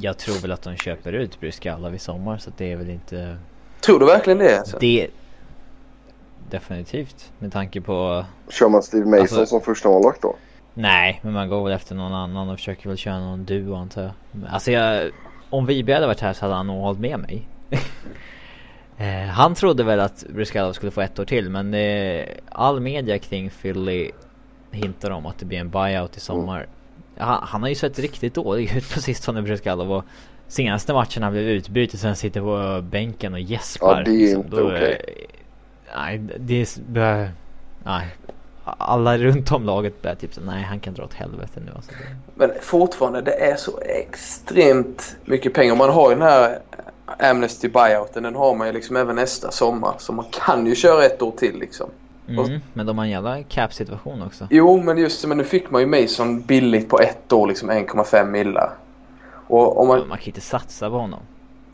jag 0.01 0.19
tror 0.19 0.43
väl 0.43 0.53
att 0.53 0.63
de 0.63 0.77
köper 0.77 1.13
ut 1.13 1.41
Bryskalov 1.41 1.95
i 1.95 1.99
sommar 1.99 2.39
så 2.39 2.51
det 2.57 2.73
är 2.73 2.77
väl 2.77 2.91
inte... 2.91 3.37
Tror 3.81 4.01
du 4.01 4.07
verkligen 4.07 4.39
det? 4.39 4.59
Alltså? 4.59 4.79
Det... 4.81 5.09
Definitivt, 6.51 7.33
med 7.39 7.53
tanke 7.53 7.81
på... 7.81 8.25
Kör 8.49 8.69
man 8.69 8.83
Steve 8.83 9.05
Mason 9.05 9.21
alltså... 9.21 9.47
som 9.47 9.61
första 9.61 9.89
målvakt 9.89 10.23
då? 10.23 10.37
Nej, 10.75 11.21
men 11.23 11.33
man 11.33 11.49
går 11.49 11.65
väl 11.65 11.73
efter 11.73 11.95
någon 11.95 12.15
annan 12.15 12.49
och 12.49 12.59
försöker 12.59 12.89
väl 12.89 12.99
köra 12.99 13.19
någon 13.19 13.45
duo 13.45 13.75
antar 13.75 14.03
jag. 14.03 14.13
Alltså 14.49 14.71
jag... 14.71 15.11
Om 15.51 15.67
Vibe 15.67 15.95
hade 15.95 16.07
varit 16.07 16.21
här 16.21 16.33
så 16.33 16.45
hade 16.45 16.55
han 16.55 16.67
nog 16.67 16.81
hållit 16.81 17.01
med 17.01 17.19
mig. 17.19 17.49
eh, 18.99 19.29
han 19.29 19.55
trodde 19.55 19.85
väl 19.85 20.01
att 20.01 20.25
Bryskalov 20.29 20.73
skulle 20.73 20.93
få 20.93 21.01
ett 21.01 21.19
år 21.19 21.25
till 21.25 21.51
men 21.51 21.75
eh, 21.75 22.25
all 22.49 22.81
media 22.81 23.19
kring 23.19 23.51
Philly 23.51 24.11
hintar 24.71 25.11
om 25.11 25.27
att 25.27 25.39
det 25.39 25.47
blir 25.47 25.59
en 25.59 25.71
buyout 25.71 26.17
i 26.17 26.21
sommar. 26.21 26.57
Mm. 26.57 26.69
Han, 27.17 27.39
han, 27.43 27.63
har 27.63 27.69
ju 27.69 27.75
sett 27.75 27.99
riktigt 27.99 28.35
dålig 28.35 28.77
ut 28.77 28.95
på 28.95 29.01
sistone 29.01 29.43
Bryskalov 29.43 29.93
och 29.93 30.05
senaste 30.49 30.93
matchen 30.93 31.23
han 31.23 31.33
blev 31.33 31.45
utbytt 31.45 31.93
och 31.93 31.99
sen 31.99 32.17
sitter 32.17 32.41
på 32.41 32.83
bänken 32.83 33.33
och 33.33 33.41
gäspar. 33.41 33.97
Ja, 33.99 34.03
det 34.05 34.11
är 34.11 34.19
liksom. 34.19 34.43
inte 34.43 34.63
okej. 34.63 35.01
Okay. 35.03 35.27
Nej, 35.97 36.19
det 36.39 36.61
är... 36.61 37.33
Nej. 37.85 38.09
Alla 38.65 39.19
runt 39.19 39.53
om 39.53 39.65
laget 39.65 40.03
börjar 40.03 40.17
typ 40.17 40.35
så 40.35 40.41
nej 40.41 40.63
han 40.63 40.81
kan 40.81 40.95
dra 40.95 41.05
åt 41.05 41.15
helvete 41.15 41.61
nu 41.67 41.73
alltså. 41.75 41.93
Men 42.35 42.51
fortfarande 42.63 43.21
det 43.21 43.35
är 43.35 43.57
så 43.57 43.79
extremt 43.81 45.17
mycket 45.25 45.55
pengar. 45.55 45.75
Man 45.75 45.91
har 45.91 46.11
ju 46.11 46.15
den 46.15 46.29
här 46.29 46.59
Amnesty 47.19 47.69
buyouten. 47.69 48.23
Den 48.23 48.35
har 48.35 48.55
man 48.55 48.67
ju 48.67 48.73
liksom 48.73 48.97
även 48.97 49.17
nästa 49.17 49.51
sommar. 49.51 49.95
Så 49.99 50.13
man 50.13 50.25
kan 50.31 50.67
ju 50.67 50.75
köra 50.75 51.05
ett 51.05 51.23
år 51.23 51.33
till 51.37 51.59
liksom. 51.59 51.91
Mm, 52.29 52.61
men 52.73 52.87
de 52.87 52.99
har 52.99 53.05
en 53.05 53.11
jävla 53.11 53.43
cap-situation 53.43 54.23
också. 54.23 54.47
Jo, 54.51 54.83
men 54.83 54.99
just 54.99 55.27
men 55.27 55.39
nu 55.39 55.45
fick 55.45 55.71
man 55.71 55.81
ju 55.81 55.87
Mason 55.87 56.41
billigt 56.41 56.89
på 56.89 56.99
ett 56.99 57.33
år, 57.33 57.47
liksom 57.47 57.71
1,5 57.71 58.31
millar. 58.31 58.71
Och 59.47 59.81
om 59.81 59.89
man... 59.89 60.09
man 60.09 60.19
kan 60.19 60.27
inte 60.27 60.41
satsa 60.41 60.91
på 60.91 60.97
honom. 60.97 61.21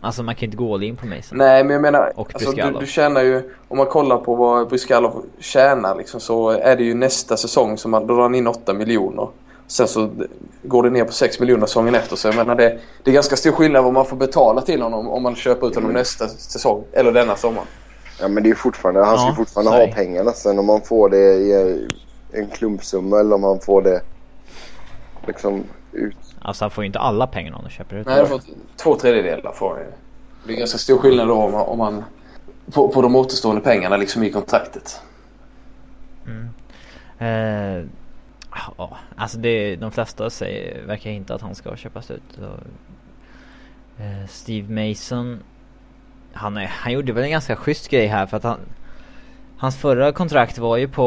Alltså 0.01 0.23
man 0.23 0.35
kan 0.35 0.45
inte 0.45 0.57
gå 0.57 0.75
all 0.75 0.83
in 0.83 0.97
på 0.97 1.07
Mason. 1.07 1.39
Nej, 1.39 1.65
men 1.65 1.73
jag 1.73 1.83
menar, 1.83 2.13
och 2.17 2.35
alltså, 2.35 2.53
du, 2.53 2.77
du 2.81 2.87
tjänar 2.87 3.23
ju, 3.23 3.51
om 3.69 3.79
man 3.79 3.87
kollar 3.87 4.19
på 4.19 4.35
vad 4.35 4.69
Bryskalov 4.69 5.25
tjänar 5.39 5.97
liksom, 5.97 6.21
så 6.21 6.51
är 6.51 6.77
det 6.77 6.83
ju 6.83 6.95
nästa 6.95 7.37
säsong 7.37 7.79
som 7.79 7.91
man, 7.91 8.07
då 8.07 8.15
drar 8.15 8.23
han 8.23 8.35
in 8.35 8.47
8 8.47 8.73
miljoner. 8.73 9.29
Sen 9.67 9.89
så 9.89 10.11
går 10.63 10.83
det 10.83 10.91
ner 10.91 11.05
på 11.05 11.13
6 11.13 11.41
miljoner 11.41 11.67
säsongen 11.67 11.95
efter. 11.95 12.17
Så 12.17 12.29
jag 12.29 12.37
menar 12.37 12.55
det, 12.55 12.79
det 13.03 13.11
är 13.11 13.15
ganska 13.15 13.37
stor 13.37 13.53
skillnad 13.53 13.85
vad 13.85 13.93
man 13.93 14.07
får 14.07 14.17
betala 14.17 14.61
till 14.61 14.83
honom 14.83 15.09
om 15.09 15.23
man 15.23 15.35
köper 15.35 15.67
ut 15.67 15.75
honom 15.75 15.91
mm. 15.91 16.01
nästa 16.01 16.29
säsong. 16.29 16.85
Eller 16.93 17.13
denna 17.13 17.37
sommar. 17.37 17.65
Ja 18.21 18.29
men 18.29 18.43
det 18.43 18.51
är 18.51 18.55
fortfarande, 18.55 19.05
han 19.05 19.19
ska 19.19 19.27
ja, 19.27 19.35
fortfarande 19.35 19.71
ha 19.71 19.87
pengarna. 19.87 20.33
Sen 20.33 20.59
om 20.59 20.67
man 20.67 20.81
får 20.81 21.09
det 21.09 21.35
i 21.35 21.87
en 22.33 22.51
klumpsumma 22.51 23.21
eller 23.21 23.35
om 23.35 23.45
han 23.45 23.61
får 23.61 23.83
det 23.83 24.01
liksom 25.27 25.65
ut. 25.93 26.17
Alltså 26.43 26.65
han 26.65 26.71
får 26.71 26.85
ju 26.85 26.87
inte 26.87 26.99
alla 26.99 27.27
pengarna 27.27 27.57
om 27.57 27.63
han 27.63 27.71
köper 27.71 27.97
ut 27.97 28.07
Nej, 28.07 28.19
han 28.19 28.27
får 28.27 28.41
två 28.77 28.97
tredjedelar 28.97 29.53
får 29.53 29.71
han 29.71 29.85
Det 30.47 30.53
är 30.53 30.57
ganska 30.57 30.79
stor 30.79 30.99
skillnad 30.99 31.29
då 31.29 31.35
om 31.35 31.55
om 31.55 31.79
man 31.79 32.05
på, 32.73 32.89
på 32.89 33.03
de 33.03 33.17
återstående 33.17 33.63
pengarna 33.63 33.97
liksom 33.97 34.23
i 34.23 34.31
kontraktet. 34.31 35.01
Mm. 36.27 36.49
Eh, 37.19 37.89
ja, 38.79 38.99
alltså 39.17 39.39
det, 39.39 39.77
de 39.77 39.91
flesta 39.91 40.31
säger, 40.31 40.87
verkar 40.87 41.11
inte 41.11 41.35
att 41.35 41.43
han 41.43 41.55
ska 41.55 41.77
köpas 41.77 42.11
ut. 42.11 42.23
Så, 42.35 42.45
eh, 44.03 44.27
Steve 44.29 44.89
Mason 44.89 45.43
han, 46.33 46.57
han 46.57 46.93
gjorde 46.93 47.13
väl 47.13 47.25
en 47.25 47.31
ganska 47.31 47.57
schysst 47.57 47.89
grej 47.89 48.07
här 48.07 48.27
för 48.27 48.37
att 48.37 48.45
han 48.45 48.59
Hans 49.61 49.77
förra 49.77 50.13
kontrakt 50.13 50.59
var 50.59 50.77
ju 50.77 50.89
på 50.89 51.03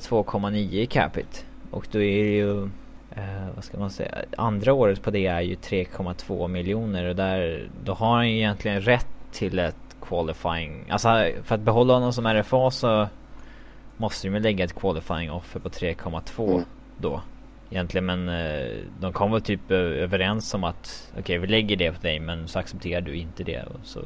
2,9 0.00 0.56
i 0.56 0.86
capita 0.86 1.38
Och 1.70 1.86
då 1.90 2.02
är 2.02 2.24
det 2.24 2.30
ju 2.30 2.68
eh, 3.16 3.54
Vad 3.54 3.64
ska 3.64 3.78
man 3.78 3.90
säga? 3.90 4.14
Andra 4.36 4.72
året 4.72 5.02
på 5.02 5.10
det 5.10 5.26
är 5.26 5.40
ju 5.40 5.54
3,2 5.54 6.48
miljoner 6.48 7.04
och 7.04 7.16
där 7.16 7.68
Då 7.84 7.92
har 7.92 8.16
han 8.16 8.30
ju 8.30 8.36
egentligen 8.36 8.80
rätt 8.80 9.08
till 9.32 9.58
ett 9.58 9.96
qualifying. 10.02 10.90
Alltså 10.90 11.08
för 11.42 11.54
att 11.54 11.60
behålla 11.60 11.94
honom 11.94 12.12
som 12.12 12.26
RFA 12.26 12.70
så 12.70 13.08
Måste 13.96 14.28
ju 14.28 14.38
lägga 14.38 14.64
ett 14.64 14.80
qualifying 14.80 15.30
offer 15.30 15.60
på 15.60 15.68
3,2 15.68 16.52
mm. 16.52 16.64
då 16.98 17.22
Egentligen. 17.70 18.06
Men 18.06 18.28
eh, 18.28 18.76
de 19.00 19.12
kom 19.12 19.32
väl 19.32 19.42
typ 19.42 19.70
överens 19.70 20.54
om 20.54 20.64
att 20.64 21.08
Okej 21.10 21.20
okay, 21.20 21.38
vi 21.38 21.46
lägger 21.46 21.76
det 21.76 21.92
på 21.92 22.02
dig 22.02 22.20
men 22.20 22.48
så 22.48 22.58
accepterar 22.58 23.00
du 23.00 23.16
inte 23.16 23.44
det 23.44 23.62
och 23.62 23.80
så 23.84 24.00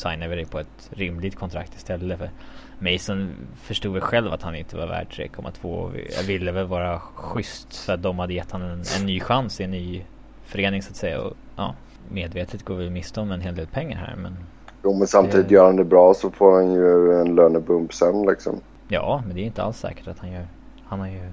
signar 0.00 0.28
vi 0.28 0.36
dig 0.36 0.46
på 0.46 0.58
ett 0.58 0.90
rimligt 0.90 1.36
kontrakt 1.36 1.74
istället. 1.74 2.18
För 2.18 2.30
Mason 2.78 3.32
förstod 3.56 3.92
väl 3.92 4.02
själv 4.02 4.32
att 4.32 4.42
han 4.42 4.54
inte 4.54 4.76
var 4.76 4.86
värd 4.86 5.06
3,2. 5.10 5.92
Jag 6.16 6.22
ville 6.22 6.52
väl 6.52 6.66
vara 6.66 6.98
schysst 6.98 7.76
för 7.76 7.92
att 7.92 8.02
de 8.02 8.18
hade 8.18 8.34
gett 8.34 8.50
honom 8.50 8.70
en, 8.70 8.82
en 9.00 9.06
ny 9.06 9.20
chans 9.20 9.60
i 9.60 9.64
en 9.64 9.70
ny 9.70 10.04
förening 10.44 10.82
så 10.82 10.90
att 10.90 10.96
säga. 10.96 11.20
Och, 11.20 11.36
ja, 11.56 11.74
medvetet 12.08 12.64
går 12.64 12.74
vi 12.74 12.90
miste 12.90 13.20
om 13.20 13.32
en 13.32 13.40
hel 13.40 13.54
del 13.54 13.66
pengar 13.66 13.96
här 13.96 14.16
men... 14.16 14.36
Jo 14.84 14.98
men 14.98 15.06
samtidigt 15.06 15.48
det... 15.48 15.54
gör 15.54 15.66
han 15.66 15.76
det 15.76 15.84
bra 15.84 16.14
så 16.14 16.30
får 16.30 16.54
han 16.54 16.72
ju 16.72 17.20
en 17.20 17.34
lönebump 17.34 17.94
sen 17.94 18.22
liksom. 18.22 18.60
Ja 18.88 19.22
men 19.26 19.36
det 19.36 19.42
är 19.42 19.44
inte 19.44 19.62
alls 19.62 19.78
säkert 19.78 20.08
att 20.08 20.18
han 20.18 20.32
gör. 20.32 20.46
Han 20.84 21.00
har 21.00 21.08
ju 21.08 21.32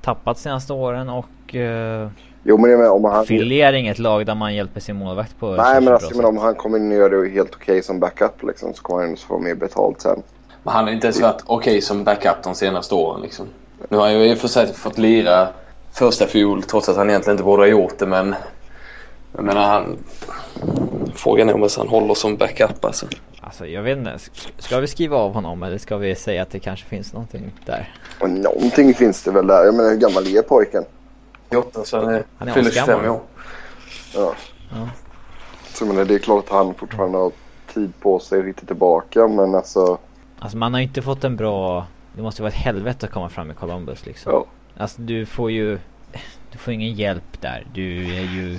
tappat 0.00 0.38
senaste 0.38 0.72
åren 0.72 1.08
och 1.08 1.54
uh, 1.54 2.08
Jo 2.48 2.58
men 2.58 2.70
jag 2.70 2.78
menar, 2.78 2.92
om 2.92 3.04
han... 3.04 3.26
Philly 3.26 3.60
är 3.60 3.72
inget 3.72 3.98
lag 3.98 4.26
där 4.26 4.34
man 4.34 4.54
hjälper 4.54 4.80
sin 4.80 4.96
målvakt 4.96 5.38
på 5.38 5.50
Nej 5.50 5.80
men 5.80 5.92
alltså 5.92 6.16
men 6.16 6.24
om 6.24 6.38
han 6.38 6.54
kommer 6.54 6.78
in 6.78 6.92
och 6.92 6.98
gör 6.98 7.10
det 7.10 7.28
helt 7.28 7.54
okej 7.54 7.72
okay 7.72 7.82
som 7.82 8.00
backup 8.00 8.42
liksom 8.42 8.74
så 8.74 8.82
kommer 8.82 9.06
han 9.06 9.16
få 9.16 9.38
mer 9.38 9.54
betalt 9.54 10.00
sen. 10.00 10.22
Men 10.62 10.74
han 10.74 10.84
har 10.84 10.92
inte 10.92 11.06
ens 11.06 11.20
varit 11.20 11.42
okej 11.46 11.70
okay 11.70 11.80
som 11.80 12.04
backup 12.04 12.42
de 12.42 12.54
senaste 12.54 12.94
åren 12.94 13.22
liksom. 13.22 13.46
Nu 13.88 13.96
har 13.96 14.04
han 14.04 14.14
ju 14.14 14.30
i 14.30 14.34
och 14.34 14.38
för 14.38 14.48
sig 14.48 14.74
fått 14.74 14.98
lira 14.98 15.48
första 15.92 16.26
fjol 16.26 16.62
trots 16.62 16.88
att 16.88 16.96
han 16.96 17.10
egentligen 17.10 17.34
inte 17.34 17.44
borde 17.44 17.62
ha 17.62 17.68
gjort 17.68 17.98
det 17.98 18.06
men 18.06 18.34
jag 19.36 19.44
menar 19.44 19.68
han... 19.68 19.96
Frågan 21.14 21.48
är 21.48 21.54
om 21.54 21.68
han 21.76 21.88
håller 21.88 22.14
som 22.14 22.36
backup 22.36 22.84
alltså. 22.84 23.06
Alltså 23.40 23.66
jag 23.66 23.82
vet 23.82 23.98
inte. 23.98 24.18
Ska 24.58 24.80
vi 24.80 24.86
skriva 24.86 25.16
av 25.16 25.32
honom 25.32 25.62
eller 25.62 25.78
ska 25.78 25.96
vi 25.96 26.14
säga 26.14 26.42
att 26.42 26.50
det 26.50 26.58
kanske 26.58 26.86
finns 26.86 27.12
någonting 27.12 27.52
där? 27.64 27.94
Och 28.20 28.30
någonting 28.30 28.94
finns 28.94 29.22
det 29.22 29.30
väl 29.30 29.46
där. 29.46 29.64
Jag 29.64 29.74
menar 29.74 29.90
hur 29.90 29.96
gammal 29.96 30.26
är 30.26 30.42
pojken? 30.42 30.84
28 31.50 31.84
så 31.84 31.96
han, 31.96 32.14
är, 32.14 32.24
han 32.38 32.48
är 32.48 32.52
fyller 32.52 32.70
25 32.70 33.10
år. 33.10 33.20
Ja. 34.14 34.34
ja. 34.70 34.88
Så 35.74 35.86
men 35.86 36.06
det 36.06 36.14
är 36.14 36.18
klart 36.18 36.44
att 36.44 36.50
han 36.50 36.74
fortfarande 36.74 37.18
har 37.18 37.32
tid 37.74 37.92
på 38.00 38.18
sig 38.18 38.40
att 38.40 38.46
hitta 38.46 38.66
tillbaka 38.66 39.28
men 39.28 39.54
alltså. 39.54 39.98
Alltså 40.38 40.58
man 40.58 40.74
har 40.74 40.80
inte 40.80 41.02
fått 41.02 41.24
en 41.24 41.36
bra 41.36 41.86
det 42.16 42.22
måste 42.22 42.42
vara 42.42 42.52
ett 42.52 42.58
helvete 42.58 43.06
att 43.06 43.12
komma 43.12 43.28
fram 43.28 43.50
i 43.50 43.54
Columbus 43.54 44.06
liksom. 44.06 44.32
Ja. 44.32 44.46
Alltså 44.76 45.02
du 45.02 45.26
får 45.26 45.50
ju, 45.50 45.78
du 46.52 46.58
får 46.58 46.72
ingen 46.72 46.92
hjälp 46.92 47.40
där. 47.40 47.66
Du 47.74 48.16
är 48.16 48.34
ju, 48.34 48.58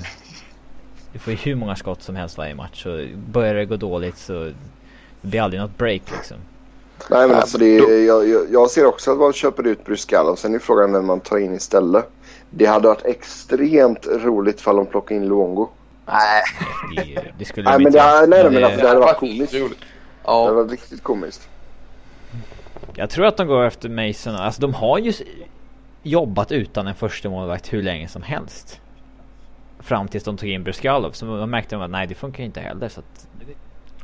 du 1.13 1.19
får 1.19 1.33
ju 1.33 1.39
hur 1.39 1.55
många 1.55 1.75
skott 1.75 2.01
som 2.01 2.15
helst 2.15 2.37
varje 2.37 2.55
match. 2.55 2.83
Så 2.83 3.05
börjar 3.15 3.53
det 3.53 3.65
gå 3.65 3.75
dåligt 3.75 4.17
så 4.17 4.33
det 5.21 5.27
blir 5.27 5.41
aldrig 5.41 5.61
något 5.61 5.77
break 5.77 6.01
liksom. 6.11 6.37
Nej 7.09 7.27
men 7.27 7.37
alltså 7.37 7.57
det 7.57 7.77
är, 7.77 8.05
jag, 8.05 8.27
jag, 8.27 8.51
jag 8.51 8.69
ser 8.69 8.85
också 8.85 9.11
att 9.11 9.17
man 9.17 9.33
köper 9.33 9.67
ut 9.67 9.85
Bruscal 9.85 10.29
och 10.29 10.39
sen 10.39 10.55
är 10.55 10.59
frågan 10.59 10.93
vem 10.93 11.05
man 11.05 11.19
tar 11.19 11.37
in 11.37 11.53
istället. 11.53 12.09
Det 12.49 12.65
hade 12.65 12.87
varit 12.87 13.05
extremt 13.05 14.07
roligt 14.07 14.59
ifall 14.59 14.75
de 14.75 14.85
plockade 14.85 15.19
in 15.19 15.27
Luongo. 15.27 15.67
Nej. 16.05 16.43
Det, 16.95 17.21
det 17.39 17.45
skulle 17.45 17.69
Nej 17.69 17.79
men 17.79 17.91
det, 17.91 17.97
göra. 17.97 18.25
nej, 18.25 18.49
Men 18.51 18.63
alltså, 18.63 18.81
det 18.81 18.87
hade 18.87 18.99
varit 18.99 19.17
komiskt. 19.17 19.53
roligt. 19.53 19.79
Det 19.79 20.31
hade 20.31 20.47
Ja, 20.47 20.53
varit 20.53 20.71
riktigt 20.71 21.03
komiskt. 21.03 21.49
Jag 22.95 23.09
tror 23.09 23.25
att 23.25 23.37
de 23.37 23.47
går 23.47 23.63
efter 23.65 23.89
Mason. 23.89 24.35
Alltså 24.35 24.61
de 24.61 24.73
har 24.73 24.97
ju 24.99 25.13
jobbat 26.03 26.51
utan 26.51 26.87
en 26.87 26.95
första 26.95 27.29
målvakt 27.29 27.73
hur 27.73 27.83
länge 27.83 28.07
som 28.07 28.21
helst. 28.21 28.79
Fram 29.79 30.07
tills 30.07 30.23
de 30.23 30.37
tog 30.37 30.49
in 30.49 30.63
Bruskalov. 30.63 31.11
Så 31.11 31.25
de 31.25 31.49
märkte 31.49 31.75
de 31.75 31.81
att 31.81 31.89
nej 31.91 32.07
det 32.07 32.15
funkar 32.15 32.43
inte 32.43 32.59
heller. 32.59 32.89
Så 32.89 32.99
att 32.99 33.27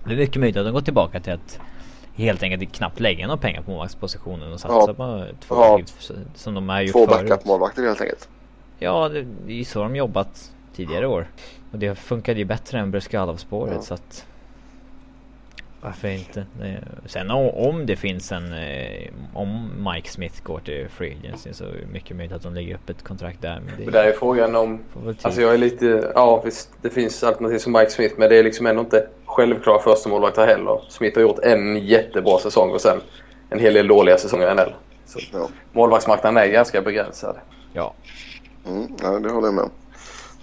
det 0.06 0.14
är 0.14 0.18
mycket 0.18 0.36
möjligt 0.40 0.58
att 0.58 0.66
de 0.66 0.74
går 0.74 0.82
tillbaka 0.82 1.20
till 1.20 1.34
att 1.34 1.60
helt 2.16 2.44
enkelt 2.44 2.74
knappt 2.76 3.00
lägga 3.00 3.28
några 3.28 3.38
pengar 3.42 3.62
på 3.62 3.72
målvaktspositionen 3.72 4.54
och 4.54 4.60
satsa 4.60 4.76
Ja. 4.88 4.94
på 4.94 5.26
två 5.48 5.56
Ja. 5.56 5.80
som 6.36 6.54
de 6.54 6.70
har 6.70 6.82
gjort 6.82 6.92
Två 6.94 7.06
backup-målvakter 7.08 7.84
helt 7.84 8.02
enkelt. 8.02 8.30
Ja, 8.84 9.10
det, 9.10 9.22
det 9.46 9.52
är 9.54 9.58
ju 9.58 9.64
så 9.64 9.84
de 9.84 9.96
jobbat 9.96 10.52
tidigare 10.76 11.08
år. 11.08 11.28
Och 11.72 11.80
det 11.80 11.96
funkade 11.96 12.40
ju 12.40 12.46
bättre 12.46 12.80
än 12.80 12.92
Bruskalov-spåret 12.92 13.74
Ja. 13.76 13.82
så 13.82 13.94
att... 13.94 14.26
Varför 15.82 16.08
inte? 16.08 16.46
Sen 17.06 17.32
om 17.32 17.86
det 17.86 17.96
finns 17.96 18.32
en... 18.32 18.54
eh, 18.54 19.10
Om 19.34 19.70
Mike 19.94 20.10
Smith 20.10 20.44
går 20.44 20.60
till 20.60 20.88
Free 20.90 21.18
Agency 21.24 21.54
så 21.54 21.64
är 21.64 21.68
det 21.72 21.86
mycket 21.94 22.18
möjligt 22.18 22.36
att 22.36 22.42
de 22.44 22.54
lägger 22.54 22.76
upp 22.76 22.90
ett 22.90 23.04
kontrakt 23.04 23.42
där. 23.42 23.60
Men 23.66 23.74
det 23.78 23.84
men 23.84 23.94
där 23.94 24.04
är 24.04 24.12
frågan 24.12 24.56
om... 24.56 24.80
Alltså 25.22 25.42
jag 25.42 25.54
är 25.54 25.58
lite... 25.58 26.12
Ja 26.16 26.42
visst, 26.46 26.70
det 26.82 26.90
finns 26.90 27.24
alternativ 27.24 27.58
som 27.58 27.74
Mike 27.74 27.90
Smith 27.90 28.16
men 28.18 28.30
det 28.30 28.36
är 28.36 28.44
liksom 28.44 28.66
ändå 28.66 28.82
inte 28.82 29.08
självklara 29.26 29.80
första 29.80 30.10
målvakter 30.10 30.46
heller. 30.48 30.82
Smith 30.90 31.18
har 31.18 31.22
gjort 31.22 31.40
en 31.40 31.86
jättebra 31.86 32.40
säsong 32.40 32.70
och 32.72 32.82
sen 32.82 33.02
en 33.50 33.60
hel 33.60 33.74
del 33.74 33.88
dåliga 33.88 34.18
säsonger 34.18 34.52
i 34.52 34.56
NHL. 34.56 34.74
Så 35.06 35.20
Ja. 35.34 35.50
målvaktsmarknaden 35.72 36.38
är 36.44 36.48
ganska 36.48 36.82
begränsad. 36.82 37.36
Ja. 37.74 37.94
Mm, 38.66 38.88
ja, 39.02 39.20
det 39.20 39.30
håller 39.30 39.48
jag 39.48 39.54
med 39.54 39.64
om. 39.64 39.72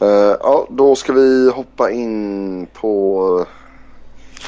Eh, 0.01 0.37
ja, 0.41 0.67
då 0.71 0.95
ska 0.95 1.13
vi 1.13 1.51
hoppa 1.51 1.91
in 1.91 2.67
på 2.67 3.47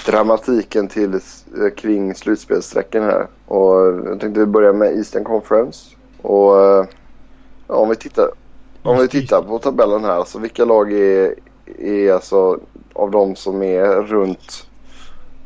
dramatiken 0.06 0.88
till, 0.88 1.14
eh, 1.14 1.74
kring 1.76 2.14
slutspelssträcken 2.14 3.02
här. 3.02 3.26
Och 3.46 3.76
jag 4.06 4.20
tänkte 4.20 4.40
vi 4.40 4.46
börjar 4.46 4.72
med 4.72 4.96
Eastern 4.96 5.24
Conference. 5.24 5.96
Och 6.22 6.60
eh, 6.60 6.84
ja, 7.68 7.74
om 7.74 7.88
vi 7.88 7.96
tittar 7.96 8.28
om 8.82 8.98
vi 8.98 9.08
tittar 9.08 9.42
på 9.42 9.58
tabellen 9.58 10.04
här, 10.04 10.24
så 10.24 10.38
vilka 10.38 10.64
lag 10.64 10.92
är, 10.92 11.34
är 11.78 12.12
alltså 12.12 12.60
av 12.92 13.10
de 13.10 13.36
som 13.36 13.62
är 13.62 13.86
runt, 13.86 14.66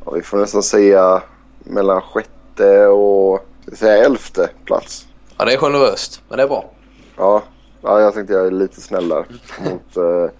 ja, 0.04 0.12
vi 0.12 0.22
får 0.22 0.38
nästan 0.38 0.62
säga 0.62 1.22
mellan 1.58 2.00
sjätte 2.00 2.86
och 2.86 3.46
säga 3.72 4.04
elfte 4.04 4.50
plats. 4.64 5.06
Ja 5.38 5.44
det 5.44 5.52
är 5.52 5.58
generöst 5.58 6.22
men 6.28 6.36
det 6.36 6.42
är 6.42 6.48
bra. 6.48 6.70
Ja, 7.16 7.42
ja 7.82 8.00
jag 8.00 8.14
tänkte 8.14 8.34
jag 8.34 8.46
är 8.46 8.50
lite 8.50 8.80
snällare 8.80 9.24
mot 9.64 9.96
uh, 9.96 10.30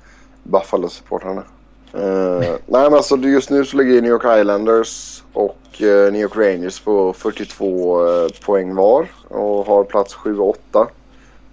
Buffalo-supportrarna. 0.42 1.42
Uh, 1.94 2.56
nej 2.66 2.82
men 2.82 2.94
alltså 2.94 3.16
just 3.16 3.50
nu 3.50 3.64
så 3.64 3.76
ligger 3.76 4.02
New 4.02 4.10
York 4.10 4.40
Islanders 4.40 5.22
och 5.32 5.82
eh, 5.82 6.12
New 6.12 6.20
York 6.20 6.36
Rangers 6.36 6.80
på 6.80 7.12
42 7.12 8.08
eh, 8.08 8.28
poäng 8.46 8.74
var 8.74 9.08
och 9.28 9.66
har 9.66 9.84
plats 9.84 10.14
7 10.14 10.38
och 10.38 10.48
8. 10.48 10.88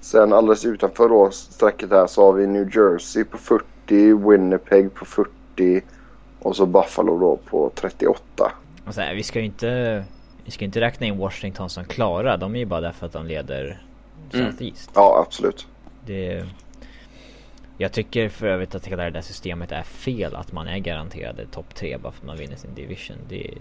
Sen 0.01 0.33
alldeles 0.33 0.65
utanför 0.65 1.09
då 1.09 1.31
strecket 1.31 1.89
här 1.89 2.07
så 2.07 2.25
har 2.25 2.33
vi 2.33 2.47
New 2.47 2.75
Jersey 2.75 3.23
på 3.23 3.37
40, 3.37 4.29
Winnipeg 4.29 4.93
på 4.93 5.05
40 5.05 5.81
och 6.39 6.55
så 6.55 6.65
Buffalo 6.65 7.19
då 7.19 7.39
på 7.49 7.71
38. 7.75 8.51
Och 8.87 8.93
så 8.93 9.01
här, 9.01 9.15
vi 9.15 9.23
ska 9.23 9.39
ju 9.39 9.45
inte... 9.45 10.03
Vi 10.45 10.51
ska 10.51 10.65
inte 10.65 10.81
räkna 10.81 11.05
in 11.05 11.17
Washington 11.17 11.69
som 11.69 11.85
klara. 11.85 12.37
De 12.37 12.55
är 12.55 12.59
ju 12.59 12.65
bara 12.65 12.81
där 12.81 12.91
för 12.91 13.05
att 13.05 13.13
de 13.13 13.25
leder 13.25 13.81
Mm. 14.33 14.51
Southeast. 14.51 14.91
Ja, 14.93 15.23
absolut. 15.27 15.67
Det... 16.05 16.43
Jag 17.77 17.91
tycker 17.91 18.29
för 18.29 18.47
övrigt 18.47 18.75
att 18.75 18.85
hela 18.85 19.03
det 19.03 19.09
där 19.09 19.21
systemet 19.21 19.71
är 19.71 19.83
fel. 19.83 20.35
Att 20.35 20.51
man 20.51 20.67
är 20.67 20.77
garanterad 20.77 21.41
topp 21.51 21.75
3 21.75 21.97
bara 21.97 22.11
för 22.11 22.19
att 22.19 22.25
man 22.25 22.37
vinner 22.37 22.55
sin 22.55 22.75
division. 22.75 23.17
Det, 23.29 23.51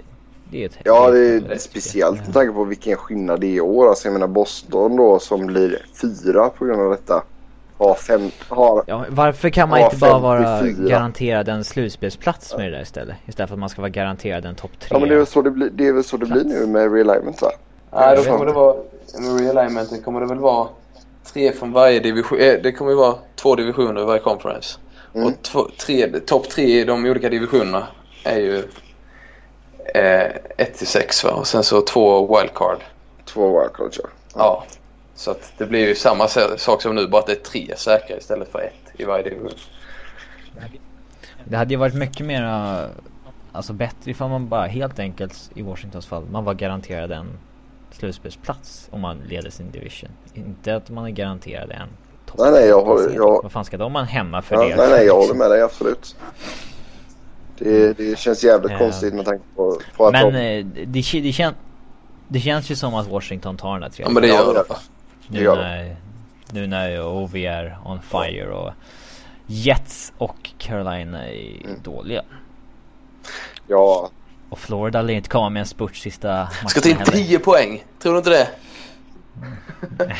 det 0.51 0.63
är 0.63 0.67
ett 0.67 0.79
Ja, 0.85 1.11
det 1.11 1.19
är 1.19 1.41
fel. 1.41 1.59
speciellt 1.59 2.25
med 2.27 2.35
tanke 2.35 2.53
på 2.53 2.65
vilken 2.65 2.97
skillnad 2.97 3.41
det 3.41 3.47
är 3.47 3.55
i 3.55 3.61
år. 3.61 3.89
Alltså 3.89 4.09
jag 4.09 4.13
menar 4.13 4.27
Boston 4.27 4.97
då 4.97 5.19
som 5.19 5.47
blir 5.47 5.87
fyra 6.01 6.49
på 6.49 6.65
grund 6.65 6.81
av 6.83 6.91
detta. 6.91 7.23
Har 7.77 7.95
fem, 7.95 8.31
har, 8.49 8.85
Ja, 8.87 9.05
varför 9.09 9.51
kan 9.51 9.69
man 9.69 9.81
inte 9.81 9.97
bara 9.97 10.19
vara 10.19 10.59
54. 10.61 10.89
garanterad 10.89 11.49
en 11.49 11.65
slutspelsplats 11.65 12.57
med 12.57 12.67
det 12.67 12.77
där 12.77 12.83
istället? 12.83 13.17
Istället 13.27 13.49
för 13.49 13.55
att 13.55 13.61
man 13.61 13.69
ska 13.69 13.81
vara 13.81 13.89
garanterad 13.91 14.45
en 14.45 14.55
topp 14.55 14.71
3. 14.81 14.89
ja 14.91 14.99
men 14.99 15.09
det 15.09 15.15
är 15.15 15.19
väl 15.19 15.27
så 15.27 15.43
det 15.43 15.51
blir, 15.51 15.71
det 15.71 15.87
är 15.87 15.93
väl 15.93 16.05
så 16.05 16.17
det 16.17 16.27
blir 16.27 16.45
nu 16.45 16.67
med 16.67 16.93
realignment 16.93 17.43
va? 17.43 17.49
Nej, 17.93 18.17
då 18.17 18.23
kommer 18.23 18.47
det 18.47 18.53
vara... 18.53 18.77
Med 19.21 19.41
realignmenten 19.41 20.03
kommer 20.03 20.21
det 20.21 20.27
väl 20.27 20.39
vara 20.39 20.69
tre 21.25 21.53
från 21.53 21.73
varje 21.73 22.01
division. 22.01 22.39
eh, 22.41 22.55
Det 22.63 22.73
kommer 22.73 22.91
ju 22.91 22.97
vara 22.97 23.15
två 23.37 23.55
divisioner 23.55 24.01
i 24.03 24.05
varje 24.05 24.21
conference. 24.21 24.79
Mm. 25.15 25.27
Och 25.27 25.43
två, 25.43 25.69
tre, 25.79 26.21
topp 26.21 26.49
tre 26.49 26.81
i 26.81 26.85
de 26.85 27.05
olika 27.07 27.29
divisionerna 27.29 27.87
är 28.25 28.39
ju 28.39 28.59
eh, 29.95 30.37
1 30.57 30.75
till 30.79 30.87
6 30.87 31.25
va? 31.25 31.31
Och 31.31 31.47
sen 31.47 31.65
så 31.65 31.81
två 31.81 32.39
wildcard. 32.39 32.79
Två 33.25 33.61
wildcards 33.61 34.01
ja. 34.03 34.09
Ja. 34.35 34.65
Så 35.15 35.31
att 35.31 35.53
det 35.59 35.67
blir 35.67 35.89
ju 35.89 35.95
samma 35.95 36.29
sak 36.57 36.83
som 36.83 36.95
nu 36.95 37.07
bara 37.07 37.21
att 37.21 37.27
det 37.27 37.33
är 37.33 37.37
tre 37.37 37.77
säkra 37.77 38.17
istället 38.17 38.53
för 38.53 38.59
ett 38.61 39.01
i 39.01 39.05
varje 39.05 39.25
division. 39.25 39.51
Det 41.45 41.57
hade 41.57 41.75
ju 41.75 41.79
varit 41.79 41.95
mycket 41.95 42.27
mer 42.27 42.43
Alltså 43.53 43.73
bättre 43.73 44.11
ifall 44.11 44.31
man 44.31 44.49
bara 44.49 44.67
helt 44.67 44.99
enkelt 44.99 45.51
i 45.55 45.63
Washingtons 45.63 46.07
fall 46.07 46.25
Man 46.31 46.45
var 46.45 46.55
garanterad 46.55 47.13
en 47.13 47.39
slutspelsplats 47.95 48.89
om 48.91 49.01
man 49.01 49.19
leder 49.29 49.51
sin 49.51 49.71
division. 49.71 50.11
Inte 50.35 50.77
att 50.77 50.91
man 50.91 51.05
är 51.07 51.11
garanterad 51.11 51.71
en 51.71 51.89
topp 52.27 52.37
Nej, 52.39 52.53
nej, 52.53 52.67
jag 52.69 52.83
håller- 52.85 53.15
jag- 53.15 53.43
Vad 53.43 53.53
fan 53.53 53.65
ska 53.65 53.77
de 53.77 53.95
ha 53.95 54.03
hemma 54.03 54.43
för 54.43 54.55
ja 54.55 54.63
det? 54.69 54.77
nej 54.77 54.91
nej 54.91 55.07
jag 55.07 55.15
håller 55.17 55.35
med 55.35 55.51
dig 55.51 55.63
absolut. 55.63 56.17
Det, 57.59 57.93
det 57.97 58.19
känns 58.19 58.45
jävligt 58.45 58.73
Ja. 58.73 58.79
konstigt 58.79 59.15
med 59.15 59.25
tanke 59.25 59.45
på, 59.57 59.79
på 59.97 60.07
att 60.07 60.13
Men 60.13 60.33
de, 60.33 60.39
eh, 60.59 60.67
det, 60.87 61.21
det, 61.21 61.33
kän, 61.33 61.55
det 62.29 62.41
känns 62.41 62.71
ju 62.71 62.77
som 62.77 62.95
att 62.95 63.07
Washington 63.09 63.57
tar 63.57 63.73
den 63.73 63.83
här 63.83 63.89
Ja 63.91 63.95
tredje. 63.95 64.13
men 64.13 64.23
det 64.23 64.29
Ja, 64.29 64.35
gör 64.35 64.47
det 64.53 64.59
gör 64.59 64.65
det 64.69 64.77
nu, 65.29 65.43
gör 65.43 65.57
de. 65.57 65.63
när, 65.63 65.97
nu 66.53 66.67
när 66.67 67.07
OV 67.07 67.37
är 67.37 67.79
on 67.85 68.01
fire 68.03 68.51
och 68.53 68.73
Jets 69.47 70.13
och 70.19 70.51
Carolina 70.59 71.29
är 71.29 71.65
Mm. 71.65 71.81
dåliga. 71.83 72.23
ja, 73.67 74.11
Och 74.53 74.59
Florida 74.59 75.03
lär 75.03 75.15
inte 75.15 75.29
komma 75.29 75.51
med 75.51 75.61
en 75.61 75.67
spurt 75.67 75.97
sista 75.97 76.29
matchen 76.29 76.69
Ska 76.69 76.81
ta 76.81 76.89
in 76.89 76.97
heller. 76.97 77.13
10 77.13 77.39
poäng. 77.39 77.85
Tror 77.99 78.13
du 78.13 78.19
inte 78.19 78.31
det? 78.31 78.49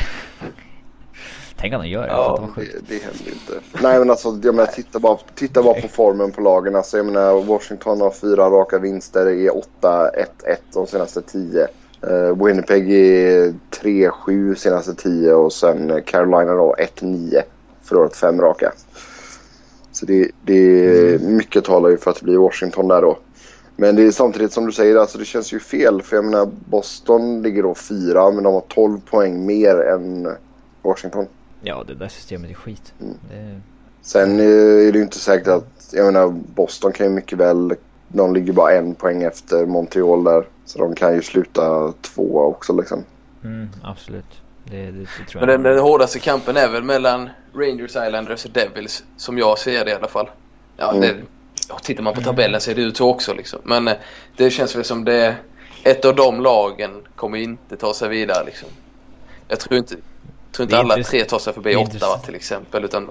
Tänk 1.57 1.73
om 1.73 1.81
de 1.81 1.87
gör 1.87 2.01
det. 2.01 2.07
Ja, 2.07 2.35
det 2.35 2.41
var 2.41 2.53
det, 2.55 2.87
det 2.87 3.03
händer 3.03 3.27
inte. 3.27 3.53
Nej 3.83 3.99
men 3.99 4.09
alltså 4.09 4.39
jag 4.43 4.55
menar, 4.55 4.67
titta, 4.71 4.99
bara, 4.99 5.17
titta 5.35 5.63
bara 5.63 5.81
på 5.81 5.87
formen 5.91 6.31
på 6.31 6.41
lagen. 6.41 6.75
Alltså, 6.75 6.97
jag 6.97 7.05
menar 7.05 7.43
Washington 7.43 8.01
har 8.01 8.11
fyra 8.11 8.49
raka 8.49 8.79
vinster, 8.79 9.25
är 9.25 9.49
8-1-1 9.81 10.09
de 10.73 10.87
senaste 10.87 11.21
10. 11.21 11.67
Uh, 12.07 12.45
Winnipeg 12.45 12.91
är 12.91 13.53
3-7 13.81 14.55
senaste 14.55 14.95
10 14.95 15.33
och 15.33 15.53
sen 15.53 16.03
Carolina 16.05 16.53
då 16.53 16.75
1-9. 16.99 17.41
Förlorat 17.83 18.15
fem 18.15 18.41
raka. 18.41 18.71
Så 19.91 20.05
det, 20.05 20.31
det 20.41 21.21
mycket 21.21 21.63
talar 21.63 21.89
ju 21.89 21.97
för 21.97 22.11
att 22.11 22.17
det 22.19 22.25
blir 22.25 22.37
Washington 22.37 22.87
där 22.87 23.01
då. 23.01 23.17
Men 23.75 23.95
det 23.95 24.03
är 24.03 24.11
samtidigt 24.11 24.51
som 24.53 24.65
du 24.65 24.71
säger, 24.71 24.95
alltså 24.95 25.17
det 25.17 25.25
känns 25.25 25.53
ju 25.53 25.59
fel. 25.59 26.01
För 26.01 26.15
jag 26.15 26.25
menar 26.25 26.51
Boston 26.65 27.41
ligger 27.41 27.63
då 27.63 27.75
fyra 27.75 28.31
men 28.31 28.43
de 28.43 28.53
har 28.53 28.63
12 28.67 28.99
poäng 28.99 29.45
mer 29.45 29.75
än 29.81 30.27
Washington. 30.81 31.27
Ja, 31.61 31.83
det 31.87 31.93
där 31.95 32.07
systemet 32.07 32.49
är 32.49 32.53
skit. 32.53 32.93
Mm. 33.01 33.13
Det, 33.29 33.61
Sen 34.01 34.39
eh, 34.39 34.45
är 34.87 34.91
det 34.91 34.97
ju 34.97 35.03
inte 35.03 35.19
säkert 35.19 35.47
att, 35.47 35.89
jag 35.91 36.05
menar 36.05 36.27
Boston 36.55 36.91
kan 36.91 37.05
ju 37.05 37.11
mycket 37.13 37.37
väl, 37.37 37.73
de 38.07 38.33
ligger 38.33 38.53
bara 38.53 38.71
en 38.73 38.95
poäng 38.95 39.23
efter 39.23 39.65
Montreal 39.65 40.23
där. 40.23 40.45
Så 40.65 40.79
de 40.79 40.95
kan 40.95 41.15
ju 41.15 41.21
sluta 41.21 41.93
tvåa 42.01 42.43
också 42.45 42.73
liksom. 42.77 43.03
mm, 43.43 43.69
absolut. 43.83 44.25
Det, 44.63 44.85
det, 44.85 44.91
det 44.91 45.05
tror 45.29 45.41
Men 45.41 45.49
jag. 45.49 45.59
den, 45.59 45.63
den 45.63 45.79
hårdaste 45.83 46.19
kampen 46.19 46.57
är 46.57 46.69
väl 46.69 46.83
mellan 46.83 47.29
Rangers, 47.53 47.89
Islanders 47.95 48.45
och 48.45 48.51
Devils. 48.51 49.03
Som 49.17 49.37
jag 49.37 49.59
ser 49.59 49.85
det 49.85 49.91
i 49.91 49.93
alla 49.93 50.07
fall. 50.07 50.29
Ja, 50.77 50.89
Mm. 50.91 51.01
det, 51.01 51.15
ja, 51.69 51.79
tittar 51.79 52.03
man 52.03 52.13
på 52.13 52.21
tabellen 52.21 52.61
ser 52.61 52.75
det 52.75 52.81
ut 52.81 52.97
så 52.97 53.09
också 53.09 53.33
liksom. 53.33 53.59
Men 53.63 53.87
eh, 53.87 53.93
det 54.37 54.49
känns 54.51 54.75
väl 54.75 54.83
som 54.83 55.03
det... 55.05 55.35
Ett 55.85 56.05
av 56.05 56.15
de 56.15 56.41
lagen 56.41 56.91
kommer 57.15 57.37
inte 57.37 57.77
ta 57.77 57.93
sig 57.93 58.09
vidare 58.09 58.45
liksom. 58.45 58.69
Jag 59.47 59.59
tror 59.59 59.77
inte, 59.77 59.95
tror 60.51 60.63
inte 60.65 60.77
alla 60.77 61.03
tre 61.03 61.23
tar 61.23 61.39
sig 61.39 61.53
förbi 61.53 61.75
Ottawa 61.75 62.17
till 62.17 62.35
exempel. 62.35 62.83
Utan 62.85 63.09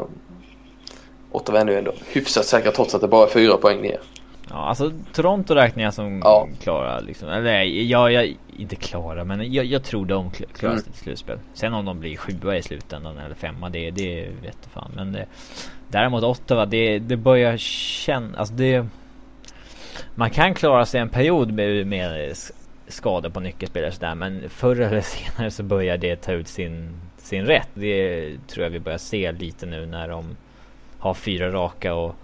Ottawa 1.30 1.60
är 1.60 1.64
nu 1.64 1.78
ändå 1.78 1.92
hyfsat 2.06 2.44
säkra 2.46 2.72
trots 2.72 2.94
att 2.94 3.00
det 3.00 3.08
bara 3.08 3.26
är 3.26 3.30
fyra 3.30 3.56
poäng 3.56 3.82
ner. 3.82 4.00
Ja, 4.50 4.56
alltså 4.68 4.92
Toronto 5.12 5.54
räknar 5.54 5.82
jag 5.82 5.94
som 5.94 6.18
Ja. 6.24 6.48
klara 6.62 7.00
liksom. 7.00 7.28
Eller 7.28 7.42
nej, 7.42 7.90
jag, 7.90 8.12
jag, 8.12 8.36
inte 8.56 8.76
klara 8.76 9.24
men 9.24 9.52
jag, 9.52 9.64
jag 9.64 9.84
tror 9.84 10.06
de 10.06 10.30
kl- 10.30 10.52
klarar 10.58 10.74
sig 10.76 10.82
Mm. 10.82 10.92
till 10.92 11.02
slutspel. 11.02 11.38
Sen 11.54 11.74
om 11.74 11.84
de 11.84 12.00
blir 12.00 12.16
sjua 12.16 12.56
i 12.56 12.62
slutändan 12.62 13.18
eller 13.18 13.34
femma, 13.34 13.68
det, 13.70 13.90
det 13.90 14.28
vet 14.42 14.58
fan. 14.74 14.90
Men 14.96 15.12
det, 15.12 15.26
däremot 15.92 16.24
Ottawa, 16.24 16.66
det, 16.66 16.98
det 16.98 17.16
börjar 17.16 17.56
kännas... 17.56 18.36
alltså 18.36 18.54
det... 18.54 18.86
Man 20.14 20.30
kan 20.30 20.54
klara 20.54 20.86
sig 20.86 21.00
en 21.00 21.08
period 21.08 21.52
med, 21.52 21.86
med 21.86 22.36
skador 22.88 23.30
på 23.30 23.40
nyckelspelare 23.40 23.88
och 23.88 23.94
sådär 23.94 24.14
men 24.14 24.50
förr 24.50 24.80
eller 24.80 25.00
senare 25.00 25.50
så 25.50 25.62
börjar 25.62 25.96
det 25.96 26.16
ta 26.16 26.32
ut 26.32 26.48
sin, 26.48 27.00
sin 27.18 27.46
rätt. 27.46 27.68
Det 27.74 28.30
tror 28.46 28.64
jag 28.64 28.70
vi 28.70 28.80
börjar 28.80 28.98
se 28.98 29.32
lite 29.32 29.66
nu 29.66 29.86
när 29.86 30.08
de 30.08 30.36
har 30.98 31.14
fyra 31.14 31.50
raka 31.50 31.94
och 31.94 32.14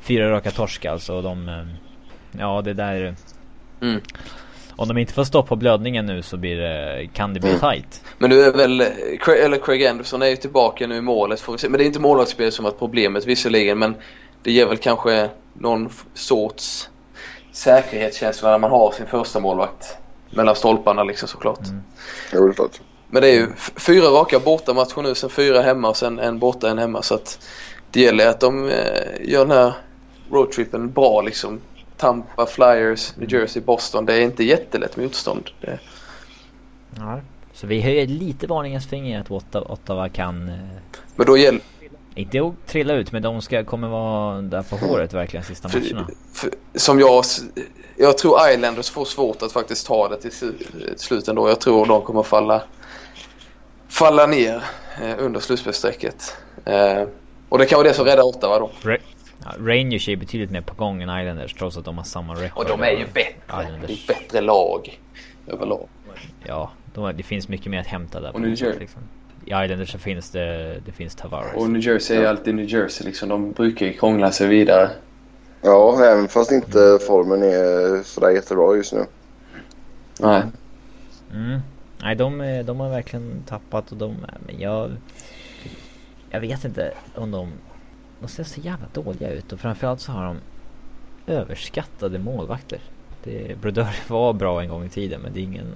fyra 0.00 0.30
raka 0.30 0.50
torsk 0.50 0.84
alltså 0.84 1.14
och 1.14 1.22
de 1.22 1.48
eh, 1.48 1.64
Ja 2.38 2.62
det 2.62 2.74
där 2.74 3.14
Mm. 3.80 4.00
Om 4.78 4.88
de 4.88 4.98
inte 4.98 5.12
får 5.12 5.24
stopp 5.24 5.48
på 5.48 5.56
blödningen 5.56 6.06
nu 6.06 6.22
så 6.22 6.36
blir 6.36 6.56
det, 6.56 7.08
kan 7.12 7.34
det 7.34 7.40
bli 7.40 7.48
Mm. 7.50 7.60
tight. 7.60 8.02
Men 8.18 8.30
nu 8.30 8.40
är 8.42 8.52
väl, 8.52 8.80
eller 8.80 9.58
Craig 9.58 9.86
Anderson 9.86 10.22
är 10.22 10.26
ju 10.26 10.36
tillbaka 10.36 10.86
nu 10.86 10.96
i 10.96 11.00
målet 11.00 11.40
får 11.40 11.52
vi 11.52 11.58
se. 11.58 11.68
Men 11.68 11.78
det 11.78 11.84
är 11.84 11.86
inte 11.86 12.00
målvaktsspel 12.00 12.52
som 12.52 12.64
varit 12.64 12.78
problemet 12.78 13.26
visserligen 13.26 13.78
men 13.78 13.94
det 14.42 14.52
ger 14.52 14.66
väl 14.66 14.76
kanske 14.76 15.30
någon 15.52 15.88
sorts 16.14 16.88
säkerhetskänsla 17.52 18.50
när 18.50 18.58
man 18.58 18.70
har 18.70 18.92
sin 18.92 19.06
första 19.06 19.40
målvakt 19.40 19.96
mellan 20.30 20.56
stolparna 20.56 21.04
liksom 21.04 21.28
såklart. 21.28 21.66
Mm. 21.68 21.82
Jo, 22.32 22.46
det 22.46 22.52
är 22.52 22.54
klart. 22.54 22.80
Men 23.10 23.22
det 23.22 23.28
är 23.28 23.34
ju 23.34 23.48
fyra 23.76 24.06
raka 24.06 24.38
bortamatcher 24.38 25.02
nu, 25.02 25.14
sen 25.14 25.30
fyra 25.30 25.62
hemma 25.62 25.88
och 25.88 25.96
sen 25.96 26.18
en 26.18 26.38
borta, 26.38 26.70
en 26.70 26.78
hemma. 26.78 27.02
Så 27.02 27.14
att 27.14 27.38
det 27.90 28.00
gäller 28.00 28.28
att 28.28 28.40
de 28.40 28.68
eh, 28.68 28.74
gör 29.20 29.46
den 29.46 29.56
här 29.56 29.72
roadtrippen 30.30 30.90
bra 30.90 31.20
liksom. 31.22 31.60
Tampa, 31.98 32.46
Flyers, 32.46 33.16
New 33.16 33.32
Jersey, 33.32 33.62
Boston. 33.62 34.06
Det 34.06 34.14
är 34.14 34.20
inte 34.20 34.44
jättelätt 34.44 34.96
motstånd. 34.96 35.50
Det, 35.60 35.78
Ja. 36.96 37.20
Så 37.52 37.66
vi 37.66 37.80
höjer 37.80 38.06
lite 38.06 38.46
varningens 38.46 38.86
finger 38.86 39.20
att 39.20 39.30
Ottawa, 39.30 39.66
Ottawa 39.72 40.08
kan 40.08 40.48
eh, 40.48 40.54
men 41.16 41.26
då 41.26 41.36
gäller... 41.36 41.60
Inte 42.14 42.40
att 42.42 42.66
trilla 42.66 42.94
ut 42.94 43.12
men 43.12 43.22
de 43.22 43.42
ska, 43.42 43.64
kommer 43.64 43.88
vara 43.88 44.40
där 44.42 44.62
på 44.62 44.76
håret 44.76 45.12
verkligen 45.12 45.44
sista 45.44 45.68
För, 45.68 45.80
matcherna. 45.80 46.08
för, 46.32 46.50
som 46.74 47.00
jag... 47.00 47.24
Jag 47.96 48.18
tror 48.18 48.50
Islanders 48.50 48.90
får 48.90 49.04
svårt 49.04 49.42
att 49.42 49.52
faktiskt 49.52 49.86
ta 49.86 50.08
det 50.08 50.16
till 50.20 50.30
slu- 50.30 50.96
slut 50.96 51.28
ändå. 51.28 51.48
Jag 51.48 51.60
tror 51.60 51.86
de 51.86 52.02
kommer 52.02 52.22
falla, 52.22 52.62
falla 53.88 54.26
ner 54.26 54.64
eh, 55.02 55.14
under 55.18 55.40
slutspelsstrecket. 55.40 56.36
Eh, 56.64 57.02
och 57.48 57.58
det 57.58 57.66
kan 57.66 57.76
vara 57.76 57.88
det 57.88 57.94
som 57.94 58.04
räddar 58.04 58.22
Ottawa 58.22 58.58
då. 58.58 58.70
Ra- 58.82 58.98
ja, 59.44 59.50
Rangers 59.58 60.08
är 60.08 60.16
betydligt 60.16 60.50
mer 60.50 60.60
på 60.60 60.74
gång 60.74 61.02
än 61.02 61.20
Islanders 61.20 61.54
trots 61.54 61.76
att 61.76 61.84
de 61.84 61.96
har 61.96 62.04
samma 62.04 62.34
record. 62.34 62.64
Och 62.64 62.78
de 62.78 62.82
är 62.82 62.90
ju 62.90 63.06
bättre. 63.14 63.78
Det 63.86 63.92
är 63.92 64.06
bättre 64.06 64.40
lag 64.40 65.00
överlag. 65.46 65.88
Ja, 66.46 66.70
de, 66.94 67.16
det 67.16 67.22
finns 67.22 67.48
mycket 67.48 67.70
mer 67.70 67.80
att 67.80 67.86
hämta 67.86 68.20
där. 68.20 68.28
Och 68.28 68.34
på 68.34 68.40
New 68.40 68.50
Jersey. 68.50 68.78
liksom. 68.78 69.02
I 69.44 69.50
Islanders 69.50 69.92
så 69.92 69.98
finns 69.98 70.30
det, 70.30 70.80
det 70.86 70.92
finns 70.92 71.14
Tavares. 71.14 71.54
Och 71.54 71.70
New 71.70 71.82
Jersey 71.82 72.16
är 72.16 72.20
ju 72.20 72.26
alltid 72.26 72.54
New 72.54 72.68
Jersey 72.68 73.06
liksom. 73.06 73.28
De 73.28 73.52
brukar 73.52 73.86
ju 73.86 73.92
krångla 73.92 74.32
sig 74.32 74.48
vidare. 74.48 74.90
Ja, 75.62 76.04
även 76.04 76.28
fast 76.28 76.52
inte 76.52 76.98
formen 77.06 77.42
är 77.42 78.02
sådär 78.02 78.30
jättebra 78.30 78.76
just 78.76 78.92
nu. 78.92 79.04
Nej. 80.20 80.42
Mm. 81.34 81.60
Nej, 82.02 82.16
de, 82.16 82.62
de 82.66 82.80
har 82.80 82.90
verkligen 82.90 83.42
tappat 83.46 83.92
och 83.92 83.96
de, 83.98 84.16
men 84.46 84.60
jag... 84.60 84.90
Jag 86.30 86.40
vet 86.40 86.64
inte 86.64 86.92
om 87.14 87.30
de... 87.30 87.52
De 88.20 88.28
ser 88.28 88.44
så 88.44 88.60
jävla 88.60 88.86
dåliga 88.92 89.30
ut 89.30 89.52
och 89.52 89.60
framförallt 89.60 90.00
så 90.00 90.12
har 90.12 90.24
de 90.24 90.36
överskattade 91.32 92.18
målvakter. 92.18 92.78
Det, 93.24 93.60
Brodeur 93.60 93.86
var 94.08 94.32
bra 94.32 94.62
en 94.62 94.68
gång 94.68 94.84
i 94.84 94.88
tiden 94.88 95.20
men 95.20 95.32
det 95.32 95.40
är 95.40 95.44
ingen... 95.44 95.74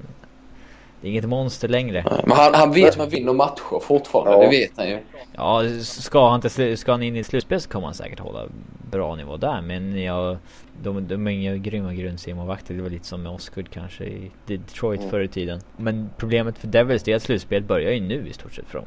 Det 1.00 1.08
är 1.08 1.10
inget 1.10 1.24
monster 1.28 1.68
längre. 1.68 2.04
Men 2.26 2.36
han, 2.36 2.54
han 2.54 2.72
vet 2.72 2.90
att 2.90 2.98
man 2.98 3.08
vinner 3.08 3.32
matcher 3.32 3.80
fortfarande. 3.82 4.32
Ja. 4.32 4.38
Det 4.40 4.48
vet 4.58 4.70
han 4.76 4.88
ju. 4.88 4.98
Ja, 5.32 5.62
ska 5.82 6.28
han, 6.30 6.40
slu- 6.40 6.76
ska 6.76 6.92
han 6.92 7.02
in 7.02 7.16
i 7.16 7.24
slutspel 7.24 7.60
så 7.60 7.68
kommer 7.70 7.86
han 7.86 7.94
säkert 7.94 8.18
hålla 8.18 8.44
bra 8.90 9.14
nivå 9.16 9.36
där. 9.36 9.60
Men 9.60 10.02
jag, 10.02 10.36
de, 10.82 11.08
de 11.08 11.26
är 11.26 11.30
inga 11.30 11.56
grymma 11.56 11.94
grundseriemålvakter. 11.94 12.74
Det 12.74 12.82
var 12.82 12.90
lite 12.90 13.06
som 13.06 13.22
med 13.22 13.32
Osgood 13.32 13.70
kanske 13.70 14.04
i 14.04 14.30
Detroit 14.46 15.00
Mm. 15.00 15.10
förr 15.10 15.20
i 15.20 15.28
tiden. 15.28 15.60
Men 15.76 16.10
problemet 16.16 16.58
för 16.58 16.66
Devils 16.68 17.08
är 17.08 17.16
att 17.16 17.22
slutspelet 17.22 17.68
börjar 17.68 17.92
ju 17.92 18.00
nu 18.00 18.28
i 18.28 18.32
stort 18.32 18.54
sett 18.54 18.66
för 18.68 18.78
dem. 18.78 18.86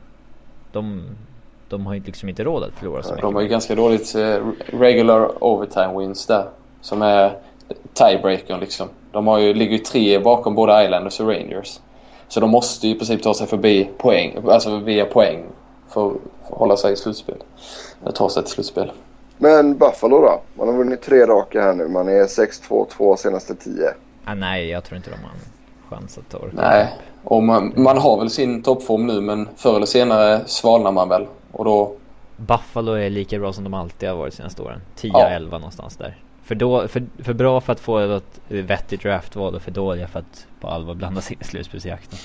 De, 0.71 1.03
de 1.69 1.85
har 1.85 1.93
ju 1.93 2.01
liksom 2.05 2.29
inte 2.29 2.43
råd 2.43 2.63
att 2.63 2.73
förlora 2.73 3.03
så 3.03 3.09
mycket. 3.09 3.21
De 3.21 3.35
har 3.35 3.41
ju 3.41 3.47
ganska 3.47 3.75
dåligt 3.75 4.15
eh, 4.15 4.37
regular 4.65 5.43
overtime 5.43 5.99
wins 5.99 6.25
där. 6.25 6.49
Som 6.81 7.01
är 7.01 7.37
tiebreakern 7.93 8.59
liksom. 8.59 8.87
De 9.11 9.27
har 9.27 9.39
ju, 9.39 9.53
ligger 9.53 9.71
ju 9.71 9.83
tre 9.83 10.19
bakom 10.19 10.55
både 10.55 10.83
Islanders 10.83 11.19
och 11.19 11.27
Rangers. 11.27 11.79
Så 12.27 12.39
de 12.39 12.49
måste 12.49 12.87
ju 12.87 12.93
i 12.93 12.97
princip 12.97 13.23
ta 13.23 13.33
sig 13.33 13.47
förbi 13.47 13.89
poäng, 13.97 14.37
alltså 14.47 14.77
via 14.77 15.05
poäng 15.05 15.43
för 15.89 16.07
att 16.07 16.17
hålla 16.41 16.77
sig 16.77 16.93
i 16.93 16.95
slutspel. 16.95 17.37
Ta 18.13 18.29
sig 18.29 18.43
till 18.43 18.51
slutspel. 18.51 18.91
Men 19.37 19.77
Buffalo 19.77 20.21
då? 20.21 20.41
Man 20.53 20.67
har 20.67 20.75
vunnit 20.75 21.01
tre 21.01 21.25
raka 21.25 21.61
här 21.61 21.73
nu. 21.73 21.87
Man 21.87 22.09
är 22.09 22.23
6-2 22.23 22.87
två 22.89 23.15
senaste 23.15 23.55
tio. 23.55 23.93
Ah, 24.25 24.33
nej, 24.33 24.69
jag 24.69 24.83
tror 24.83 24.97
inte 24.97 25.09
de 25.09 25.15
har 25.15 25.31
en 25.31 25.39
chans 25.89 26.17
att 26.17 26.29
ta 26.29 26.39
det. 26.39 26.51
Nej, 26.53 26.93
och 27.23 27.43
man, 27.43 27.73
man 27.75 27.97
har 27.97 28.19
väl 28.19 28.29
sin 28.29 28.63
toppform 28.63 29.07
nu 29.07 29.21
men 29.21 29.47
förr 29.55 29.75
eller 29.75 29.85
senare 29.85 30.41
svalnar 30.45 30.91
man 30.91 31.09
väl. 31.09 31.27
Och 31.55 31.65
då... 31.65 31.91
Buffalo 32.37 32.91
är 32.91 33.09
lika 33.09 33.39
bra 33.39 33.53
som 33.53 33.63
de 33.63 33.73
alltid 33.73 34.09
har 34.09 34.15
varit 34.15 34.33
de 34.33 34.37
senaste 34.37 34.61
åren. 34.61 34.81
10-11 34.97 35.11
Ja. 35.51 35.57
någonstans 35.57 35.97
där. 35.97 36.17
För, 36.43 36.55
då, 36.55 36.87
för, 36.87 37.03
för 37.23 37.33
bra 37.33 37.61
för 37.61 37.73
att 37.73 37.79
få 37.79 37.99
ett 37.99 38.23
vettigt 38.47 39.01
draftval 39.01 39.55
och 39.55 39.61
för 39.61 39.71
dåliga 39.71 40.07
för 40.07 40.19
att 40.19 40.47
på 40.59 40.67
allvar 40.67 40.93
blanda 40.93 41.21
sig 41.21 41.37
i 41.41 41.43
slutspelsjakten. 41.43 42.19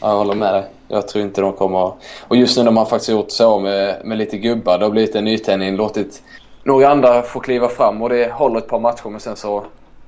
Ja, 0.00 0.08
jag 0.08 0.16
håller 0.16 0.34
med 0.34 0.54
dig. 0.54 0.64
Jag 0.88 1.08
tror 1.08 1.24
inte 1.24 1.40
de 1.40 1.52
kommer 1.52 1.88
att... 1.88 1.94
Och 2.28 2.36
just 2.36 2.56
nu 2.58 2.62
när 2.64 2.70
man 2.70 2.86
faktiskt 2.86 3.10
gjort 3.10 3.30
så 3.30 3.58
med, 3.60 4.00
med 4.04 4.18
lite 4.18 4.38
gubbar. 4.38 4.78
Det 4.78 4.84
har 4.84 4.90
blivit 4.90 5.14
en 5.14 5.24
nytändning. 5.24 5.76
Låtit 5.76 6.22
några 6.64 6.88
andra 6.88 7.22
få 7.22 7.40
kliva 7.40 7.68
fram 7.68 8.02
och 8.02 8.08
det 8.08 8.32
håller 8.32 8.58
ett 8.58 8.68
par 8.68 8.80
matcher 8.80 9.08
men 9.08 9.20
sen 9.20 9.36
så... 9.36 9.64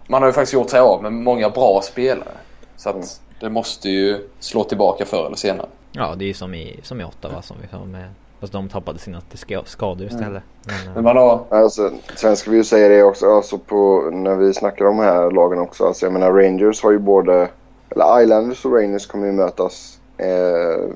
Man 0.06 0.22
har 0.22 0.28
ju 0.28 0.32
faktiskt 0.32 0.52
gjort 0.54 0.70
sig 0.70 0.80
av 0.80 1.02
med 1.02 1.12
många 1.12 1.50
bra 1.50 1.80
spelare. 1.82 2.28
Så 2.76 2.88
att 2.88 2.94
Mm. 2.94 3.06
det 3.40 3.50
måste 3.50 3.88
ju 3.90 4.28
slå 4.40 4.64
tillbaka 4.64 5.04
förr 5.04 5.26
eller 5.26 5.36
senare. 5.36 5.66
Ja, 5.92 6.14
det 6.14 6.24
är 6.24 6.26
ju 6.26 6.34
som 6.34 6.54
i, 6.54 6.80
som 6.82 7.00
i 7.00 7.04
Ottawa 7.04 7.42
som 7.42 7.56
vi 7.62 7.68
sa 7.68 7.84
med... 7.84 8.08
Fast 8.44 8.52
de 8.52 8.68
tappade 8.68 8.98
sina 8.98 9.22
skador 9.64 10.06
istället. 10.06 10.42
Men, 10.66 10.76
Men 10.86 10.96
eh, 10.96 11.02
man 11.02 11.16
har... 11.16 11.44
Alltså, 11.48 11.92
sen 12.16 12.36
ska 12.36 12.50
vi 12.50 12.56
ju 12.56 12.64
säga 12.64 12.88
det 12.88 13.02
också 13.02 13.26
alltså 13.26 13.58
på, 13.58 14.10
när 14.12 14.36
vi 14.36 14.54
snackar 14.54 14.84
om 14.84 14.96
de 14.96 15.02
här 15.02 15.30
lagen 15.30 15.58
också. 15.58 15.84
Alltså, 15.84 16.06
jag 16.06 16.12
menar 16.12 16.32
Rangers 16.32 16.82
har 16.82 16.90
ju 16.90 16.98
både... 16.98 17.48
Eller 17.90 18.22
Islanders 18.22 18.64
och 18.64 18.72
Rangers 18.72 19.06
kommer 19.06 19.26
ju 19.26 19.32
mötas 19.32 19.98
eh, 20.18 20.90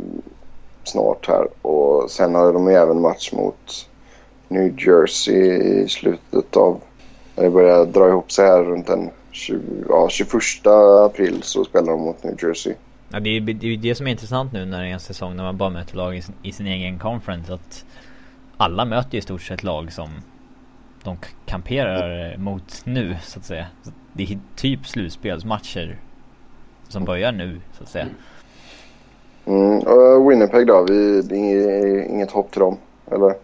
snart 0.85 1.29
här. 1.29 1.49
Och 1.63 2.11
sen 2.11 2.35
har 2.35 2.53
de 2.53 2.69
ju 2.69 2.75
även 2.75 3.01
match 3.01 3.33
mot 3.33 3.89
New 4.49 4.87
Jersey 4.87 5.53
i 5.83 5.89
slutet 5.89 6.57
av... 6.57 6.81
När 7.37 7.45
det 7.45 7.51
börjar 7.51 7.85
dra 7.85 8.09
ihop 8.09 8.33
sig 8.33 8.47
här 8.47 8.63
runt 8.63 8.87
den 8.87 9.11
20, 9.31 9.61
ja, 9.89 10.09
21 10.09 10.33
april 11.05 11.43
så 11.43 11.65
spelar 11.65 11.93
de 11.93 12.01
mot 12.01 12.25
New 12.25 12.45
Jersey. 12.45 12.75
Ja, 13.09 13.21
det 13.21 13.31
är 13.31 13.65
ju 13.65 13.77
det, 13.77 13.95
som 13.95 14.07
är 14.07 14.11
intressant 14.11 14.53
nu 14.53 14.65
när 14.65 14.83
det 14.83 14.89
är 14.89 14.93
en 14.93 15.01
säsong 15.01 15.37
när 15.37 15.45
man 15.45 15.57
bara 15.57 15.71
möter 15.71 15.97
lag 15.97 16.17
i 16.17 16.23
sin, 16.23 16.35
i 16.43 16.53
sin 16.53 16.67
egen 16.67 16.99
conference. 16.99 17.55
Att 17.55 17.85
alla 18.57 18.85
möter 18.85 19.13
ju 19.13 19.19
i 19.19 19.23
stort 19.23 19.43
sett 19.43 19.63
lag 19.63 19.93
som 19.93 20.09
de 21.03 21.17
kamperar 21.47 22.37
mot 22.37 22.83
nu 22.85 23.17
så 23.23 23.39
att 23.39 23.45
säga. 23.45 23.67
Så 23.83 23.91
det 24.13 24.23
är 24.23 24.39
typ 24.57 24.87
slutspelsmatcher 24.87 25.99
som 26.89 27.05
börjar 27.05 27.33
nu 27.33 27.61
så 27.73 27.83
att 27.83 27.89
säga. 27.89 28.07
Mm, 29.47 29.79
och 29.79 30.31
Winnipeg 30.31 30.67
då? 30.67 30.87
Vi, 30.89 31.23
det 31.23 31.37
är 31.37 32.03
inget 32.09 32.31
hopp 32.31 32.51
till 32.51 32.61
dem, 32.61 32.77
eller? 33.13 33.35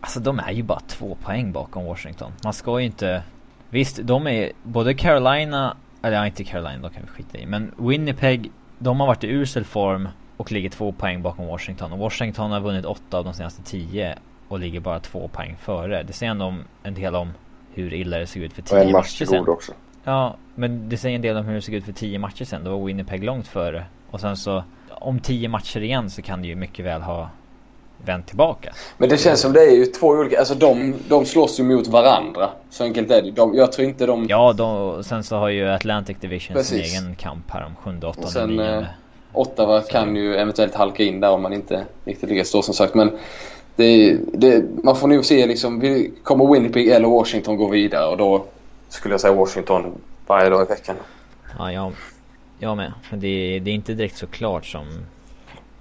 Alltså 0.00 0.20
de 0.20 0.38
är 0.38 0.52
ju 0.52 0.62
bara 0.62 0.80
två 0.80 1.16
poäng 1.22 1.52
bakom 1.52 1.84
Washington. 1.84 2.32
Man 2.44 2.52
ska 2.52 2.80
ju 2.80 2.86
inte... 2.86 3.22
Visst, 3.70 4.00
de 4.02 4.26
är... 4.26 4.52
Både 4.62 4.94
Carolina... 4.94 5.76
Eller 6.02 6.26
inte 6.26 6.44
Carolina, 6.44 6.78
de 6.78 6.90
kan 6.90 7.02
vi 7.02 7.08
skita 7.08 7.38
i. 7.38 7.46
Men 7.46 7.72
Winnipeg, 7.78 8.50
de 8.78 9.00
har 9.00 9.06
varit 9.06 9.24
i 9.24 9.28
usel 9.28 9.64
form 9.64 10.08
och 10.36 10.52
ligger 10.52 10.70
två 10.70 10.92
poäng 10.92 11.22
bakom 11.22 11.46
Washington. 11.46 11.92
Och 11.92 11.98
Washington 11.98 12.50
har 12.50 12.60
vunnit 12.60 12.84
åtta 12.84 13.18
av 13.18 13.24
de 13.24 13.34
senaste 13.34 13.62
tio 13.62 14.18
och 14.48 14.58
ligger 14.58 14.80
bara 14.80 15.00
två 15.00 15.28
poäng 15.28 15.56
före. 15.60 16.02
Det 16.02 16.12
säger 16.12 16.30
ändå 16.30 16.44
om, 16.44 16.64
en 16.82 16.94
del 16.94 17.14
om 17.14 17.32
hur 17.74 17.94
illa 17.94 18.18
det 18.18 18.26
såg 18.26 18.42
ut 18.42 18.52
för 18.52 18.62
tio 18.62 18.92
match 18.92 18.92
matcher 18.92 19.24
sen. 19.24 19.48
också. 19.48 19.72
Ja, 20.04 20.36
men 20.54 20.88
det 20.88 20.96
säger 20.96 21.16
en 21.16 21.22
del 21.22 21.36
om 21.36 21.44
hur 21.44 21.54
det 21.54 21.62
såg 21.62 21.74
ut 21.74 21.84
för 21.84 21.92
tio 21.92 22.18
matcher 22.18 22.44
sen. 22.44 22.64
Då 22.64 22.78
var 22.78 22.86
Winnipeg 22.86 23.24
långt 23.24 23.46
före. 23.46 23.84
Och 24.10 24.20
sen 24.20 24.36
så, 24.36 24.64
om 24.90 25.20
tio 25.20 25.48
matcher 25.48 25.80
igen 25.80 26.10
så 26.10 26.22
kan 26.22 26.42
det 26.42 26.48
ju 26.48 26.54
mycket 26.54 26.84
väl 26.84 27.02
ha 27.02 27.30
vänt 28.04 28.26
tillbaka. 28.26 28.72
Men 28.98 29.08
det 29.08 29.18
känns 29.18 29.40
som 29.40 29.52
det 29.52 29.60
är 29.60 29.76
ju 29.76 29.86
två 29.86 30.06
olika... 30.06 30.38
Alltså 30.38 30.54
de, 30.54 30.94
de 31.08 31.26
slåss 31.26 31.60
ju 31.60 31.64
mot 31.64 31.86
varandra. 31.86 32.50
Så 32.70 32.84
enkelt 32.84 33.10
är 33.10 33.22
det. 33.22 33.30
De, 33.30 33.54
jag 33.54 33.72
tror 33.72 33.88
inte 33.88 34.06
de... 34.06 34.26
Ja, 34.28 34.52
då, 34.52 35.02
sen 35.02 35.24
så 35.24 35.36
har 35.36 35.48
ju 35.48 35.68
Atlantic 35.68 36.16
Division 36.20 36.56
Precis. 36.56 36.90
sin 36.90 37.02
egen 37.02 37.16
kamp 37.16 37.50
här 37.50 37.64
om 37.66 37.74
sjunde, 37.76 38.06
åttonde, 38.06 38.26
Och 38.26 38.32
sen, 38.32 38.60
eh, 38.60 38.84
Ottawa 39.32 39.80
kan 39.80 40.16
ju 40.16 40.36
eventuellt 40.36 40.74
halka 40.74 41.02
in 41.02 41.20
där 41.20 41.30
om 41.30 41.42
man 41.42 41.52
inte 41.52 41.84
riktigt 42.04 42.28
ligger 42.28 42.44
så 42.44 42.62
som 42.62 42.74
sagt. 42.74 42.94
Men 42.94 43.18
det, 43.76 44.18
det, 44.32 44.64
man 44.82 44.96
får 44.96 45.08
nog 45.08 45.24
se 45.24 45.46
liksom, 45.46 45.80
kommer 46.22 46.52
Winnipeg 46.52 46.88
eller 46.88 47.08
Washington 47.08 47.56
gå 47.56 47.68
vidare 47.68 48.06
och 48.06 48.16
då 48.16 48.44
skulle 48.88 49.14
jag 49.14 49.20
säga 49.20 49.34
Washington 49.34 49.92
varje 50.26 50.50
dag 50.50 50.62
i 50.62 50.68
veckan. 50.68 50.96
Ja, 51.58 51.72
jag, 51.72 51.92
jag 52.58 52.76
med. 52.76 52.92
Men 53.10 53.20
det, 53.20 53.58
det 53.58 53.70
är 53.70 53.74
inte 53.74 53.94
direkt 53.94 54.16
så 54.16 54.26
klart 54.26 54.66
som 54.66 54.86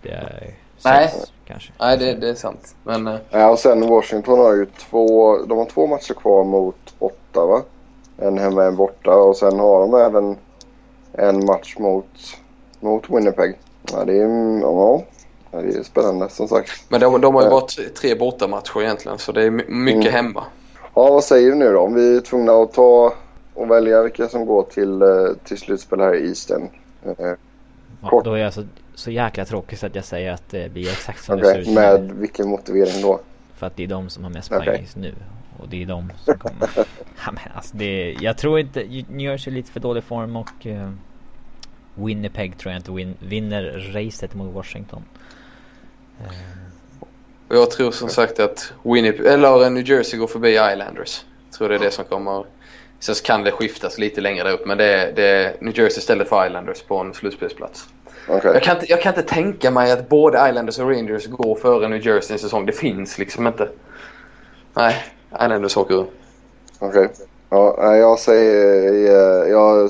det 0.01 0.10
är 0.10 0.54
Nej. 0.84 1.10
kanske. 1.46 1.72
Nej, 1.80 1.98
det, 1.98 2.14
det 2.14 2.30
är 2.30 2.34
sant. 2.36 2.76
Men 2.84 3.08
eh, 3.08 3.16
Ja, 3.30 3.50
och 3.50 3.60
sen 3.60 3.88
Washington 3.90 4.40
har 4.40 4.54
ju 4.54 4.66
två, 4.66 5.38
de 5.38 5.58
har 5.58 5.66
två 5.66 5.88
matcher 5.88 6.14
kvar 6.14 6.44
mot 6.44 6.76
åtta 7.00 7.46
va? 7.46 7.62
En 8.18 8.38
hemma 8.38 8.62
och 8.62 8.68
en 8.68 8.76
borta 8.76 9.12
och 9.16 9.38
sen 9.38 9.60
har 9.60 9.80
de 9.80 9.94
även 9.94 10.38
en 11.14 11.46
match 11.46 11.76
mot, 11.80 12.06
mot 12.80 13.10
Winnipeg. 13.10 13.58
Ja, 13.92 14.06
det 14.06 14.18
är, 14.18 14.60
ja, 14.62 15.04
ja, 15.52 15.62
det 15.62 15.68
är 15.78 15.84
spännande 15.84 16.30
som 16.30 16.48
sagt. 16.48 16.72
Men 16.90 17.00
de, 17.02 17.22
de 17.22 17.36
har 17.36 17.44
ju 17.44 17.50
bara 17.50 17.66
tre- 18.02 18.16
bortamatcher 18.16 18.82
egentligen 18.82 19.18
så 19.18 19.32
det 19.32 19.44
är 19.44 19.52
my- 19.52 19.64
mycket 19.68 20.02
Mm. 20.12 20.14
hemma. 20.26 20.44
Ja, 20.96 21.10
vad 21.12 21.24
säger 21.24 21.50
vi 21.52 21.56
nu 21.58 21.74
då? 21.74 21.80
Om 21.80 21.94
vi 21.94 22.18
är 22.18 22.22
tvungna 22.22 22.52
att 22.54 22.74
ta 22.74 23.14
och 23.54 23.72
välja 23.72 24.04
vilka 24.04 24.28
som 24.30 24.46
går 24.46 24.64
till, 24.64 25.02
eh, 25.02 25.08
till 25.44 25.58
slutspel 25.58 26.00
här 26.00 26.16
i 26.16 26.28
Eastern. 26.28 26.70
Eh, 27.06 27.14
Ja, 28.02 28.10
Kort. 28.10 28.26
då 28.26 28.34
är 28.34 28.38
jag 28.38 28.54
så, 28.95 29.12
jäkla 29.12 29.45
tråkig 29.45 29.79
så 29.79 29.86
att 29.86 29.95
jag 29.95 30.05
säger 30.05 30.31
att 30.31 30.49
det 30.49 30.71
blir 30.73 30.89
exakt 30.91 31.23
som 31.23 31.36
Okej, 31.39 31.47
det 31.47 31.53
ser 31.53 31.71
ut 31.71 31.75
med 31.75 32.12
vilken 32.12 32.47
motivering 32.49 33.01
då? 33.01 33.19
För 33.55 33.67
att 33.67 33.75
det 33.75 33.84
är 33.84 33.88
de 33.88 34.10
som 34.10 34.23
har 34.23 34.31
mest 34.31 34.51
Okej. 34.51 34.65
poäng 34.65 34.81
just 34.81 34.95
nu. 34.95 35.15
Och 35.60 35.69
det 35.69 35.81
är 35.81 35.86
de 35.86 36.12
som 36.23 36.38
kommer. 36.39 36.69
ja, 37.25 37.31
men 37.31 37.43
alltså 37.55 37.77
det, 37.77 38.13
jag 38.21 38.38
tror 38.38 38.60
inte, 38.60 38.79
New 39.10 39.19
Jersey 39.31 39.53
är 39.53 39.55
lite 39.55 39.71
för 39.71 39.79
dålig 39.79 40.03
form 40.03 40.36
och 40.36 40.65
eh, 40.67 40.91
Winnipeg 41.95 42.58
tror 42.58 42.71
jag 42.73 42.79
inte 42.79 42.91
win, 42.91 43.15
vinner 43.19 43.91
racet 43.93 44.34
mot 44.34 44.53
Washington. 44.53 45.03
Eh, 46.21 46.27
Och 47.47 47.55
jag 47.55 47.71
tror 47.71 47.91
som 47.91 48.10
sagt 48.10 48.39
att 48.39 48.73
Winnipeg, 48.84 49.25
eller 49.25 49.69
New 49.69 49.89
Jersey 49.89 50.19
går 50.19 50.27
förbi 50.27 50.49
Islanders. 50.49 51.25
Jag 51.49 51.58
tror 51.58 51.69
det 51.69 51.75
är 51.75 51.79
det 51.79 51.91
som 51.91 52.05
kommer. 52.05 52.45
Sen 52.99 53.15
så 53.15 53.23
kan 53.23 53.43
det 53.43 53.51
skiftas 53.51 53.97
lite 53.97 54.21
längre 54.21 54.43
där 54.43 54.51
upp 54.53 54.65
men 54.65 54.77
det 54.77 54.86
är, 54.86 55.13
det 55.15 55.23
är 55.27 55.55
New 55.62 55.79
Jersey 55.79 55.99
istället 55.99 56.29
för 56.29 56.45
Islanders 56.45 56.81
på 56.81 56.97
en 56.97 57.13
slutspelsplats. 57.13 57.88
Okej. 58.30 58.52
Jag 58.54 58.64
kan, 58.64 58.76
inte, 58.76 58.86
jag 58.92 59.02
kan 59.02 59.14
inte 59.16 59.34
tänka 59.34 59.72
mig 59.72 59.92
att 59.92 60.10
både 60.10 60.50
Islanders 60.50 60.80
och 60.80 60.90
Rangers 60.90 61.28
går 61.28 61.56
före 61.56 61.88
New 61.88 62.08
Jersey 62.08 62.34
en 62.34 62.40
säsong. 62.40 62.66
Det 62.66 62.72
finns 62.72 63.18
liksom 63.18 63.48
inte. 63.48 63.70
Nej, 64.74 64.96
Islanders 65.34 65.78
åker 65.78 65.96
ur. 65.96 66.06
Okej. 66.80 67.10
Ja, 67.50 67.76
nej, 67.82 68.00
jag 68.00 68.20
säger... 68.20 68.94
eh, 69.44 69.50
Jag 69.52 69.90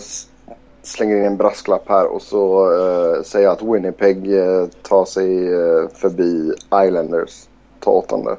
slänger 0.83 1.17
in 1.17 1.23
en 1.23 1.37
brasklapp 1.37 1.83
här 1.89 2.05
och 2.05 2.21
så 2.21 2.71
eh, 3.17 3.23
säger 3.23 3.45
jag 3.45 3.53
att 3.53 3.61
Winnipeg 3.63 4.37
eh, 4.39 4.65
tar 4.81 5.05
sig 5.05 5.53
eh, 5.53 5.87
förbi 5.93 6.53
Islanders. 6.85 7.43
Tar 7.79 7.91
åttonde. 7.91 8.37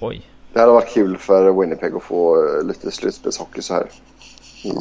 oj. 0.00 0.30
Det 0.52 0.60
hade 0.60 0.72
varit 0.72 0.88
kul 0.94 1.16
för 1.18 1.60
Winnipeg 1.60 1.94
att 1.94 2.02
få 2.02 2.46
lite 2.62 2.90
slutspelshockey 2.90 3.62
så 3.62 3.74
här. 3.74 3.86
I 4.64 4.72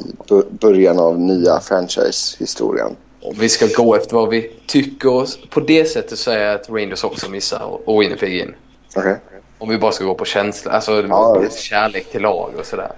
början 0.49 0.99
av 0.99 1.19
nya 1.19 1.59
franchise-historien. 1.59 2.95
Om 3.21 3.35
vi 3.39 3.49
ska 3.49 3.67
gå 3.77 3.95
efter 3.95 4.15
vad 4.15 4.29
vi 4.29 4.51
tycker 4.67 5.47
på 5.49 5.59
det 5.59 5.85
sättet 5.85 6.19
så 6.19 6.31
är 6.31 6.37
jag 6.39 6.53
att 6.55 6.69
Rangers 6.69 7.03
också 7.03 7.29
missar 7.31 7.79
och- 7.85 8.01
Winnipeg 8.01 8.39
in. 8.39 8.55
Okej. 8.95 9.19
Om 9.57 9.69
vi 9.69 9.77
bara 9.77 9.91
ska 9.91 10.05
gå 10.05 10.15
på 10.15 10.25
känsla, 10.25 10.71
alltså 10.71 11.07
Ja, 11.07 11.39
lite 11.41 11.57
kärlek 11.61 12.11
till 12.11 12.21
lag 12.21 12.51
och 12.59 12.65
sådär. 12.65 12.91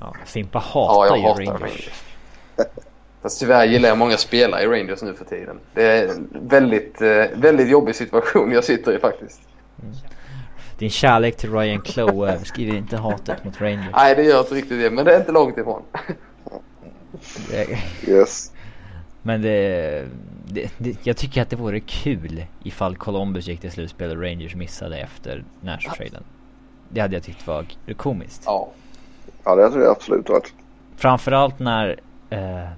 Ja, 0.00 0.14
Fimpa 0.26 0.62
Ja, 0.74 0.86
hatar 0.86 1.06
jag 1.06 1.18
ju 1.18 1.22
hatar 1.28 1.44
Rangers. 1.44 1.60
Rangers. 1.60 1.90
Fast 3.22 3.40
tyvärr 3.40 3.64
gillar 3.66 3.88
jag 3.88 3.98
många 3.98 4.16
spelare 4.16 4.62
i 4.62 4.66
Rangers 4.66 5.02
nu 5.02 5.14
för 5.14 5.24
tiden. 5.24 5.58
Det 5.74 5.82
är 5.82 6.08
en 6.08 6.28
väldigt, 6.32 7.00
eh, 7.02 7.24
väldigt 7.34 7.68
jobbig 7.68 7.94
situation 7.94 8.52
jag 8.52 8.64
sitter 8.64 8.96
i 8.96 8.98
faktiskt. 8.98 9.40
Din 10.78 10.90
kärlek 10.90 11.36
till 11.36 11.52
Ryan 11.52 11.80
Clough 11.80 12.30
överskriver 12.32 12.76
inte 12.76 12.96
hatet 12.96 13.44
mot 13.44 13.60
Rangers. 13.60 13.94
Nej, 13.94 14.14
det 14.14 14.22
gör 14.22 14.40
inte 14.40 14.54
riktigt 14.54 14.80
det, 14.80 14.90
men 14.90 15.04
det 15.04 15.14
är 15.14 15.18
inte 15.18 15.32
långt 15.32 15.58
ifrån. 15.58 15.82
Yes. 18.06 18.50
Men 19.26 19.42
det, 19.42 20.04
det, 20.46 20.70
det, 20.78 21.06
jag 21.06 21.16
tycker 21.16 21.42
att 21.42 21.50
det 21.50 21.56
vore 21.56 21.80
kul 21.80 22.44
ifall 22.62 22.96
Columbus 22.96 23.46
gick 23.46 23.60
till 23.60 23.70
slutspel 23.72 24.10
och 24.16 24.22
Rangers 24.22 24.54
missade 24.54 24.98
efter 24.98 25.44
Nash-traden. 25.60 26.22
Det 26.88 27.00
hade 27.00 27.14
jag 27.14 27.22
tyckt 27.22 27.46
var 27.46 27.66
komiskt. 27.96 28.42
Ja. 28.46 28.68
Ja, 29.44 29.54
det 29.54 29.70
tror 29.70 29.82
jag 29.82 29.90
absolut 29.90 30.28
varit. 30.28 30.52
Framförallt 30.96 31.58
när 31.58 32.00
eh, 32.30 32.68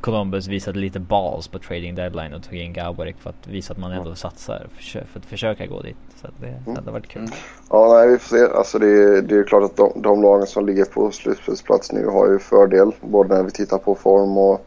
Columbus 0.00 0.46
visade 0.48 0.78
lite 0.78 1.00
balls 1.00 1.48
på 1.48 1.58
trading 1.58 1.94
deadline 1.94 2.34
och 2.34 2.42
tog 2.42 2.54
in 2.54 2.72
Gaborik 2.72 3.16
för 3.18 3.30
att 3.30 3.46
visa 3.46 3.72
att 3.72 3.78
man 3.78 3.92
ändå 3.92 4.14
satsar 4.14 4.66
för, 4.78 5.04
för 5.12 5.18
att 5.20 5.26
försöka 5.26 5.66
gå 5.66 5.82
dit. 5.82 5.96
Så 6.20 6.28
det 6.40 6.72
hade 6.74 6.90
varit 6.90 7.08
kul. 7.08 7.22
Mm. 7.22 7.32
Ja, 7.70 7.94
nej, 7.94 8.08
vi 8.08 8.18
får 8.18 8.36
se. 8.36 8.52
Alltså 8.54 8.78
det, 8.78 8.86
är- 8.86 9.22
det 9.22 9.34
är 9.34 9.38
ju 9.38 9.44
klart 9.44 9.64
att 9.64 9.76
de, 9.76 10.02
de 10.02 10.22
lagen 10.22 10.46
som 10.46 10.66
ligger 10.66 10.84
på 10.84 11.10
slutspelsplats 11.10 11.92
nu 11.92 12.06
har 12.06 12.28
ju 12.30 12.38
fördel. 12.38 12.92
Både 13.00 13.34
när 13.36 13.42
vi 13.42 13.50
tittar 13.50 13.78
på 13.78 13.94
form 13.94 14.38
och 14.38 14.66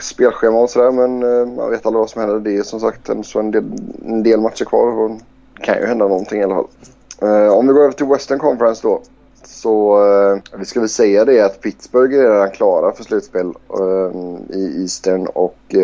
spelschema 0.00 0.58
och 0.58 0.70
sådär. 0.70 0.90
Men 0.90 1.22
eh, 1.22 1.46
man 1.46 1.70
vet 1.70 1.86
aldrig 1.86 2.00
vad 2.00 2.10
som 2.10 2.20
händer. 2.20 2.38
Det 2.38 2.56
är 2.56 2.62
som 2.62 2.80
sagt 2.80 3.08
en, 3.08 3.24
så 3.24 3.38
en, 3.38 3.50
del, 3.50 3.64
en 4.06 4.22
del 4.22 4.40
matcher 4.40 4.64
kvar 4.64 4.86
och 4.86 5.10
det 5.56 5.62
kan 5.62 5.78
ju 5.78 5.86
hända 5.86 6.08
någonting 6.08 6.40
i 6.40 6.44
alla 6.44 6.54
fall. 6.54 6.68
Eh, 7.22 7.52
om 7.52 7.66
vi 7.66 7.72
går 7.72 7.82
över 7.82 7.92
till 7.92 8.06
Western 8.06 8.38
Conference 8.38 8.80
då. 8.82 9.02
Så 9.44 10.04
eh, 10.06 10.58
vi 10.58 10.64
ska 10.64 10.80
väl 10.80 10.88
säga 10.88 11.24
det 11.24 11.40
att 11.40 11.60
Pittsburgh 11.60 12.18
är 12.18 12.32
redan 12.32 12.50
klara 12.50 12.92
för 12.92 13.04
slutspel 13.04 13.52
i 14.48 14.82
Eastern 14.82 15.26
och 15.26 15.74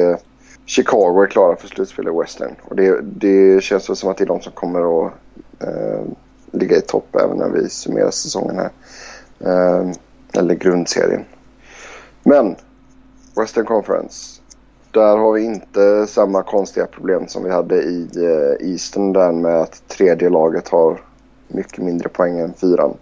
Chicago 0.67 1.23
är 1.23 1.27
klara 1.27 1.57
för 1.57 1.69
slutspel 1.69 2.09
i 2.09 2.11
Western. 2.11 2.55
Och 2.63 2.77
det, 2.77 3.01
det 3.03 3.63
känns 3.63 3.89
väl 3.89 3.97
som 3.97 4.11
att 4.11 4.17
det 4.17 4.25
är 4.25 4.29
de 4.29 4.41
som 4.41 4.53
kommer 4.53 5.07
att 5.07 5.13
eh, 5.61 6.01
ligga 6.51 6.77
i 6.77 6.81
topp 6.81 7.17
även 7.17 7.37
när 7.37 7.49
vi 7.49 7.69
summerar 7.69 8.11
säsongen 8.11 8.57
här. 8.57 8.71
Eh, 9.41 9.91
eller 10.33 10.55
grundserien. 10.55 11.25
Men 12.23 12.57
Western 13.37 13.65
Conference. 13.65 14.41
Där 14.91 15.17
har 15.17 15.33
vi 15.33 15.45
inte 15.45 16.07
samma 16.07 16.43
konstiga 16.43 16.87
problem 16.87 17.29
som 17.29 17.45
vi 17.45 17.51
hade 17.51 17.83
i 17.83 18.09
eh, 18.17 18.71
Eastern 18.71 19.13
där 19.13 19.33
med 19.33 19.61
att 19.61 19.89
tredje 19.89 20.31
laget 20.31 20.69
har 20.69 21.01
mycket 21.49 21.85
mindre 21.85 22.09
poäng 22.09 22.39
än 22.39 22.53
fyran. 22.53 22.97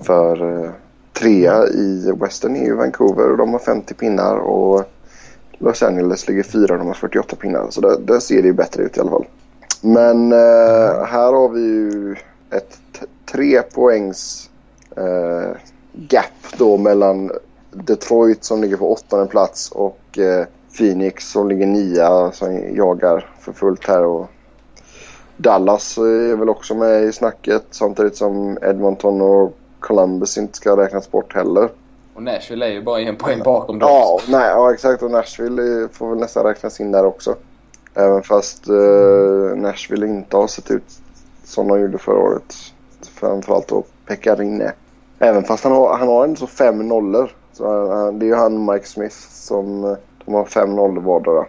För 0.00 0.64
eh, 0.64 0.70
trea 1.12 1.66
i 1.66 2.12
Western 2.20 2.56
är 2.56 2.64
ju 2.64 2.74
Vancouver 2.74 3.30
och 3.30 3.36
de 3.36 3.52
har 3.52 3.58
50 3.58 3.94
pinnar 3.94 4.36
och 4.36 4.84
Los 5.58 5.82
Angeles 5.82 6.28
ligger 6.28 6.42
fyra 6.42 6.72
och 6.72 6.78
de 6.78 6.86
har 6.86 6.94
48 6.94 7.36
pinnar. 7.36 7.66
Så 7.70 7.80
där, 7.80 7.96
där 8.00 8.18
ser 8.18 8.42
det 8.42 8.48
ju 8.48 8.54
bättre 8.54 8.82
ut 8.82 8.96
i 8.96 9.00
alla 9.00 9.10
fall. 9.10 9.26
Men 9.80 10.32
eh, 10.32 11.04
här 11.04 11.32
har 11.32 11.48
vi 11.48 11.60
ju 11.60 12.16
ett 12.50 12.78
tre 13.32 13.62
poängs 13.62 14.50
eh, 14.96 15.56
gap 15.92 16.58
då 16.58 16.76
mellan 16.76 17.30
Detroit 17.70 18.44
som 18.44 18.60
ligger 18.62 18.76
på 18.76 18.92
åttonde 18.92 19.26
plats 19.26 19.70
och 19.70 20.18
eh, 20.18 20.46
Phoenix 20.78 21.30
som 21.30 21.48
ligger 21.48 21.66
nia 21.66 22.32
som 22.32 22.74
jagar 22.74 23.30
för 23.40 23.52
fullt 23.52 23.86
här. 23.88 24.04
Och 24.04 24.30
Dallas 25.36 25.98
är 25.98 26.36
väl 26.36 26.48
också 26.48 26.74
med 26.74 27.02
i 27.02 27.12
snacket 27.12 27.64
samtidigt 27.70 28.16
som 28.16 28.58
Edmonton 28.62 29.20
och 29.20 29.56
Columbus 29.80 30.38
inte 30.38 30.56
ska 30.56 30.76
räknas 30.76 31.10
bort 31.10 31.34
heller. 31.34 31.70
Och 32.14 32.22
Nashville 32.22 32.66
är 32.66 32.70
ju 32.70 32.82
bara 32.82 33.00
en 33.00 33.16
poäng 33.16 33.42
bakom 33.44 33.78
dem. 33.78 33.88
Ja, 33.90 34.20
nej, 34.28 34.48
ja 34.48 34.72
exakt. 34.72 35.02
Och 35.02 35.10
Nashville 35.10 35.88
får 35.92 36.10
väl 36.10 36.18
nästan 36.18 36.44
räknas 36.44 36.80
in 36.80 36.92
där 36.92 37.04
också. 37.04 37.34
Även 37.94 38.22
fast 38.22 38.68
eh, 38.68 39.56
Nashville 39.56 40.06
inte 40.06 40.36
har 40.36 40.46
sett 40.46 40.70
ut 40.70 41.00
som 41.44 41.68
de 41.68 41.80
gjorde 41.80 41.98
förra 41.98 42.18
året. 42.18 42.54
Framförallt 43.14 43.68
då 43.68 43.84
Pekarinne. 44.06 44.72
Även 45.18 45.44
fast 45.44 45.64
han 45.64 45.72
har, 45.72 45.96
han 45.96 46.08
har 46.08 46.24
ändå 46.24 46.36
så 46.36 46.46
fem 46.46 46.88
nollor. 46.88 47.30
Han, 47.60 48.18
det 48.18 48.26
är 48.26 48.28
ju 48.28 48.34
han 48.34 48.72
Mike 48.72 48.86
Smith 48.86 49.16
som 49.30 49.84
eh, 49.84 49.96
de 50.24 50.34
har 50.34 50.44
fem 50.44 50.76
nollor 50.76 51.02
vardera. 51.02 51.46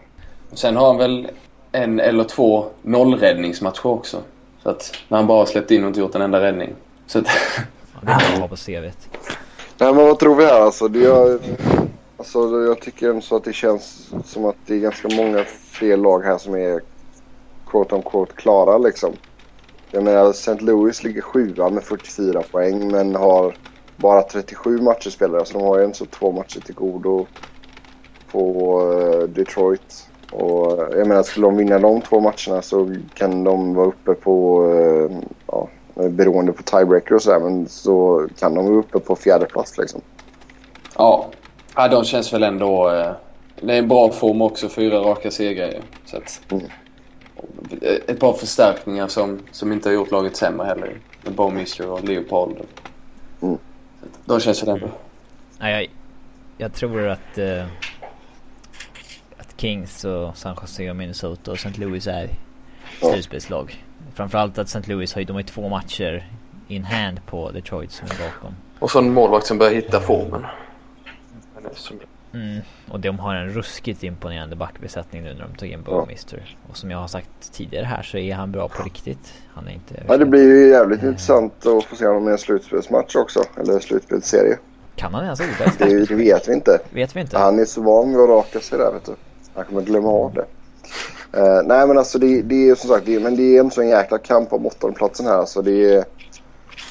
Sen 0.54 0.76
har 0.76 0.88
han 0.88 0.98
väl 0.98 1.28
en 1.72 2.00
eller 2.00 2.24
två 2.24 2.66
nollräddningsmatcher 2.82 3.86
också. 3.86 4.18
Så 4.64 4.70
att 4.70 4.94
när 5.08 5.18
han 5.18 5.28
bara 5.28 5.46
släppt 5.46 5.72
in 5.72 5.84
och 5.84 5.88
inte 5.88 6.00
gjort 6.00 6.16
en 6.16 6.22
enda 6.22 6.42
räddning. 6.42 6.76
Så 7.08 7.20
att, 7.20 7.26
det 8.02 8.12
att 8.12 8.40
ha 8.40 8.48
på 8.48 8.56
CVt. 8.56 9.10
Nej 9.78 9.94
men 9.94 10.06
vad 10.06 10.20
tror 10.20 10.36
vi 10.36 10.46
här 10.46 10.62
alltså? 10.62 10.88
Det 10.88 11.06
är, 11.06 11.40
alltså 12.18 12.62
jag 12.62 12.82
tycker 12.82 13.10
ändå 13.10 13.22
så 13.22 13.36
att 13.36 13.44
det 13.44 13.54
känns 13.54 14.14
som 14.26 14.46
att 14.46 14.56
det 14.66 14.76
är 14.76 14.80
ganska 14.80 15.08
många 15.10 15.44
fler 15.72 15.98
lag 15.98 16.24
här 16.24 16.38
som 16.38 16.56
är 16.56 16.82
quote 17.68 17.96
on 17.96 18.02
quote 18.02 18.34
klara 18.34 18.78
liksom. 18.78 19.14
Jag 19.92 20.04
menar 20.04 20.30
St. 20.30 20.58
Louis 20.60 21.04
ligger 21.04 21.22
sjua 21.22 21.70
med 21.70 21.84
44 21.84 22.44
poäng 22.52 22.92
men 22.92 23.16
har 23.16 23.56
bara 24.02 24.22
37 24.22 24.82
matcher 24.82 25.10
spelare. 25.10 25.46
Så 25.46 25.58
de 25.58 25.64
har 25.64 25.78
ju 25.78 25.84
ändå 25.84 25.96
så 25.96 26.06
två 26.06 26.32
matcher 26.32 26.60
till 26.60 26.76
godo 26.76 27.28
på 28.32 28.82
eh, 28.94 29.28
Detroit. 29.28 30.08
Och 30.32 30.80
eh, 30.80 30.98
jag 30.98 31.08
menar 31.08 31.24
skulle 31.24 31.48
de 31.48 31.58
vinna 31.58 31.80
de 31.80 32.02
två 32.02 32.20
matcherna 32.20 32.62
så 32.62 32.96
kan 33.14 33.44
de 33.44 33.74
vara 33.76 33.88
uppe 33.88 34.14
på 34.14 34.66
eh, 34.74 35.18
ja, 35.48 35.68
beroende 36.10 36.52
på 36.52 36.64
tiebreaker 36.64 37.16
och 37.16 37.22
sådär 37.22 37.40
men 37.40 37.68
så 37.68 38.28
kan 38.40 38.56
de 38.56 38.66
vara 38.66 38.78
uppe 38.78 39.00
på 39.00 39.16
fjärde 39.16 39.46
plats 39.46 39.78
liksom. 39.78 40.02
ja. 40.98 41.26
ja, 41.76 41.88
de 41.88 42.04
känns 42.04 42.34
väl 42.34 42.44
ändå... 42.44 42.90
Det 43.64 43.74
är 43.74 43.80
en 43.80 43.88
bra 43.88 44.12
form 44.12 44.42
också, 44.42 44.70
fyra 44.70 45.00
raka 45.00 45.32
segrar 45.32 45.68
ju. 45.68 45.82
Så 46.06 46.18
att, 46.18 46.42
Mm. 46.52 46.66
Ett 48.08 48.20
par 48.20 48.34
förstärkningar 48.34 49.08
som, 49.08 49.40
som 49.52 49.72
inte 49.72 49.90
har 49.90 49.94
gjort 49.94 50.12
laget 50.12 50.36
sämre 50.36 50.66
heller. 50.66 51.00
Med 51.24 51.34
Bowmister 51.34 51.90
och 51.90 52.04
Leopold. 52.04 52.58
Mm. 53.42 53.58
De 54.26 54.40
känns 54.40 54.64
ju 54.64 54.70
ändå. 54.70 54.90
Nej, 55.60 55.74
jag, 55.74 55.88
jag 56.58 56.74
tror 56.74 57.08
att, 57.08 57.38
eh, 57.38 57.66
att 59.38 59.54
Kings 59.58 60.06
och 60.06 60.38
San 60.38 60.58
Jose 60.62 60.90
och 60.90 60.96
Minnesota 60.96 61.52
och 61.52 61.58
St. 61.58 61.82
Louis 61.82 62.08
är 62.08 62.30
slutspelslag. 63.00 63.84
Framförallt 64.14 64.58
att 64.58 64.68
St. 64.68 64.94
Louis 64.94 65.14
har 65.14 65.22
ju, 65.22 65.26
de 65.26 65.34
har 65.34 65.40
ju 65.40 65.48
två 65.48 65.70
matcher 65.70 66.28
in 66.68 66.84
hand 66.84 67.26
på 67.26 67.52
Detroit 67.52 67.92
som 67.92 68.08
är 68.08 68.26
bakom. 68.26 68.56
Och 68.80 68.92
så 68.92 69.00
en 69.00 69.14
målvakt 69.14 69.46
som 69.46 69.58
börjar 69.58 69.74
hitta 69.74 70.00
formen. 70.00 70.46
Mm. 72.34 72.62
Och 72.92 73.00
de 73.00 73.20
har 73.20 73.36
en 73.36 73.50
ruskigt 73.50 74.04
imponerande 74.04 74.56
backbesättning 74.56 75.24
nu 75.24 75.34
när 75.34 75.48
de 75.48 75.58
tog 75.58 75.70
in 75.70 75.84
Bowmister. 75.84 76.58
Och 76.70 76.78
som 76.78 76.92
jag 76.92 76.98
har 76.98 77.08
sagt 77.08 77.30
tidigare 77.52 77.86
här 77.86 78.04
så 78.04 78.18
är 78.18 78.34
han 78.34 78.52
bra 78.52 78.68
på 78.68 78.84
riktigt. 78.84 79.34
Han 79.54 79.68
är 79.68 79.72
inte... 79.72 80.04
Ja, 80.08 80.18
det 80.18 80.26
blir 80.26 80.44
ju 80.48 80.70
jävligt 80.70 81.04
intressant 81.04 81.66
att 81.66 81.84
få 81.84 81.96
se 81.96 82.08
honom 82.08 82.28
i 82.30 82.32
en 82.32 82.38
slutspelsmatch 82.38 83.16
också. 83.16 83.44
Eller 83.58 83.80
slutspelsserie. 83.80 84.58
Kan 84.96 85.14
han 85.14 85.24
ens 85.24 85.40
odla? 85.42 85.72
Det, 85.78 86.06
det 86.06 86.16
vet 86.16 86.48
vi 86.48 86.54
inte. 86.54 86.80
Vet 86.90 87.16
vi 87.16 87.20
inte. 87.22 87.38
Han 87.38 87.60
är 87.60 87.66
så 87.66 87.82
van 87.82 88.10
vid 88.12 88.20
att 88.20 88.30
raka 88.30 88.60
sig 88.60 88.78
där 88.78 88.92
vet 88.92 89.06
du. 89.06 89.16
Han 89.54 89.66
kommer 89.66 89.82
glömma 89.82 90.10
av 90.10 90.34
det. 90.34 90.46
Eh, 91.40 91.62
nej 91.66 91.88
men 91.88 91.98
alltså 91.98 92.20
det, 92.20 92.42
det 92.42 92.70
är 92.70 92.76
som 92.76 92.90
sagt, 92.90 93.06
det, 93.06 93.20
men 93.20 93.36
det 93.36 93.58
är 93.58 93.60
en 93.60 93.72
sån 93.72 93.88
jäkla 93.88 94.18
kamp 94.18 94.54
om 94.54 94.66
åttondeplatsen 94.66 95.26
här. 95.26 95.38
Alltså 95.38 95.62
det, 95.62 96.06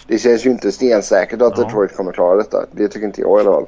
det 0.06 0.18
känns 0.18 0.46
ju 0.46 0.50
inte 0.50 0.72
stensäkert 0.72 1.42
att 1.42 1.58
Ja. 1.58 1.64
Detroit 1.64 1.96
kommer 1.96 2.12
klara 2.12 2.36
detta. 2.36 2.66
Det 2.72 2.88
tycker 2.88 3.06
inte 3.06 3.20
jag 3.20 3.38
i 3.38 3.40
alla 3.40 3.52
fall. 3.52 3.66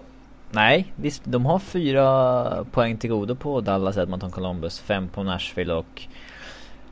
Nej, 0.54 0.92
visst. 0.96 1.22
De 1.24 1.46
har 1.46 1.58
fyra 1.58 2.64
poäng 2.72 2.96
till 2.96 3.10
godo 3.10 3.34
på 3.34 3.60
Dallas, 3.60 3.96
Edmonton, 3.96 4.30
Columbus. 4.30 4.80
Fem 4.80 5.08
på 5.08 5.22
Nashville 5.22 5.74
och 5.74 6.02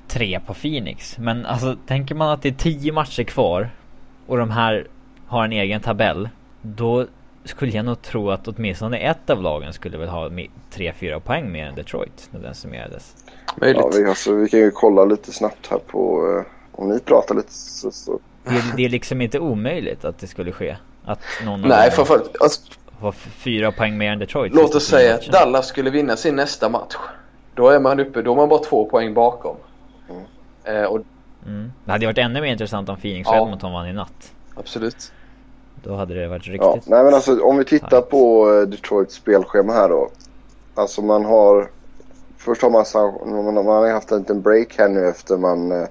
tre 0.09 0.41
på 0.47 0.55
Phoenix. 0.55 1.19
Men 1.19 1.47
alltså, 1.47 1.77
tänker 1.87 2.15
man 2.15 2.31
att 2.31 2.43
det 2.43 2.49
är 2.49 2.53
tio 2.53 2.93
matcher 2.93 3.23
kvar 3.23 3.71
och 4.27 4.37
de 4.37 4.51
här 4.51 4.87
har 5.27 5.45
en 5.45 5.53
egen 5.53 5.81
tabell. 5.81 6.29
Då 6.63 7.07
skulle 7.45 7.73
jag 7.73 7.85
nog 7.85 8.03
tro 8.03 8.31
att 8.31 8.49
åtminstone 8.49 8.99
ett 8.99 9.31
av 9.31 9.43
lagen 9.43 9.73
skulle 9.73 9.99
väl 9.99 10.09
ha 10.09 10.31
tre, 10.71 10.93
fyra 10.93 11.21
poäng 11.21 11.53
mer 11.53 11.67
än 11.67 11.75
Detroit 11.75 12.29
när 12.31 12.41
den 12.41 12.55
summerades. 12.55 13.17
Möjligt. 13.61 13.83
Ja, 13.85 13.91
vi, 13.95 14.05
alltså, 14.09 14.33
vi 14.35 14.49
kan 14.49 14.61
ju 14.61 14.71
kolla 14.71 15.05
lite 15.05 15.33
snabbt 15.33 15.67
här 15.71 15.79
på... 15.79 16.27
Eh, 16.39 16.53
om 16.73 16.89
ni 16.89 17.01
pratar 17.01 17.35
lite 17.35 17.53
så... 17.53 17.91
så. 17.91 18.19
Det, 18.45 18.51
är- 18.51 18.77
det 18.77 18.85
är 18.85 18.89
liksom 18.89 19.21
inte 19.21 19.39
omöjligt 19.39 20.05
att 20.05 20.19
det 20.19 20.27
skulle 20.27 20.53
ske. 20.53 20.77
Att 21.05 21.21
någon 21.45 21.61
Nej, 21.61 21.91
framförallt. 21.91 22.37
Alltså, 22.43 22.61
har 23.01 23.13
fyra 23.13 23.73
poäng 23.73 23.99
mer 23.99 24.13
än 24.13 24.19
Detroit. 24.19 24.55
låt 24.55 24.75
oss 24.75 24.87
säga 24.87 25.15
att. 25.15 25.27
Dallas 25.27 25.67
skulle 25.67 25.91
vinna 25.91 26.17
sin 26.17 26.37
nästa 26.37 26.69
match. 26.69 26.97
Då 27.55 27.69
är 27.69 27.81
man 27.81 28.01
uppe, 28.01 28.23
då 28.23 28.33
är 28.33 28.37
man 28.37 28.49
bara 28.49 28.63
två 28.63 28.85
poäng 28.85 29.15
bakom. 29.15 29.57
Mm. 30.11 30.23
Eh, 30.65 30.85
och 30.89 31.01
Mm. 31.47 31.73
Det 31.85 31.93
hade 31.93 32.05
ju 32.05 32.07
varit 32.09 32.19
ännu 32.19 32.41
mer 32.41 32.53
intressant 32.53 32.89
om 32.89 32.97
Phoenix 32.97 33.29
och 33.29 33.35
Ja. 33.35 33.43
Edmonton 33.43 33.73
vann 33.73 33.87
i 33.89 33.93
natt. 33.93 34.33
absolut. 34.55 35.13
Då 35.83 35.95
hade 35.95 36.15
det 36.15 36.29
varit 36.29 36.47
Ja, 36.47 36.53
riktigt. 36.53 36.89
nej 36.91 37.05
men 37.05 37.15
alltså 37.15 37.41
om 37.43 37.57
vi 37.57 37.65
tittar 37.65 38.01
på 38.01 38.53
eh, 38.53 38.69
Detroits 38.69 39.15
spelschema 39.15 39.73
här 39.73 39.89
då. 39.89 40.09
Alltså 40.75 41.03
man 41.03 41.25
har... 41.25 41.69
Först 42.39 42.63
har 42.63 42.71
man, 42.71 42.85
man, 43.55 43.67
har 43.67 43.91
haft 43.93 44.13
en 44.13 44.19
liten 44.19 44.43
break 44.43 44.75
här 44.79 44.89
nu 44.89 45.09
efter 45.09 45.37
man 45.37 45.73
eh, 45.73 45.89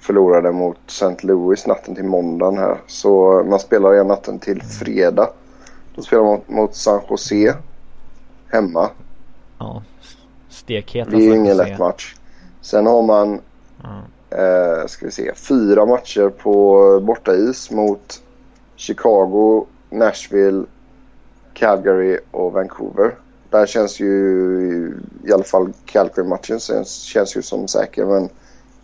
förlorade 0.00 0.52
mot 0.52 0.78
St. 0.86 1.16
Louis 1.26 1.66
natten 1.66 1.94
till 1.94 2.04
måndagen 2.04 2.58
här. 2.58 2.76
Så 2.86 3.42
man 3.48 3.58
spelar 3.58 3.94
igen 3.94 4.06
natten 4.06 4.38
till 4.38 4.62
fredag. 4.62 5.30
Då 5.98 6.02
spelar 6.04 6.22
mot, 6.24 6.48
mot 6.48 6.74
San 6.74 7.00
Jose 7.10 7.54
hemma. 8.48 8.90
Ja. 9.58 9.82
Stekheta 10.48 11.10
Det 11.10 11.16
är 11.16 11.34
ingen 11.34 11.56
lätt 11.56 11.78
match. 11.78 12.14
Sen 12.60 12.86
har 12.86 13.02
man, 13.02 13.40
Ja. 13.82 14.02
eh, 14.36 14.86
ska 14.86 15.06
vi 15.06 15.12
se, 15.12 15.34
fyra 15.34 15.86
matcher 15.86 16.28
på 16.28 17.00
bortais 17.00 17.70
mot 17.70 18.22
Chicago, 18.76 19.66
Nashville, 19.90 20.64
Calgary 21.54 22.18
och 22.30 22.52
Vancouver. 22.52 23.14
Där 23.50 23.66
känns 23.66 24.00
ju 24.00 24.94
i 25.24 25.32
alla 25.32 25.44
fall 25.44 25.72
Calgary-matchen 25.86 26.60
känns, 26.60 27.02
känns 27.02 27.36
ju 27.36 27.42
som 27.42 27.68
säker. 27.68 28.04
Men 28.04 28.28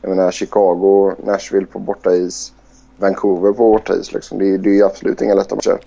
jag 0.03 0.09
menar 0.17 0.31
Chicago, 0.31 1.13
Nashville 1.25 1.67
på 1.67 1.79
bortais, 1.79 2.53
Vancouver 2.97 3.53
på 3.53 3.71
bortais 3.71 4.13
liksom. 4.13 4.39
Det, 4.39 4.47
är- 4.55 4.59
det 4.59 4.71
är 4.71 4.75
ju 4.75 4.85
absolut 4.85 5.23
inga 5.23 5.35
lätta 5.35 5.55
matcher. 5.55 5.79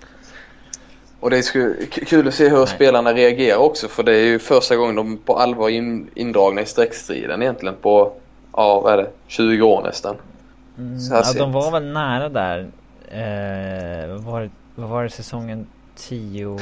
Och 1.20 1.30
det 1.30 1.38
är 1.38 1.86
kul 2.06 2.28
att 2.28 2.34
se 2.34 2.48
hur 2.48 2.56
Nej. 2.58 2.66
spelarna 2.66 3.12
reagerar 3.12 3.56
också 3.58 3.88
för 3.88 4.02
det 4.02 4.16
är 4.16 4.24
ju 4.24 4.38
första 4.38 4.76
gången 4.76 4.94
de 4.94 5.16
på 5.16 5.36
allvar 5.36 5.68
in, 5.68 6.10
indragna 6.14 6.60
i 6.60 6.66
streckstriden 6.66 7.42
egentligen 7.42 7.74
på, 7.82 8.12
ja 8.52 8.80
vad 8.80 8.92
är 8.92 8.96
det, 8.96 9.10
20 9.26 9.62
år 9.62 9.82
nästan. 9.82 10.16
Mm, 10.78 10.98
ja, 11.10 11.22
sent. 11.24 11.38
de 11.38 11.52
var 11.52 11.70
väl 11.70 11.84
nära 11.92 12.28
där. 12.28 12.58
Eh, 13.08 14.16
var 14.16 14.50
var 14.74 15.02
det 15.04 15.10
säsongen 15.10 15.66
10? 15.96 16.58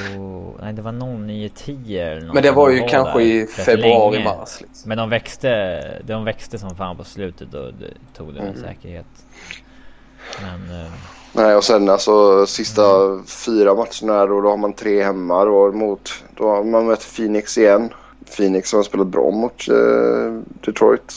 Nej 0.63 0.73
det 0.73 0.83
var 0.83 0.93
09-10 0.93 1.99
eller 2.01 2.21
något. 2.27 2.35
Men 2.35 2.43
det 2.43 2.51
var 2.51 2.71
ju 2.71 2.81
De 2.81 2.89
kanske 2.89 3.23
i 3.23 3.43
rätt 3.43 3.51
februari, 3.51 4.17
länge. 4.17 4.25
mars. 4.25 4.61
Liksom. 4.61 4.89
Men 4.89 4.99
de 4.99 5.11
växte, 5.11 5.83
de 6.05 6.25
växte 6.25 6.59
som 6.59 6.77
fan 6.77 6.97
på 6.97 7.05
slutet 7.05 7.55
och 7.55 7.73
det 7.75 7.91
tog 8.17 8.35
det 8.35 8.41
med 8.41 8.49
Mm. 8.51 8.61
säkerhet. 8.63 9.07
Men 10.43 10.81
eh, 10.81 10.93
Nej, 11.37 11.57
och 11.57 11.65
sen 11.65 11.89
alltså 11.89 12.47
sista 12.47 12.83
fyra 13.27 13.75
matcherna 13.75 14.27
då, 14.27 14.41
då 14.41 14.49
har 14.49 14.57
man 14.57 14.73
tre 14.73 15.03
hemma 15.03 15.45
då 15.45 15.73
mot, 15.73 16.25
då 16.37 16.49
har 16.49 16.65
man 16.65 16.87
mött 16.87 17.17
Phoenix 17.17 17.59
igen. 17.59 17.89
Phoenix 18.37 18.73
har 18.73 18.83
spelat 18.83 19.07
bra 19.07 19.31
mot 19.31 19.69
eh, 19.69 20.41
Detroit. 20.65 21.13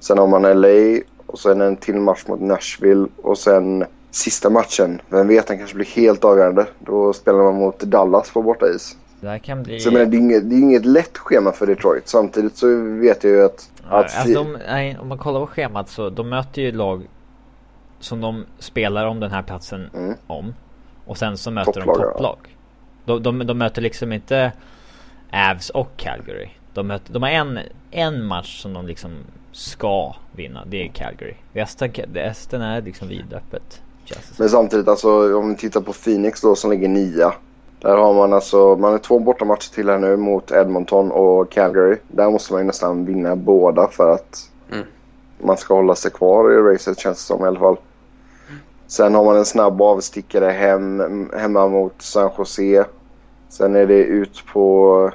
Sen 0.00 0.18
har 0.18 0.26
man 0.26 0.42
LA 0.42 1.00
och 1.26 1.38
sen 1.38 1.60
en 1.60 1.76
till 1.76 1.94
match 1.94 2.24
mot 2.26 2.40
Nashville 2.40 3.06
och 3.22 3.38
sen 3.38 3.84
sista 4.10 4.50
matchen, 4.50 5.00
vem 5.08 5.28
vet 5.28 5.46
den 5.46 5.58
kanske 5.58 5.76
blir 5.76 5.86
helt 5.86 6.24
avgörande. 6.24 6.66
Då 6.78 7.12
spelar 7.12 7.38
man 7.38 7.54
mot 7.54 7.78
Dallas 7.80 8.30
på 8.30 8.42
bortais. 8.42 8.96
det 9.20 9.38
kan 9.38 9.62
bli... 9.62 9.80
Så 9.80 9.90
menar, 9.90 10.06
det 10.06 10.16
är, 10.16 10.18
inget, 10.18 10.50
det 10.50 10.56
är 10.56 10.60
inget 10.60 10.86
lätt 10.86 11.18
schema 11.18 11.52
för 11.52 11.66
Detroit. 11.66 12.08
Samtidigt 12.08 12.56
så 12.56 12.66
vet 12.76 13.24
jag 13.24 13.32
ju 13.32 13.44
att... 13.44 13.70
Att 13.88 14.16
alltså 14.16 14.44
de, 14.44 14.58
nej, 14.68 14.98
om 15.00 15.08
man 15.08 15.18
kollar 15.18 15.40
på 15.40 15.46
schemat 15.46 15.88
så 15.88 16.10
de 16.10 16.28
möter 16.28 16.62
ju 16.62 16.72
lag 16.72 17.06
som 18.04 18.20
de 18.20 18.44
spelar 18.58 19.06
om 19.06 19.20
den 19.20 19.30
här 19.30 19.42
platsen 19.42 19.90
Mm. 19.94 20.14
om. 20.26 20.54
Och 21.06 21.18
sen 21.18 21.36
så 21.36 21.50
möter 21.50 21.72
Topplag, 21.72 21.96
de 21.96 22.02
ja. 22.02 22.10
topplag. 22.10 22.56
De, 23.04 23.22
de, 23.22 23.46
de 23.46 23.58
möter 23.58 23.82
liksom 23.82 24.12
inte 24.12 24.52
Avs 25.32 25.70
och 25.70 25.88
Calgary. 25.96 26.48
De, 26.74 26.86
möter, 26.86 27.12
de 27.12 27.22
har 27.22 27.30
en, 27.30 27.58
en 27.90 28.24
match 28.24 28.62
som 28.62 28.72
de 28.72 28.86
liksom 28.86 29.10
ska 29.52 30.14
vinna. 30.32 30.64
Det 30.66 30.82
är 30.84 30.88
Calgary. 30.88 31.34
Resten, 31.52 31.92
resten 32.12 32.62
är 32.62 32.82
liksom 32.82 33.08
vidöppet. 33.08 33.82
Men 34.38 34.48
samtidigt 34.48 34.88
alltså 34.88 35.38
om 35.38 35.48
vi 35.48 35.56
tittar 35.56 35.80
på 35.80 35.92
Phoenix 35.92 36.40
då 36.40 36.54
som 36.54 36.70
ligger 36.70 36.88
nia. 36.88 37.32
Där 37.80 37.96
har 37.96 38.14
man 38.14 38.32
alltså, 38.32 38.76
man 38.76 38.92
har 38.92 38.98
två 38.98 39.18
bortamatcher 39.18 39.74
till 39.74 39.88
här 39.88 39.98
nu 39.98 40.16
mot 40.16 40.50
Edmonton 40.50 41.10
och 41.12 41.50
Calgary. 41.52 41.96
Där 42.08 42.30
måste 42.30 42.52
man 42.52 42.62
ju 42.62 42.66
nästan 42.66 43.04
vinna 43.04 43.36
båda 43.36 43.88
för 43.88 44.10
att 44.14 44.50
Mm. 44.72 44.86
man 45.38 45.56
ska 45.56 45.74
hålla 45.74 45.94
sig 45.94 46.10
kvar 46.10 46.52
i 46.52 46.74
racet 46.74 46.98
känns 46.98 47.16
det 47.18 47.22
som 47.34 47.44
i 47.44 47.48
alla 47.48 47.60
fall. 47.60 47.76
Sen 48.86 49.14
har 49.14 49.24
man 49.24 49.36
en 49.36 49.44
snabb 49.44 49.82
avstickare 49.82 50.50
hem, 50.50 51.30
hemma 51.36 51.68
mot 51.68 52.02
San 52.02 52.30
Jose. 52.38 52.84
Sen 53.48 53.76
är 53.76 53.86
det 53.86 53.94
ut 53.94 54.44
på, 54.52 55.10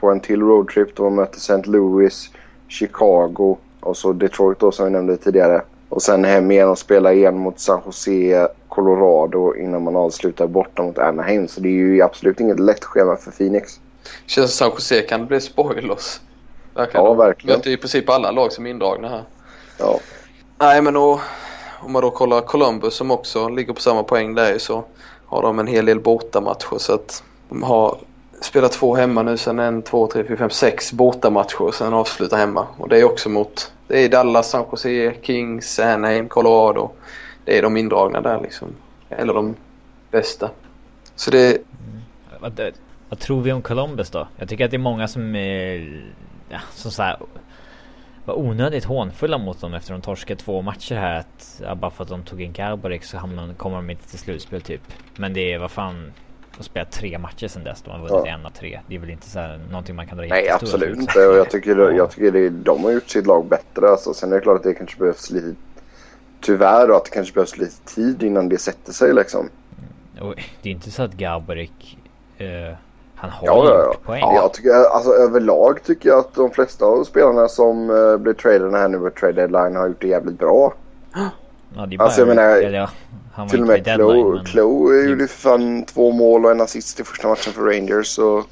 på 0.00 0.10
en 0.10 0.20
till 0.20 0.40
roadtrip 0.40 0.96
då 0.96 1.02
man 1.02 1.14
möter 1.14 1.36
St. 1.36 1.62
Louis, 1.64 2.30
Chicago 2.68 3.56
och 3.80 3.96
så 3.96 4.12
Detroit 4.12 4.58
då 4.58 4.72
som 4.72 4.84
vi 4.84 4.90
nämnde 4.90 5.16
tidigare. 5.16 5.62
Och 5.88 6.02
sen 6.02 6.24
hem 6.24 6.50
igen 6.50 6.68
och 6.68 6.78
spela 6.78 7.12
igen 7.12 7.38
mot 7.38 7.60
San 7.60 7.80
Jose, 7.86 8.48
Colorado 8.68 9.54
innan 9.54 9.82
man 9.82 9.96
avslutar 9.96 10.46
borta 10.46 10.82
mot 10.82 10.98
Anaheim. 10.98 11.48
Så 11.48 11.60
det 11.60 11.68
är 11.68 11.72
ju 11.72 12.02
absolut 12.02 12.40
inget 12.40 12.60
lätt 12.60 12.84
schema 12.84 13.16
för 13.16 13.30
Phoenix. 13.30 13.80
Känns 14.26 14.56
som 14.56 14.66
San 14.66 14.74
Jose 14.74 15.00
kan 15.00 15.26
bli 15.26 15.40
spoilers. 15.40 16.20
Verkligen. 16.74 17.04
Ja, 17.04 17.10
De 17.10 17.18
verkligen. 17.18 17.58
Möter 17.58 17.70
i 17.70 17.76
princip 17.76 18.08
alla 18.08 18.30
lag 18.30 18.52
som 18.52 18.66
är 18.66 18.70
indragna 18.70 19.08
här. 19.08 19.22
Ja, 19.78 20.00
Nej 20.58 20.82
men 20.82 20.94
då, 20.94 21.20
om 21.84 21.92
man 21.92 22.02
då 22.02 22.10
kollar 22.10 22.40
Columbus 22.40 22.94
som 22.94 23.10
också 23.10 23.48
ligger 23.48 23.72
på 23.72 23.80
samma 23.80 24.02
poäng 24.02 24.34
där 24.34 24.58
så 24.58 24.84
har 25.26 25.42
de 25.42 25.58
en 25.58 25.66
hel 25.66 25.86
del 25.86 26.00
bortamatcher 26.00 26.78
så 26.78 26.94
att 26.94 27.24
de 27.48 27.62
har 27.62 27.98
spelat 28.40 28.72
två 28.72 28.94
hemma 28.94 29.22
nu 29.22 29.36
sen 29.36 29.58
en, 29.58 29.82
två, 29.82 30.06
tre, 30.06 30.24
fyra, 30.24 30.36
fem, 30.36 30.50
sex 30.50 30.92
bortamatcher 30.92 31.62
och 31.62 31.74
sen 31.74 31.94
avslutar 31.94 32.36
hemma. 32.36 32.66
Och 32.78 32.88
det 32.88 32.98
är 32.98 33.04
också 33.04 33.28
mot, 33.28 33.72
det 33.88 34.04
är 34.04 34.08
Dallas, 34.08 34.50
San 34.50 34.64
Jose, 34.70 35.14
Kings, 35.22 35.78
Anaheim, 35.78 36.28
Colorado. 36.28 36.90
Det 37.44 37.58
är 37.58 37.62
de 37.62 37.76
indragna 37.76 38.20
där 38.20 38.40
liksom. 38.40 38.68
Eller 39.08 39.34
de 39.34 39.54
bästa. 40.10 40.50
Så 41.16 41.30
det, 41.30 41.58
Vad, 42.40 42.60
vad 43.08 43.18
tror 43.18 43.40
vi 43.40 43.52
om 43.52 43.62
Columbus 43.62 44.10
då? 44.10 44.28
Jag 44.36 44.48
tycker 44.48 44.64
att 44.64 44.70
det 44.70 44.76
är 44.76 44.78
många 44.78 45.08
som 45.08 45.36
är... 45.36 46.04
Ja, 46.48 46.58
som 46.74 46.90
så 46.90 47.02
här, 47.02 47.18
var 48.24 48.38
onödigt 48.38 48.84
hånfulla 48.84 49.38
mot 49.38 49.60
dem 49.60 49.74
efter 49.74 49.92
de 49.92 50.02
torskade 50.02 50.40
två 50.40 50.62
matcher 50.62 50.94
här. 50.94 51.20
Att, 51.20 51.62
ja, 51.64 51.74
bara 51.74 51.90
för 51.90 52.02
att 52.02 52.08
de 52.10 52.22
tog 52.22 52.42
in 52.42 52.52
Garbarek 52.52 53.04
så 53.04 53.16
hamnar, 53.18 53.54
kommer 53.54 53.76
de 53.76 53.90
inte 53.90 54.08
till 54.08 54.18
slutspel 54.18 54.60
typ. 54.62 54.82
Men 55.16 55.32
det 55.34 55.52
är 55.52 55.58
vad 55.58 55.70
fan... 55.70 56.12
De 56.50 56.56
har 56.58 56.64
spelat 56.64 56.92
tre 56.92 57.18
matcher 57.18 57.48
sedan 57.48 57.64
dess. 57.64 57.82
De 57.82 57.90
har 57.90 57.98
vunnit 57.98 58.26
Ja. 58.26 58.26
en 58.26 58.46
av 58.46 58.50
tre. 58.50 58.80
Det 58.88 58.94
är 58.94 58.98
väl 58.98 59.10
inte 59.10 59.28
så 59.30 59.38
här, 59.38 59.60
någonting 59.70 59.96
man 59.96 60.06
kan 60.06 60.18
dra 60.18 60.26
nej 60.26 60.50
absolut 60.50 60.98
inte. 60.98 61.26
Och 61.26 61.36
jag 61.36 61.50
tycker, 61.50 61.90
jag 61.90 62.10
tycker 62.10 62.32
det, 62.32 62.48
de 62.50 62.84
har 62.84 62.90
gjort 62.90 63.08
sitt 63.08 63.26
lag 63.26 63.46
bättre. 63.46 63.90
Alltså. 63.90 64.14
Sen 64.14 64.32
är 64.32 64.36
det 64.36 64.40
klart 64.40 64.56
att 64.56 64.62
det 64.62 64.74
kanske 64.74 64.98
behövs 64.98 65.30
lite... 65.30 65.54
Tyvärr 66.40 66.88
då, 66.88 66.96
att 66.96 67.04
det 67.04 67.10
kanske 67.10 67.34
behövs 67.34 67.58
lite 67.58 67.94
tid 67.94 68.22
innan 68.22 68.48
det 68.48 68.58
sätter 68.58 68.92
sig 68.92 69.14
liksom. 69.14 69.48
Och 70.20 70.34
det 70.62 70.68
är 70.68 70.72
inte 70.72 70.90
så 70.90 71.02
att 71.02 71.12
Gaborik... 71.12 71.98
Uh, 72.40 72.74
han 73.30 73.48
har 73.48 73.64
Ja, 73.66 73.70
ja, 73.70 73.84
ja. 73.92 73.94
poäng. 74.04 74.34
Jag 74.34 74.52
tycker, 74.52 74.70
alltså, 74.70 75.10
överlag 75.10 75.82
tycker 75.82 76.08
jag 76.08 76.18
att 76.18 76.34
de 76.34 76.50
flesta 76.50 76.84
av 76.84 77.04
spelarna 77.04 77.48
som 77.48 77.90
uh, 77.90 78.16
blir 78.16 78.32
tradade 78.32 78.78
här 78.78 78.88
nu 78.88 78.98
på 78.98 79.10
trade 79.10 79.32
deadline 79.32 79.76
har 79.76 79.88
gjort 79.88 80.00
det 80.00 80.08
jävligt 80.08 80.38
bra. 80.38 80.74
Ja, 81.76 81.86
det 81.86 81.94
är 81.94 81.98
bara, 81.98 82.04
Alltså, 82.04 82.20
jag 82.20 82.28
menar, 82.28 82.42
eller, 82.42 82.78
ja, 82.78 82.88
han 83.34 83.46
var 83.46 83.50
Till 83.50 83.60
och 83.60 83.66
med 83.66 83.84
Chloe, 83.84 84.34
men- 84.34 84.44
Chloe 84.44 85.02
gjorde 85.08 85.26
för 85.26 85.36
fan 85.50 85.84
två 85.84 86.12
mål 86.12 86.44
och 86.44 86.50
en 86.50 86.60
assist 86.60 87.00
i 87.00 87.04
första 87.04 87.28
matchen 87.28 87.52
för 87.52 87.62
Rangers. 87.62 88.06
Så, 88.06 88.44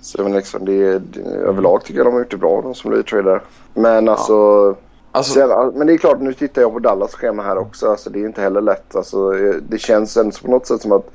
så 0.00 0.18
jag 0.18 0.24
menar 0.24 0.36
liksom, 0.36 0.64
det, 0.64 0.98
det, 0.98 1.20
överlag 1.20 1.84
tycker 1.84 1.98
jag 1.98 2.06
de 2.06 2.12
har 2.12 2.20
gjort 2.20 2.30
det 2.30 2.36
bra 2.36 2.60
de 2.62 2.74
som 2.74 2.90
blir 2.90 3.02
tradade. 3.02 3.40
Men 3.74 4.08
alltså, 4.08 4.74
Alltså, 5.12 5.32
sen, 5.32 5.72
men 5.74 5.86
det 5.86 5.92
är 5.92 5.98
klart 5.98 6.20
nu 6.20 6.32
tittar 6.32 6.62
jag 6.62 6.72
på 6.72 6.78
Dallas 6.78 7.14
schema 7.14 7.42
här 7.42 7.58
också. 7.58 7.90
Alltså, 7.90 8.10
det 8.10 8.20
är 8.20 8.26
inte 8.26 8.40
heller 8.40 8.60
lätt. 8.60 8.96
Alltså, 8.96 9.38
eh, 9.38 9.54
det 9.68 9.78
känns 9.78 10.16
ändå 10.16 10.36
på 10.42 10.50
något 10.50 10.66
sätt 10.66 10.82
som 10.82 10.92
att 10.92 11.10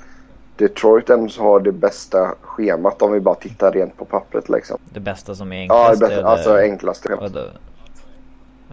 Detroit 0.60 1.10
ändå 1.10 1.30
har 1.38 1.60
det 1.60 1.72
bästa 1.72 2.36
schemat 2.42 3.02
om 3.02 3.12
vi 3.12 3.20
bara 3.20 3.36
tittar 3.36 3.72
rent 3.72 3.98
på 3.98 4.06
pappret 4.06 4.50
liksom. 4.50 4.78
Det 4.94 5.00
bästa 5.00 5.36
som 5.36 5.54
är 5.54 5.66
Ja, 5.66 5.90
enklast 5.90 6.00
det 6.00 6.06
bästa, 6.08 6.20
eller- 6.20 6.30
alltså 6.30 6.58
enklaste 6.58 7.08
schemat. 7.10 7.34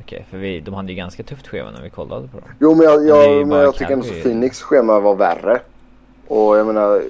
Okej, 0.00 0.26
för 0.30 0.36
vi, 0.38 0.60
de 0.60 0.74
hade 0.74 0.88
ju 0.92 0.94
ganska 0.96 1.22
tufft 1.22 1.48
schema 1.48 1.70
när 1.70 1.82
vi 1.82 1.90
kollade 1.90 2.28
på 2.28 2.38
dem. 2.40 2.48
Jo 2.60 2.74
men 2.74 2.86
jag, 2.86 3.06
jag, 3.08 3.46
men 3.46 3.58
jag 3.58 3.74
tycker 3.74 3.92
ändå 3.92 4.04
Calgary. 4.04 4.22
Phoenix 4.22 4.62
schema 4.62 5.00
var 5.00 5.14
värre. 5.14 5.60
Och 6.26 6.56
jag 6.58 6.66
menar 6.66 7.02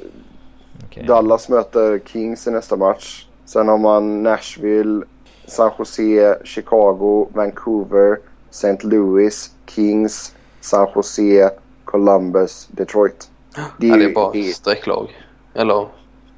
Okej. 0.87 1.05
Dallas 1.07 1.49
möter 1.49 1.99
Kings 2.07 2.47
i 2.47 2.51
nästa 2.51 2.77
match. 2.77 3.27
Sen 3.45 3.69
har 3.69 3.79
man 3.79 4.23
Nashville, 4.23 5.05
San 5.47 5.71
Jose, 5.79 6.39
Chicago, 6.45 7.29
Vancouver, 7.35 8.19
St. 8.51 8.87
Louis, 8.87 9.51
Kings, 9.67 10.35
San 10.61 10.89
Jose, 10.95 11.51
Columbus, 11.85 12.67
Detroit. 12.71 13.31
Det 13.79 13.87
ja, 13.87 13.97
det 13.97 14.05
är 14.05 14.15
bara 14.15 14.33
det- 14.33 14.43
strecklag. 14.55 15.09
Eller 15.55 15.87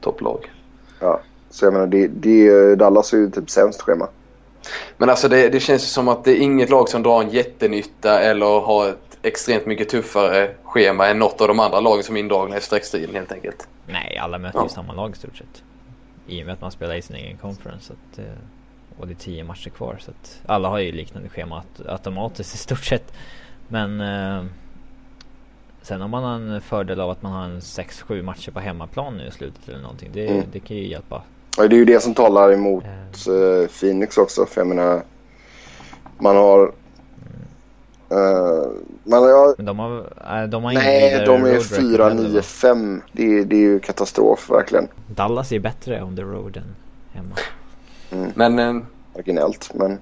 topplag. 0.01 0.51
så 1.51 1.65
jag 1.67 1.73
menar, 1.73 1.87
det, 1.87 2.07
det, 2.07 2.75
Dallas 2.77 3.13
är 3.13 3.17
ju 3.19 3.31
typ 3.31 3.51
sämst 3.51 3.83
schema. 3.83 4.09
Men 4.97 5.11
alltså 5.11 5.29
det, 5.29 5.49
det 5.49 5.61
känns 5.61 5.83
ju 5.83 5.87
som 5.87 6.09
att 6.09 6.25
det 6.25 6.31
är 6.33 6.37
inget 6.41 6.71
lag 6.71 6.89
som 6.89 7.03
drar 7.03 7.23
en 7.23 7.31
jättenytta 7.31 8.21
eller 8.21 8.61
har 8.61 8.89
ett 8.89 9.19
extremt 9.23 9.67
mycket 9.67 9.89
tuffare 9.89 10.55
schema 10.65 11.07
än 11.09 11.19
något 11.19 11.41
av 11.41 11.49
de 11.49 11.61
andra 11.61 11.81
lagen 11.81 12.03
som 12.05 12.17
är 12.17 12.21
indragna 12.21 12.57
i 12.57 12.61
streckstriden 12.61 13.15
helt 13.15 13.33
enkelt. 13.33 13.69
Nej, 13.87 14.19
alla 14.19 14.39
möter 14.39 14.59
ju 14.59 14.65
Ja. 14.65 14.69
samma 14.69 14.93
lag 14.93 15.11
i 15.13 15.19
stort 15.19 15.37
sett. 15.37 15.63
I 16.27 16.43
och 16.43 16.47
med 16.47 16.53
att 16.53 16.61
man 16.61 16.71
spelar 16.71 16.95
i 16.95 17.03
sin 17.03 17.17
egen 17.17 17.37
conference. 17.37 17.85
Så 17.87 17.93
att, 17.93 18.19
eh, 18.19 18.25
och 18.99 19.07
det 19.07 19.13
är 19.13 19.17
tio 19.17 19.45
matcher 19.45 19.71
kvar. 19.71 19.97
Så 20.01 20.11
att 20.11 20.41
alla 20.47 20.69
har 20.69 20.79
ju 20.79 20.93
liknande 20.93 21.29
schema 21.29 21.63
aut- 21.63 21.89
automatiskt 21.93 22.55
i 22.55 22.59
stort 22.59 22.85
sett. 22.85 23.13
Men 23.69 24.01
eh, 24.01 24.45
sen 25.89 26.03
om 26.03 26.11
man 26.11 26.25
har 26.25 26.35
en 26.35 26.61
fördel 26.61 27.01
av 27.01 27.11
att 27.11 27.23
man 27.23 27.33
har 27.33 27.45
en 27.45 27.61
6-7 27.61 28.23
matcher 28.23 28.51
på 28.51 28.61
hemmaplan 28.61 29.17
nu 29.17 29.27
i 29.27 29.31
slutet 29.31 29.69
eller 29.69 29.79
någonting. 29.79 30.11
Det, 30.13 30.27
Mm. 30.29 30.43
det 30.53 30.61
kan 30.61 30.77
ju 30.77 30.87
hjälpa. 30.89 31.23
Och 31.59 31.69
det 31.69 31.77
är 31.77 31.79
ju 31.79 31.85
det 31.85 32.01
som 32.03 32.15
talar 32.15 32.53
emot 32.53 32.85
eh, 32.85 33.69
Phoenix 33.81 34.19
också. 34.19 34.47
För 34.47 34.61
jag 34.61 34.69
menar, 34.69 35.03
man 36.19 36.37
har... 36.37 36.73
eh, 38.11 38.71
man 39.05 39.23
har 39.23 39.55
men 39.57 39.67
de 39.67 39.79
har, 39.79 39.99
äh, 40.43 40.49
de 40.49 40.65
har 40.65 40.73
nej, 40.73 41.25
de 41.27 41.45
är 41.45 41.53
road 41.53 41.55
record 41.55 41.79
heller, 41.81 41.99
va? 41.99 42.41
4-9-5. 42.41 43.01
Det, 43.13 43.23
är- 43.39 43.45
det 43.45 43.57
är 43.57 43.61
ju 43.61 43.79
katastrof 43.79 44.51
verkligen. 44.51 44.89
Dallas 45.07 45.53
är 45.53 45.59
bättre 45.59 46.03
on 46.03 46.17
the 46.17 46.23
road 46.23 46.57
än 46.57 46.75
hemma. 47.13 47.35
Men 48.35 48.59
eh, 48.59 48.83
Marginellt, 49.15 49.71
men... 49.75 49.99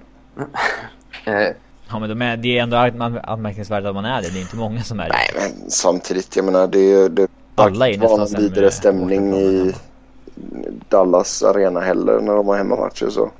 Ja 1.89 1.99
men 1.99 2.09
de 2.09 2.21
är, 2.21 2.37
det 2.37 2.57
är 2.57 2.63
ändå 2.63 2.77
anmär- 2.77 3.21
anmärkningsvärt 3.23 3.85
att 3.85 3.95
man 3.95 4.05
är 4.05 4.21
det. 4.21 4.29
Det 4.29 4.39
är 4.39 4.41
inte 4.41 4.55
många 4.55 4.83
som 4.83 4.99
är 4.99 5.03
det. 5.03 5.13
Nej, 5.13 5.29
men 5.61 5.71
samtidigt, 5.71 6.35
jag 6.35 6.45
menar 6.45 6.67
det... 6.67 7.07
det 7.07 7.27
Alla 7.55 7.89
är 7.89 7.97
var 7.97 8.17
någon 8.17 8.41
vidare 8.41 8.71
stämning 8.71 9.33
i 9.33 9.73
Dallas 10.89 11.43
arena 11.43 11.79
heller 11.79 12.19
när 12.19 12.33
de 12.33 12.47
har 12.47 12.57
hemmamatcher 12.57 13.09
så. 13.09 13.31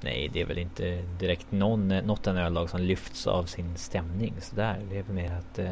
Nej, 0.00 0.30
det 0.32 0.40
är 0.40 0.46
väl 0.46 0.58
inte 0.58 0.98
direkt 1.20 1.46
någon, 1.52 1.88
något 1.88 2.26
NHL-lag 2.26 2.70
som 2.70 2.80
lyfts 2.80 3.26
av 3.26 3.44
sin 3.44 3.76
stämning 3.76 4.34
sådär. 4.40 4.80
Det 4.90 4.98
är 4.98 5.02
väl 5.02 5.14
mer 5.14 5.32
att... 5.38 5.58
Eh, 5.58 5.70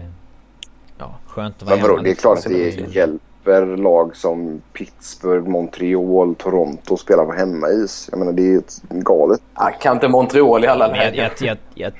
ja, 0.99 1.15
skönt 1.27 1.57
att 1.57 1.63
vara 1.63 1.77
Men 1.77 1.83
vadå, 1.83 1.95
hemma 1.95 2.03
det 2.03 2.09
är 2.09 2.11
liksom. 2.11 2.35
klart 2.35 2.47
att 2.47 2.53
det 2.53 2.95
hjälper 2.95 3.32
lag 3.77 4.17
som 4.17 4.63
Pittsburgh, 4.73 5.49
Montreal, 5.49 6.35
Toronto 6.35 6.97
spela 6.97 7.25
på 7.25 7.33
hemmais. 7.33 8.09
Jag 8.11 8.19
menar 8.19 8.33
det 8.33 8.43
är 8.43 8.47
ju 8.53 8.59
ett 8.59 8.83
galet. 8.89 9.41
ah, 9.55 9.71
kan 9.71 9.97
inte 9.97 10.09
Montreal 10.09 10.65
i 10.65 10.67
alla 10.67 10.89
jag, 10.89 10.97
lägen. 10.97 11.15
jag, 11.25 11.49
jag, 11.49 11.59
jag, 11.75 11.93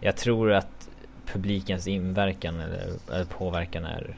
jag 0.00 0.16
tror 0.16 0.52
att 0.52 0.88
publikens 1.32 1.86
inverkan 1.86 2.60
eller, 2.60 3.14
eller 3.14 3.24
påverkan 3.24 3.84
är 3.84 4.16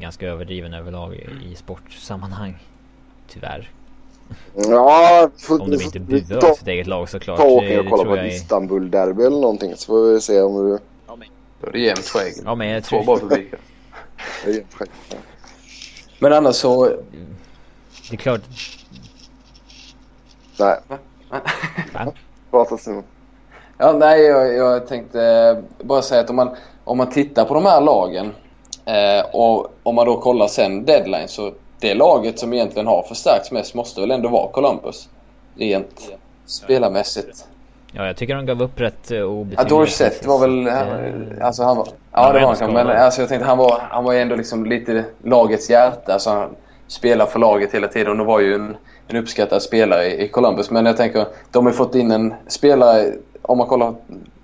ganska 0.00 0.26
överdriven 0.26 0.74
överlag 0.74 1.14
i, 1.14 1.52
i 1.52 1.54
sportsammanhang. 1.56 2.58
Tyvärr. 3.28 3.70
Ja, 4.54 5.30
får, 5.38 5.62
Om 5.62 5.70
de 5.70 5.82
inte 5.82 6.00
buar 6.00 6.40
ta, 6.40 6.54
sitt 6.54 6.68
eget 6.68 6.86
lag 6.86 7.08
såklart. 7.08 7.38
ta 7.38 7.44
och 7.44 7.62
Det, 7.62 7.78
och 7.78 7.86
kolla 7.90 8.02
tror 8.02 8.12
på 8.12 8.18
jag. 8.18 8.26
Istanbul-derby 8.26 9.22
eller 9.22 9.40
någonting 9.40 9.76
så 9.76 9.86
får 9.86 10.12
vi 10.12 10.20
se 10.20 10.40
om 10.40 10.66
du... 10.66 10.78
Då 11.60 11.66
är 11.68 11.72
det 11.72 11.78
jämnt 11.78 12.04
skägg. 12.08 12.32
Ja 12.44 12.54
men 12.54 12.68
jag 12.68 12.84
Två 12.84 13.04
tror... 13.04 13.18
publiker. 13.18 13.58
Ja. 14.46 15.16
Men 16.24 16.32
annars 16.32 16.56
så... 16.56 16.86
Det 18.10 18.12
är 18.12 18.16
klart... 18.16 18.40
Nej, 20.58 20.76
prata 22.50 22.78
Simon. 22.78 23.02
Ja, 23.78 23.92
nej, 23.92 24.22
jag, 24.22 24.54
jag 24.54 24.86
tänkte 24.86 25.62
bara 25.82 26.02
säga 26.02 26.20
att 26.20 26.30
om 26.30 26.36
man, 26.36 26.56
om 26.84 26.98
man 26.98 27.10
tittar 27.10 27.44
på 27.44 27.54
de 27.54 27.64
här 27.64 27.80
lagen 27.80 28.30
eh, 28.84 29.24
och 29.32 29.72
om 29.82 29.94
man 29.94 30.06
då 30.06 30.20
kollar 30.20 30.46
sen 30.46 30.84
deadline 30.84 31.28
så 31.28 31.52
det 31.80 31.94
laget 31.94 32.38
som 32.38 32.52
egentligen 32.52 32.86
har 32.86 33.02
förstärkts 33.02 33.52
mest 33.52 33.74
måste 33.74 34.00
väl 34.00 34.10
ändå 34.10 34.28
vara 34.28 34.52
Columbus. 34.52 35.08
Rent 35.56 36.10
spelarmässigt. 36.46 37.46
Ja 37.96 38.06
jag 38.06 38.16
tycker 38.16 38.34
de 38.34 38.46
gav 38.46 38.62
upp 38.62 38.80
rätt 38.80 39.10
Ja, 39.10 39.24
obetydligt. 39.24 39.68
Dorsett 39.68 40.26
var 40.26 40.38
väl... 40.38 40.66
Eh, 40.66 41.46
Alltså 41.46 41.62
han 41.62 41.76
var, 41.76 41.88
Han 42.10 42.24
ja, 42.26 42.32
det 42.32 42.40
var 42.40 42.46
han 42.46 42.56
kanske. 42.56 42.66
Men 42.84 42.88
alltså, 42.88 43.20
jag 43.22 43.28
tänkte 43.28 43.48
han 43.48 43.58
var, 43.58 43.78
han 43.90 44.04
var 44.04 44.12
ju 44.12 44.18
ändå 44.18 44.36
liksom 44.36 44.66
lite 44.66 45.04
lagets 45.22 45.70
hjärta. 45.70 46.12
Alltså, 46.12 46.30
han 46.30 46.48
spelar 46.86 47.26
för 47.26 47.38
laget 47.38 47.74
hela 47.74 47.88
tiden 47.88 48.20
och 48.20 48.26
var 48.26 48.40
ju 48.40 48.54
en, 48.54 48.76
en 49.08 49.16
uppskattad 49.16 49.62
spelare 49.62 50.06
i, 50.06 50.24
i 50.24 50.28
Columbus. 50.28 50.70
Men 50.70 50.86
jag 50.86 50.96
tänker, 50.96 51.26
de 51.50 51.66
har 51.66 51.72
fått 51.72 51.94
in 51.94 52.10
en 52.10 52.34
spelare... 52.46 53.04
Om 53.42 53.58
man 53.58 53.66
kollar 53.66 53.94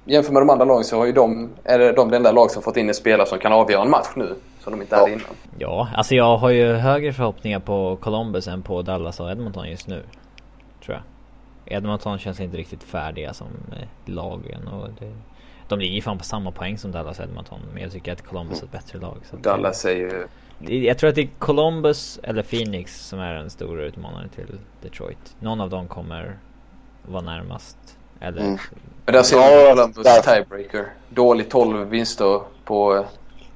jämför 0.05 0.33
med 0.33 0.43
de 0.43 0.51
andra 0.51 0.65
lagen 0.65 0.85
så 0.85 0.97
har 0.99 1.07
ju 1.07 1.13
de, 1.13 1.49
är 1.65 1.79
det 1.79 1.93
de 1.93 2.11
det 2.11 2.17
enda 2.17 2.33
lag 2.33 2.51
som 2.51 2.63
fått 2.63 2.77
in 2.77 2.89
en 2.89 2.95
spelare 2.95 3.27
som 3.27 3.39
kan 3.39 3.53
avgöra 3.53 3.83
en 3.83 3.91
match 3.91 4.09
nu. 4.17 4.35
Som 4.65 4.73
de 4.73 4.81
inte 4.83 4.97
hade 4.97 5.11
Ja. 5.11 5.15
innan. 5.15 5.27
Ja, 5.59 5.89
alltså 5.97 6.15
jag 6.15 6.37
har 6.37 6.51
ju 6.51 6.73
högre 6.73 7.13
förhoppningar 7.13 7.59
på 7.61 7.97
Columbus 8.01 8.47
än 8.49 8.63
på 8.63 8.83
Dallas 8.83 9.21
och 9.21 9.31
Edmonton 9.31 9.71
just 9.71 9.89
nu. 9.89 10.03
Edmonton 11.71 12.18
känns 12.18 12.41
inte 12.41 12.57
riktigt 12.57 12.83
färdiga 12.83 13.35
som 13.35 13.47
eh, 13.73 14.12
lag 14.14 14.51
än 14.51 14.68
och 14.68 14.89
det, 15.01 15.12
De 15.68 15.79
ligger 15.79 15.95
ju 15.95 16.03
fan 16.03 16.18
på 16.18 16.25
samma 16.25 16.51
poäng 16.53 16.79
som 16.79 16.93
Dallas 16.93 17.18
och 17.18 17.25
Edmonton. 17.25 17.61
Men 17.73 17.83
jag 17.83 17.93
tycker 17.93 18.12
att 18.12 18.23
Columbus 18.27 18.61
är 18.61 18.64
ett 18.64 18.73
bättre 18.73 18.99
lag. 18.99 19.16
Dallas 19.43 19.85
är 19.85 19.91
ju... 19.97 20.27
Det- 20.59 20.79
Jag 20.79 20.99
tror 20.99 21.09
att 21.11 21.14
det 21.16 21.23
är 21.23 21.29
Columbus 21.39 22.21
eller 22.23 22.43
Phoenix 22.43 23.07
som 23.07 23.21
är 23.21 23.35
den 23.35 23.51
stora 23.51 23.83
utmanaren 23.85 24.29
till 24.29 24.59
Detroit. 24.83 25.37
Någon 25.41 25.61
av 25.61 25.71
dem 25.71 25.89
kommer 25.89 26.39
vara 27.03 27.23
närmast. 27.23 27.77
Eller... 28.21 28.41
Mm. 28.43 28.59
Men 29.07 29.23
vi 29.23 29.31
Columbus 29.75 30.05
där. 30.05 30.21
tiebreaker. 30.35 30.87
Dåligt 31.09 31.51
12 31.51 31.89
vinster 31.89 32.41
på 32.64 33.05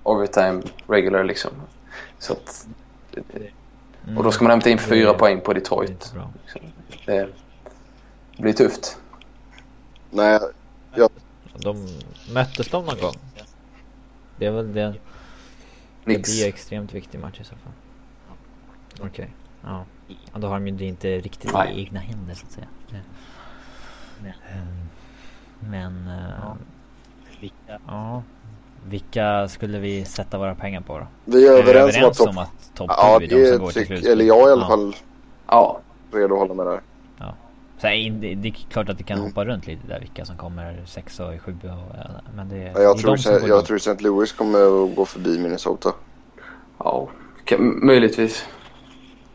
overtime 0.03 0.63
regular 0.89 1.25
liksom. 1.25 1.51
Så 2.19 2.33
att, 2.33 2.67
Mm. 4.07 4.19
och 4.19 4.25
då 4.25 4.31
ska 4.33 4.45
man 4.45 4.51
hämta 4.51 4.71
in 4.71 4.79
fyra 4.79 5.13
Det- 5.13 5.19
poäng 5.19 5.41
på 5.41 5.53
det 5.53 5.59
är 5.59 5.61
Detroit. 5.61 6.13
bra. 6.15 6.31
Det 8.37 8.43
blir 8.43 8.53
tufft. 8.53 8.99
Nej, 10.11 10.41
De 11.55 11.87
möttes 12.33 12.69
de 12.69 12.85
någon 12.87 12.99
gång? 13.01 13.15
Det 14.39 14.47
är 14.47 14.51
väl 14.51 14.73
det. 14.75 14.95
Det 16.05 16.19
blir 16.19 16.43
ju 16.43 16.49
extremt 16.49 16.95
viktig 16.95 17.21
match 17.21 17.41
i 17.41 17.45
så 17.45 17.55
fall. 17.55 17.73
Okej. 19.07 19.31
Ja. 19.63 19.85
ja. 20.33 20.39
Då 20.39 20.47
har 20.49 20.55
de 20.61 20.67
ju 20.79 20.87
inte 20.89 21.19
riktigt 21.19 21.53
Nej. 21.53 21.75
i 21.75 21.81
egna 21.81 22.01
händer 22.01 22.35
så 22.35 22.47
att 22.47 22.53
säga. 22.53 22.67
Ja. 22.89 22.97
Ehm, 24.29 24.89
Men... 25.71 26.09
eh, 26.09 27.51
ja. 27.87 28.23
Vilka 28.87 29.49
skulle 29.49 29.79
vi 29.79 30.05
sätta 30.05 30.39
våra 30.39 30.55
pengar 30.55 30.81
på 30.81 30.99
då? 30.99 31.07
vi 31.25 31.47
är 31.49 31.53
överens, 31.53 31.97
om 31.97 32.05
att 32.09 32.17
topp... 32.17 32.29
om 32.29 32.39
att 32.39 32.71
topp 32.75 32.91
Ja, 32.91 33.17
7 33.21 33.25
är 33.25 33.29
de 33.29 33.47
som 33.53 33.59
går 33.65 33.71
till 33.71 33.87
slutspel? 33.87 34.13
Eller 34.13 34.25
jag 34.25 34.49
i 34.49 34.53
alla 34.53 34.63
Ja. 34.63 34.69
fall 34.69 34.97
Ja, 35.47 35.81
redo 36.13 36.35
att 36.35 36.41
hålla 36.41 36.55
med 36.55 36.67
där. 36.67 36.81
Så 37.81 37.87
här, 37.87 38.11
det, 38.21 38.35
det 38.35 38.49
är 38.49 38.53
klart 38.71 38.89
att 38.89 38.99
det 38.99 39.05
kan 39.05 39.19
Mm. 39.19 39.29
hoppa 39.31 39.45
runt 39.45 39.67
lite 39.67 39.87
där 39.87 40.01
vilka 40.01 40.25
som 40.25 40.37
kommer 40.37 40.83
sexa 40.87 41.27
och 41.27 41.41
sjua 41.41 41.55
och 41.75 41.97
eh, 41.97 42.11
men 42.37 42.49
det, 42.49 42.57
Ja, 42.57 42.73
det 42.75 42.81
är 42.81 42.83
Jag, 42.83 42.97
de 42.97 43.03
tror, 43.03 43.17
går 43.41 43.41
jag 43.41 43.49
långt. 43.49 43.67
tror 43.67 43.77
St. 43.77 43.97
Louis 43.99 44.33
kommer 44.33 44.85
att 44.85 44.97
gå 44.97 45.05
förbi 45.05 45.39
Minnesota. 45.39 45.93
ja. 46.79 47.09
Kan, 47.45 47.87
möjligtvis. 47.87 48.45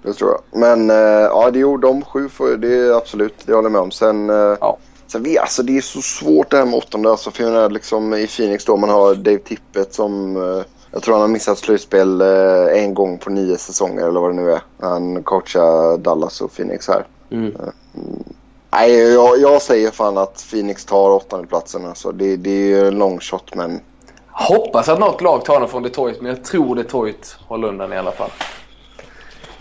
Det 0.03 0.13
tror 0.13 0.29
jag. 0.31 0.59
Men 0.59 0.89
eh, 0.89 0.95
ja, 1.25 1.51
det, 1.51 1.59
jo, 1.59 1.77
de 1.77 2.01
sju 2.01 2.29
får, 2.29 2.57
det 2.57 2.73
är 2.75 2.97
absolut, 2.97 3.33
det 3.45 3.53
håller 3.53 3.65
jag 3.65 3.71
med 3.71 3.81
om. 3.81 3.91
Sen, 3.91 4.29
eh, 4.29 4.35
Ja. 4.61 4.77
sen 5.07 5.23
vi, 5.23 5.37
alltså, 5.37 5.63
det 5.63 5.77
är 5.77 5.81
så 5.81 6.01
svårt 6.01 6.49
det 6.51 6.57
här 6.57 6.65
med 6.65 6.73
åttonde. 6.75 7.09
Alltså, 7.09 7.31
för 7.31 7.43
jag 7.43 7.53
menar, 7.53 7.69
liksom, 7.69 8.13
I 8.13 8.27
Phoenix 8.27 8.65
då 8.65 8.77
man 8.77 8.89
har 8.89 9.15
Dave 9.15 9.37
Tippett 9.37 9.93
som 9.93 10.35
eh, 10.37 10.63
Jag 10.91 11.01
tror 11.03 11.13
han 11.13 11.21
har 11.21 11.27
missat 11.27 11.57
slutspel 11.57 12.21
en 12.71 12.93
gång 12.93 13.17
på 13.17 13.29
nio 13.29 13.57
säsonger 13.57 14.07
eller 14.07 14.19
vad 14.19 14.29
det 14.29 14.35
nu 14.41 14.51
är. 14.51 14.61
Han 14.79 15.23
coachar 15.23 15.97
Dallas 15.97 16.41
och 16.41 16.51
Phoenix 16.55 16.87
här. 16.87 17.05
Mm. 17.31 17.55
Nej, 18.71 18.91
jag, 19.13 19.39
jag 19.39 19.61
säger 19.61 19.91
fan 19.91 20.17
att 20.17 20.45
Phoenix 20.51 20.85
tar 20.85 21.09
åttondeplatsen. 21.11 21.85
Alltså. 21.85 22.11
Det, 22.11 22.35
det 22.35 22.49
är 22.49 22.65
ju 22.65 22.87
en 22.87 22.97
long 22.97 23.19
shot 23.19 23.55
men 23.55 23.81
Hoppas 24.31 24.89
att 24.89 24.99
något 24.99 25.21
lag 25.21 25.45
tar 25.45 25.59
den 25.59 25.69
från 25.69 25.83
Detroit, 25.83 26.21
men 26.21 26.29
jag 26.35 26.43
tror 26.43 26.75
Detroit 26.75 27.37
håller 27.47 27.67
undan 27.67 27.93
i 27.93 27.97
alla 27.97 28.11
fall. 28.11 28.29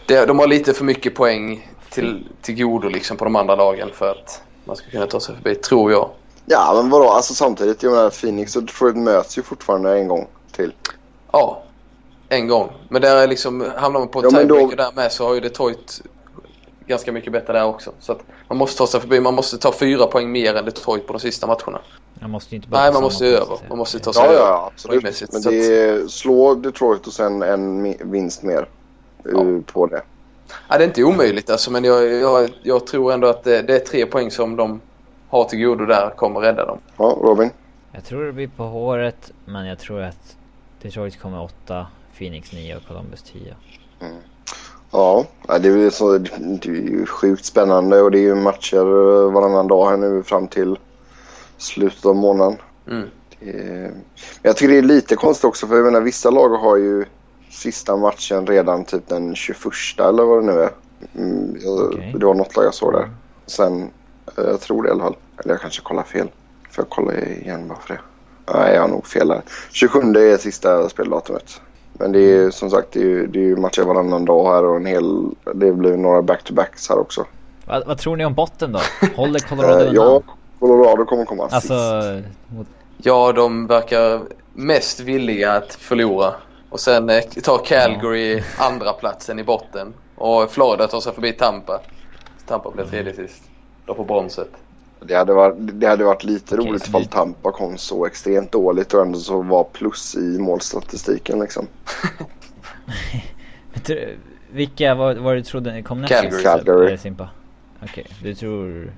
De 0.06 0.38
har 0.38 0.46
lite 0.46 0.74
för 0.74 0.84
mycket 0.84 1.14
poäng 1.14 1.70
till, 1.90 2.28
till 2.42 2.54
godo 2.64 2.88
liksom 2.88 3.16
på 3.16 3.24
de 3.24 3.36
andra 3.36 3.56
lagen 3.56 3.88
för 3.92 4.10
att 4.10 4.42
man 4.64 4.76
ska 4.76 4.90
kunna 4.90 5.06
ta 5.06 5.20
sig 5.20 5.34
förbi, 5.34 5.54
tror 5.54 5.92
jag. 5.92 6.10
Ja, 6.46 6.72
men 6.76 6.90
vadå? 6.90 7.08
Alltså 7.10 7.34
samtidigt, 7.34 7.82
jag 7.82 7.92
menar 7.92 8.10
Phoenix 8.10 8.56
och 8.56 8.62
Detroit 8.62 8.96
möts 8.96 9.38
ju 9.38 9.42
fortfarande 9.42 9.98
en 9.98 10.08
gång 10.08 10.26
till. 10.52 10.72
Ja, 11.32 11.62
en 12.28 12.48
gång. 12.48 12.72
Men 12.88 13.02
där 13.02 13.16
är 13.16 13.26
liksom, 13.26 13.64
hamnar 13.76 14.00
man 14.00 14.08
på 14.08 14.24
Ja, 14.24 14.30
men 14.32 14.48
då- 14.48 14.54
tiebreaker 14.54 14.76
där 14.76 14.92
med 14.94 15.12
så 15.12 15.26
har 15.26 15.34
ju 15.34 15.40
Detroit 15.40 16.00
ganska 16.88 17.12
mycket 17.12 17.32
bättre 17.32 17.52
där 17.52 17.64
också. 17.64 17.92
Så 18.00 18.12
att 18.12 18.20
man 18.48 18.58
måste 18.58 18.78
ta 18.78 18.86
sig 18.86 19.00
förbi. 19.00 19.20
Man 19.20 19.34
måste 19.34 19.58
ta 19.58 19.72
fyra 19.72 20.06
poäng 20.06 20.32
mer 20.32 20.54
än 20.54 20.64
Detroit 20.64 21.06
på 21.06 21.12
de 21.12 21.18
sista 21.18 21.46
matcherna. 21.46 21.80
Man 22.20 22.30
måste 22.30 22.56
inte 22.56 22.68
bara 22.68 22.82
Nej, 22.82 22.92
man 22.92 23.02
måste 23.02 23.24
ju 23.24 23.30
över. 23.30 23.58
Man 23.68 23.78
måste 23.78 23.98
ta 23.98 24.12
sig 24.12 24.22
Ja, 24.24 24.28
över. 24.28 24.40
ja, 24.40 24.70
absolut. 24.72 25.32
Men 25.32 25.42
det 25.42 25.78
är, 25.80 26.06
slå 26.08 26.54
Detroit 26.54 27.06
och 27.06 27.12
sen 27.12 27.42
en 27.42 27.94
vinst 28.10 28.42
mer 28.42 28.68
uh, 29.26 29.60
på 29.60 29.86
det. 29.86 30.02
Ja, 30.68 30.78
det 30.78 30.84
är 30.84 30.88
inte 30.88 31.04
omöjligt 31.04 31.50
alltså, 31.50 31.70
men 31.70 31.84
jag, 31.84 32.12
jag, 32.12 32.50
jag 32.62 32.86
tror 32.86 33.12
ändå 33.12 33.28
att 33.28 33.44
det, 33.44 33.62
det 33.62 33.74
är 33.74 33.78
tre 33.78 34.06
poäng 34.06 34.30
som 34.30 34.56
de 34.56 34.80
har 35.28 35.44
till 35.44 35.58
godo 35.64 35.84
där 35.86 36.10
kommer 36.16 36.40
rädda 36.40 36.66
dem. 36.66 36.78
Ja, 36.96 37.18
Robin? 37.22 37.50
Jag 37.92 38.04
tror 38.04 38.24
det 38.24 38.32
blir 38.32 38.48
på 38.48 38.62
håret, 38.62 39.32
men 39.44 39.66
jag 39.66 39.78
tror 39.78 40.02
att 40.02 40.36
Detroit 40.82 41.20
kommer 41.20 41.42
åtta, 41.42 41.86
Phoenix 42.18 42.52
9 42.52 42.76
och 42.76 42.82
Columbus 42.88 43.22
10. 43.22 43.54
Ja, 43.98 44.06
ja, 44.90 45.26
det 45.60 45.68
är, 45.68 45.90
så, 45.90 46.18
det 46.18 46.68
är 46.68 46.72
ju 46.72 47.06
sjukt 47.06 47.44
spännande 47.44 48.02
och 48.02 48.10
det 48.10 48.18
är 48.18 48.22
ju 48.22 48.34
matcher 48.34 48.76
eh, 48.76 49.32
varannan 49.32 49.68
dag 49.68 49.90
här 49.90 49.96
nu 49.96 50.22
fram 50.22 50.48
till 50.48 50.78
slutet 51.56 52.06
av 52.06 52.16
månaden. 52.16 52.58
Mm. 52.90 53.08
Är, 53.40 53.92
jag 54.42 54.56
tycker 54.56 54.72
det 54.72 54.78
är 54.78 54.82
lite 54.82 55.16
konstigt 55.16 55.44
också 55.44 55.66
för 55.66 55.76
jag 55.76 55.84
menar 55.84 56.00
vissa 56.00 56.30
lag 56.30 56.48
har 56.48 56.76
ju 56.76 57.04
sista 57.50 57.96
matchen 57.96 58.46
redan 58.46 58.84
typ 58.84 59.08
den 59.08 59.34
21 59.34 59.56
eller 59.98 60.24
vad 60.24 60.42
det 60.42 60.52
nu 60.52 60.60
är. 60.60 60.70
Mm, 61.16 61.56
jag, 61.60 61.80
Okej. 61.80 62.14
Det 62.18 62.26
var 62.26 62.34
något 62.34 62.56
lag 62.56 62.64
jag 62.64 62.74
såg 62.74 62.92
där. 62.92 63.10
Sen, 63.46 63.82
eh, 64.36 64.44
jag 64.44 64.60
tror 64.60 64.82
det 64.82 64.88
i 64.88 64.92
alla 64.92 65.02
fall. 65.02 65.16
Eller 65.38 65.54
jag 65.54 65.60
kanske 65.60 65.82
kollar 65.82 66.02
fel. 66.02 66.28
Får 66.70 66.84
jag 66.84 66.90
kolla 66.90 67.14
igen 67.14 67.68
bara 67.68 67.78
för 67.78 67.94
det? 67.94 68.00
Nej, 68.54 68.74
jag 68.74 68.80
har 68.80 68.88
nog 68.88 69.06
fel 69.06 69.28
där. 69.28 69.42
27 69.72 70.00
är 70.00 70.36
sista 70.36 70.88
speldatumet. 70.88 71.60
Men 71.98 72.12
det 72.12 72.20
är 72.20 72.50
som 72.50 72.70
sagt 72.70 72.88
det 72.92 73.00
är, 73.00 73.04
ju- 73.04 73.26
det 73.26 73.38
är 73.38 73.42
ju 73.44 73.56
matcher 73.56 73.82
varannan 73.82 74.24
dag 74.24 74.52
här 74.54 74.64
och 74.64 74.76
en 74.76 74.86
hel... 74.86 75.26
Det 75.54 75.72
blir 75.72 75.96
några 75.96 76.22
back-to-backs 76.22 76.88
här 76.88 76.98
också. 76.98 77.26
Vad, 77.66 77.86
vad 77.86 77.98
tror 77.98 78.16
ni 78.16 78.24
om 78.24 78.34
botten 78.34 78.72
då? 78.72 78.80
Håller 79.16 79.38
Colorado 79.38 79.72
Eh, 79.74 79.88
undan? 79.88 79.94
ja, 79.94 80.22
Colorado 80.58 81.04
kommer 81.04 81.24
komma 81.24 81.42
Alltså, 81.50 81.58
sist. 82.02 82.28
mot, 82.48 82.66
Ja, 82.98 83.32
de 83.32 83.66
verkar 83.66 84.20
mest 84.54 85.00
villiga 85.00 85.52
att 85.52 85.72
förlora. 85.74 86.34
Och 86.70 86.80
sen 86.80 87.10
eh, 87.10 87.20
tar 87.20 87.58
Calgary 87.64 88.42
andra 88.58 88.92
platsen 88.92 89.38
i 89.38 89.44
botten. 89.44 89.94
Och 90.16 90.50
Florida 90.50 90.86
tar 90.86 91.00
sig 91.00 91.12
förbi 91.12 91.32
Tampa. 91.32 91.80
Tampa 92.46 92.70
blir 92.70 92.84
tredje 92.84 93.14
sist. 93.14 93.42
Då 93.86 93.94
på 93.94 94.04
bronset. 94.04 94.50
Det 95.00 95.14
hade 95.14 95.34
varit, 95.34 95.54
det 95.58 95.86
hade 95.86 96.04
varit 96.04 96.24
lite 96.24 96.54
Okej, 96.54 96.70
roligt 96.70 96.88
ifall 96.88 97.02
vi- 97.02 97.08
Tampa 97.08 97.52
kom 97.52 97.78
så 97.78 98.06
extremt 98.06 98.52
dåligt 98.52 98.94
och 98.94 99.02
ändå 99.02 99.18
så 99.18 99.42
var 99.42 99.64
plus 99.64 100.14
i 100.14 100.38
målstatistiken 100.38 101.40
liksom. 101.40 101.66
Vilka 104.50 104.94
var, 104.94 105.14
var 105.14 105.34
du 105.34 105.42
trodde 105.42 105.82
kom 105.82 106.00
näst 106.00 106.12
Calgary. 106.12 106.42
Calgary. 106.42 106.98
Okej, 107.82 108.06
du 108.22 108.34
tror... 108.34 108.92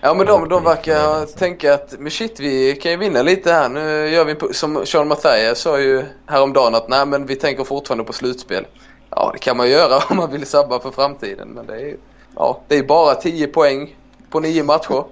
Ja 0.00 0.14
men 0.14 0.26
de, 0.26 0.48
de 0.48 0.64
verkar 0.64 1.26
tänka 1.38 1.74
att 1.74 1.94
men 1.98 2.10
shit 2.10 2.40
vi 2.40 2.76
kan 2.76 2.92
ju 2.92 2.96
vinna 2.98 3.22
lite 3.22 3.52
här. 3.52 3.68
Nu 3.68 4.08
gör 4.08 4.24
vi 4.24 4.54
som 4.54 4.86
Sean 4.86 5.08
Mathias 5.08 5.60
sa 5.60 5.80
ju 5.80 6.04
häromdagen 6.26 6.74
att 6.74 6.88
nej 6.88 7.06
men 7.06 7.26
vi 7.26 7.36
tänker 7.36 7.64
fortfarande 7.64 8.04
på 8.04 8.12
slutspel. 8.12 8.66
Ja 9.10 9.30
det 9.32 9.38
kan 9.38 9.56
man 9.56 9.70
göra 9.70 10.02
om 10.10 10.16
man 10.16 10.32
vill 10.32 10.46
sabba 10.46 10.80
för 10.80 10.90
framtiden 10.90 11.48
men 11.48 11.66
det 11.66 11.74
är 11.74 11.78
ju 11.80 11.96
ja, 12.36 12.60
det 12.68 12.78
är 12.78 12.82
bara 12.82 13.14
10 13.14 13.46
poäng 13.46 13.96
på 14.30 14.40
9 14.40 14.64
matcher. 14.64 15.04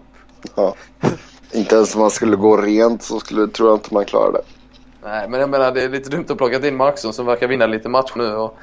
Ja. 0.54 0.74
Inte 1.52 1.74
ens 1.74 1.94
om 1.94 2.00
man 2.00 2.10
skulle 2.10 2.36
gå 2.36 2.56
rent 2.56 3.02
så 3.02 3.20
skulle, 3.20 3.48
tror 3.48 3.68
jag 3.68 3.76
inte 3.76 3.94
man 3.94 4.04
klarar 4.04 4.32
det. 4.32 4.42
Nej 5.02 5.28
men 5.28 5.40
jag 5.40 5.50
menar 5.50 5.72
det 5.72 5.82
är 5.82 5.88
lite 5.88 6.10
dumt 6.10 6.26
att 6.28 6.36
plocka 6.38 6.68
in 6.68 6.76
Marksson 6.76 7.12
som 7.12 7.26
verkar 7.26 7.48
vinna 7.48 7.66
lite 7.66 7.88
matcher 7.88 8.12
nu 8.16 8.34
och 8.34 8.56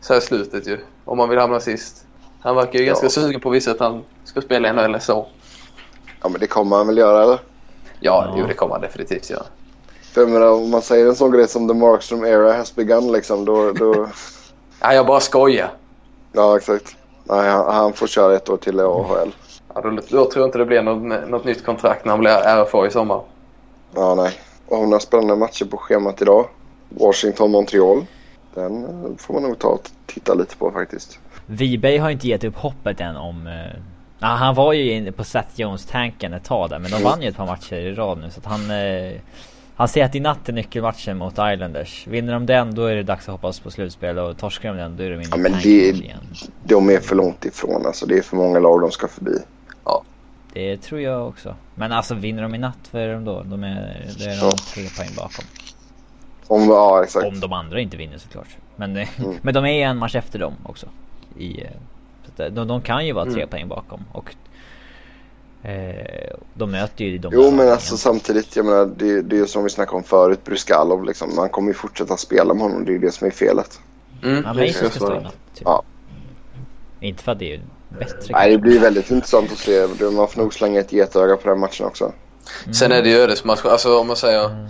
så 0.00 0.12
här 0.14 0.20
slutet 0.20 0.66
ju. 0.66 0.78
Om 1.04 1.18
man 1.18 1.28
vill 1.28 1.38
hamna 1.38 1.60
sist. 1.60 2.04
Han 2.40 2.56
verkar 2.56 2.78
ju 2.78 2.84
Ja. 2.84 2.92
ganska 2.92 3.08
sugen 3.08 3.40
på 3.40 3.50
visa 3.50 3.70
att 3.70 3.80
han 3.80 4.04
ska 4.24 4.40
spela 4.40 4.68
i 4.68 4.72
NHL 4.72 4.78
eller 4.84 4.98
så. 4.98 5.26
Ja 6.22 6.28
men 6.28 6.40
det 6.40 6.46
kommer 6.46 6.76
man 6.76 6.86
väl 6.86 6.98
göra 6.98 7.22
eller? 7.22 7.38
Ja, 8.00 8.24
Ja. 8.28 8.34
Jo, 8.38 8.46
det 8.46 8.54
kommer 8.54 8.72
han 8.74 8.80
definitivt 8.82 9.30
göra. 9.30 9.42
För 10.12 10.20
jag 10.20 10.30
menar, 10.30 10.50
om 10.50 10.70
man 10.70 10.82
säger 10.82 11.06
en 11.06 11.14
sån 11.16 11.30
grej 11.30 11.48
som 11.48 11.68
the 11.68 11.74
Markström 11.74 12.24
era 12.24 12.52
has 12.52 12.74
begun 12.74 13.12
liksom 13.12 13.44
då... 13.44 13.72
då 13.72 14.08
Ja, 14.80 14.94
jag 14.94 15.06
bara 15.06 15.20
skojar. 15.20 15.70
ja 16.32 16.56
exakt. 16.56 16.96
Nej, 17.24 17.50
han, 17.50 17.74
han 17.74 17.92
får 17.92 18.06
köra 18.06 18.36
ett 18.36 18.48
år 18.48 18.56
till 18.56 18.78
i 18.78 18.82
AHL. 18.82 19.34
Ja, 19.76 19.82
då, 19.82 19.90
då 19.90 20.30
tror 20.30 20.42
jag 20.42 20.48
inte 20.48 20.58
det 20.58 20.64
blir 20.64 20.82
något, 20.82 21.28
något 21.28 21.44
nytt 21.44 21.64
kontrakt 21.64 22.04
när 22.04 22.12
han 22.12 22.20
blir 22.20 22.64
RFA 22.64 22.86
i 22.86 22.90
sommar. 22.90 23.20
Ja 23.94 24.14
nej. 24.14 24.32
Och 24.66 24.76
har 24.76 24.84
några 24.86 25.00
spännande 25.00 25.36
matcher 25.36 25.64
på 25.64 25.76
schemat 25.76 26.22
idag. 26.22 26.46
Washington-Montreal. 26.88 28.04
Den 28.54 28.84
eh, 28.84 29.16
får 29.18 29.34
man 29.34 29.42
nog 29.42 29.58
ta 29.58 29.68
och 29.68 29.90
titta 30.06 30.34
lite 30.34 30.56
på 30.56 30.70
faktiskt. 30.70 31.18
Wiberg 31.46 31.96
har 31.98 32.10
inte 32.10 32.28
gett 32.28 32.44
upp 32.44 32.56
hoppet 32.56 33.00
än 33.00 33.16
om... 33.16 33.48
Ja, 34.18 34.26
han 34.26 34.54
var 34.54 34.72
ju 34.72 34.92
inne 34.92 35.12
på 35.12 35.24
Seth 35.24 35.48
Jones-tanken 35.60 36.32
ett 36.32 36.44
tag 36.44 36.70
där 36.70 36.78
men 36.78 36.90
de 36.90 37.02
vann 37.02 37.22
ju 37.22 37.28
ett 37.28 37.36
par 37.36 37.46
matcher 37.46 37.74
i 37.76 37.94
rad 37.94 38.18
nu 38.18 38.30
så 38.30 38.40
att 38.40 38.46
han... 38.46 38.70
Eh, 38.70 39.12
han 39.78 39.88
ser 39.88 40.04
att 40.04 40.14
i 40.14 40.20
natt 40.20 40.48
är 40.48 40.52
nyckelmatchen 40.52 41.16
mot 41.16 41.32
Islanders. 41.32 42.06
Vinner 42.06 42.32
de 42.32 42.46
den 42.46 42.74
då 42.74 42.84
är 42.84 42.94
det 42.96 43.02
dags 43.02 43.28
att 43.28 43.32
hoppas 43.32 43.60
på 43.60 43.70
slutspel 43.70 44.18
och 44.18 44.38
torskar 44.38 44.68
de 44.68 44.76
den 44.76 44.96
då 44.96 45.02
är 45.02 45.10
de 45.10 45.14
inne 45.14 45.24
Ja, 45.30 45.36
men 45.36 45.52
det- 45.52 45.68
igen. 45.68 46.20
De 46.64 46.90
är 46.90 47.00
för 47.00 47.16
långt 47.16 47.44
ifrån 47.44 47.86
alltså. 47.86 48.06
Det 48.06 48.18
är 48.18 48.22
för 48.22 48.36
många 48.36 48.58
lag 48.58 48.80
de 48.80 48.90
ska 48.90 49.08
förbi. 49.08 49.38
Det 50.52 50.76
tror 50.76 51.00
jag 51.00 51.28
också. 51.28 51.54
Men 51.74 51.92
alltså 51.92 52.14
vinner 52.14 52.42
de 52.42 52.54
i 52.54 52.58
natt, 52.58 52.78
vad 52.90 53.02
är 53.02 53.12
de 53.14 53.24
då? 53.24 53.42
De 53.42 53.64
är, 53.64 54.06
det 54.18 54.24
är 54.24 54.40
de 54.40 54.46
Ja. 54.46 54.52
tre 54.74 54.88
poäng 54.96 55.08
bakom. 55.16 55.44
Om, 56.46 56.62
ja 56.68 57.02
exakt. 57.04 57.26
Om 57.26 57.40
de 57.40 57.52
andra 57.52 57.80
inte 57.80 57.96
vinner 57.96 58.18
såklart. 58.18 58.56
Men, 58.76 58.96
eh, 58.96 59.08
Mm. 59.20 59.36
men 59.42 59.54
de 59.54 59.64
är 59.66 59.86
en 59.86 59.96
match 59.96 60.14
efter 60.14 60.38
dem 60.38 60.54
också. 60.62 60.86
I, 61.38 61.60
eh, 61.62 61.68
så 62.24 62.32
att, 62.32 62.40
eh, 62.40 62.46
de, 62.46 62.68
de 62.68 62.80
kan 62.82 63.06
ju 63.06 63.12
vara 63.12 63.24
tre 63.24 63.34
Mm. 63.42 63.48
poäng 63.48 63.68
bakom. 63.68 64.04
Och 64.12 64.34
eh, 65.62 66.30
de 66.54 66.70
möter 66.70 67.04
ju 67.04 67.18
de 67.18 67.32
Jo 67.34 67.50
men 67.50 67.68
alltså 67.68 67.96
samtidigt, 67.96 68.56
jag 68.56 68.64
menar 68.66 68.86
det, 68.96 69.22
det 69.22 69.36
är 69.36 69.40
ju 69.40 69.46
som 69.46 69.64
vi 69.64 69.70
snackade 69.70 69.96
om 69.96 70.02
förut, 70.04 70.44
Bruskalov 70.44 71.04
liksom. 71.04 71.34
Man 71.36 71.48
kommer 71.48 71.68
ju 71.68 71.74
fortsätta 71.74 72.16
spela 72.16 72.54
med 72.54 72.62
honom, 72.62 72.84
det 72.84 72.90
är 72.90 72.94
ju 72.94 72.98
det 72.98 73.12
som 73.12 73.26
är 73.26 73.30
felet. 73.30 73.80
Mm, 74.22 74.34
Ja, 74.46 74.52
det 74.52 74.60
Mason 74.60 74.68
ska 74.72 74.88
ska 74.88 74.90
stå 74.90 75.06
i 75.06 75.08
svara. 75.08 75.20
natt. 75.20 75.36
Typ. 75.54 75.62
Ja. 75.64 75.82
Inte 77.00 77.22
för 77.22 77.32
att 77.32 77.38
det 77.38 77.54
är 77.54 77.60
bättre. 77.88 78.16
Nej 78.32 78.50
det 78.50 78.58
blir 78.58 78.80
väldigt 78.80 79.10
intressant 79.10 79.52
att 79.52 79.58
se. 79.58 79.86
Man 80.12 80.28
får 80.28 80.40
nog 80.42 80.54
slänga 80.54 80.80
ett 80.80 80.92
getöga 80.92 81.36
på 81.36 81.48
den 81.48 81.60
matchen 81.60 81.86
också. 81.86 82.12
Sen 82.78 82.92
är 82.92 83.02
det 83.02 83.08
ju 83.08 83.16
ödesmatch. 83.16 83.64
Alltså 83.64 83.98
om 83.98 84.06
man 84.06 84.16
säger 84.16 84.44
Mm. 84.44 84.66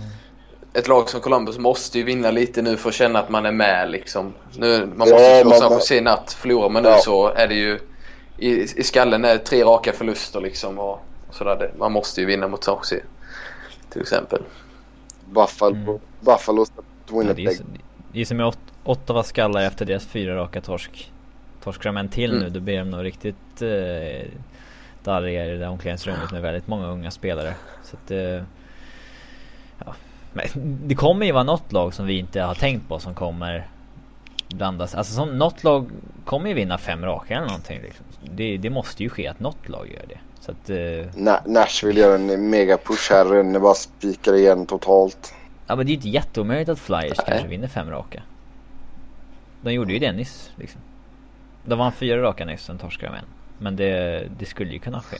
ett 0.73 0.87
lag 0.87 1.09
som 1.09 1.21
Columbus 1.21 1.57
måste 1.57 1.97
ju 1.97 2.03
vinna 2.03 2.31
lite 2.31 2.61
nu 2.61 2.77
för 2.77 2.89
att 2.89 2.95
känna 2.95 3.19
att 3.19 3.29
man 3.29 3.45
är 3.45 3.51
med 3.51 3.89
liksom. 3.91 4.33
Nu, 4.57 4.85
man 4.95 5.07
Ja, 5.07 5.13
måste 5.15 5.35
ju 5.35 5.41
slå 5.41 5.49
man- 5.49 5.59
San 5.59 5.71
Jose 5.73 6.01
natt. 6.01 6.33
Förlorar 6.39 6.69
man 6.69 6.83
nu 6.83 6.89
Ja. 6.89 6.97
så 6.97 7.27
är 7.27 7.47
det 7.47 7.55
ju 7.55 7.79
i, 8.37 8.49
i 8.79 8.83
skallen 8.83 9.25
är 9.25 9.33
det 9.33 9.39
tre 9.39 9.63
raka 9.63 9.93
förluster 9.93 10.41
liksom 10.41 10.79
och, 10.79 10.93
och 11.27 11.35
sådär. 11.35 11.73
Man 11.77 11.91
måste 11.91 12.21
ju 12.21 12.27
vinna 12.27 12.47
mot 12.47 12.63
San 12.63 12.75
Jose 12.77 12.99
till 13.89 14.01
exempel. 14.01 14.41
Buffalo, 15.25 15.75
Mm. 15.75 15.99
Buffalo 16.19 16.65
Ja, 16.75 16.81
det, 17.07 17.13
är, 17.15 17.19
Winnipeg. 17.19 17.57
så- 17.57 17.63
det 18.13 18.21
är 18.21 18.25
som 18.25 18.39
Ot- 18.41 18.57
Ottawa 18.83 19.23
skallar 19.23 19.61
efter 19.61 19.85
deras 19.85 20.05
fyra 20.05 20.35
raka 20.35 20.61
torsk. 20.61 21.11
Torskar 21.63 21.89
de 21.89 21.97
en 21.97 22.09
till 22.09 22.31
Mm. 22.31 22.43
nu 22.43 22.49
då 22.49 22.59
blir 22.59 22.77
de 22.79 22.89
nog 22.89 23.03
riktigt 23.05 23.61
eh, 23.61 24.27
darriga 25.03 25.45
i 25.45 25.49
det 25.49 25.57
där 25.57 25.69
omklädningsrummet 25.69 26.31
med 26.31 26.41
väldigt 26.41 26.67
många 26.67 26.87
unga 26.87 27.11
spelare. 27.11 27.53
Så 27.83 27.95
att, 27.95 28.11
eh, 28.11 28.43
ja. 29.85 29.95
Men 30.33 30.45
det 30.87 30.95
kommer 30.95 31.25
ju 31.25 31.31
vara 31.31 31.43
något 31.43 31.71
lag 31.71 31.93
som 31.93 32.05
vi 32.05 32.19
inte 32.19 32.41
har 32.41 32.55
tänkt 32.55 32.87
på 32.89 32.99
som 32.99 33.13
kommer 33.15 33.67
blandas. 34.49 34.95
Alltså 34.95 35.13
som, 35.13 35.37
något 35.37 35.63
lag 35.63 35.89
kommer 36.25 36.47
ju 36.49 36.53
vinna 36.55 36.77
fem 36.77 37.05
raka 37.05 37.35
eller 37.35 37.47
någonting. 37.47 37.81
Liksom. 37.81 38.05
Det, 38.35 38.57
det 38.57 38.69
måste 38.69 39.03
ju 39.03 39.09
ske 39.09 39.27
att 39.27 39.39
något 39.39 39.69
lag 39.69 39.87
gör 39.87 40.05
det. 40.09 40.17
Så 40.39 40.51
att, 40.51 40.69
eh, 40.69 40.75
Na- 41.21 41.41
Nashville 41.47 41.99
gör 41.99 42.15
en 42.15 42.49
mega 42.49 42.77
push 42.77 43.11
här. 43.11 43.25
Den 43.35 43.61
bara 43.61 43.73
spikar 43.73 44.33
igen 44.35 44.65
totalt. 44.65 45.33
Ja 45.67 45.75
men 45.75 45.85
det 45.85 45.89
är 45.89 45.93
ju 45.93 45.95
inte 45.95 46.09
jätteomöjligt 46.09 46.69
att 46.69 46.79
Flyers 46.79 47.17
Nej. 47.17 47.25
kanske 47.27 47.47
vinner 47.47 47.67
fem 47.67 47.89
raka. 47.89 48.21
De 49.61 49.73
gjorde 49.73 49.93
ju 49.93 49.99
det 49.99 50.11
nyss 50.11 50.51
liksom. 50.55 50.81
De 51.67 51.79
vann 51.79 51.91
fyra 51.91 52.21
raka 52.21 52.45
nyss, 52.45 52.61
sen 52.65 52.77
torskade 52.77 53.11
de 53.11 53.17
en. 53.17 53.25
Men 53.59 53.75
det, 53.75 54.23
det 54.39 54.45
skulle 54.45 54.71
ju 54.73 54.79
kunna 54.79 55.01
ske. 55.01 55.17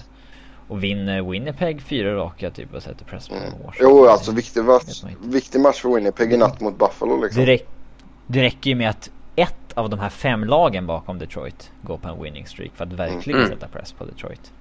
Och 0.67 0.83
vinner 0.83 1.21
Winnipeg 1.21 1.81
fyra 1.81 2.15
raka 2.15 2.49
typ 2.51 2.73
och 2.73 2.83
sätter 2.83 3.05
press 3.05 3.27
på 3.29 3.35
Mm. 3.35 3.53
Jo, 3.79 4.07
alltså 4.07 4.31
viktig 4.31 4.63
match, 4.63 5.03
viktig 5.23 5.61
match 5.61 5.81
för 5.81 5.89
Winnipeg 5.95 6.33
i 6.33 6.37
natt 6.37 6.61
mot 6.61 6.77
Buffalo 6.79 7.23
liksom. 7.23 7.41
Det, 7.45 7.51
räck, 7.51 7.65
det 8.27 8.41
räcker 8.41 8.69
ju 8.69 8.75
med 8.75 8.89
att 8.89 9.09
ett 9.35 9.53
av 9.73 9.89
de 9.89 9.99
här 9.99 10.09
fem 10.09 10.43
lagen 10.43 10.87
bakom 10.87 11.19
Detroit 11.19 11.71
går 11.81 11.97
på 11.97 12.07
en 12.09 12.23
winning 12.23 12.47
streak 12.47 12.71
för 12.75 12.83
att 12.83 12.93
verkligen 12.93 13.39
Mm. 13.39 13.49
sätta 13.51 13.67
press 13.67 13.91
på 13.91 14.05
Detroit. 14.05 14.51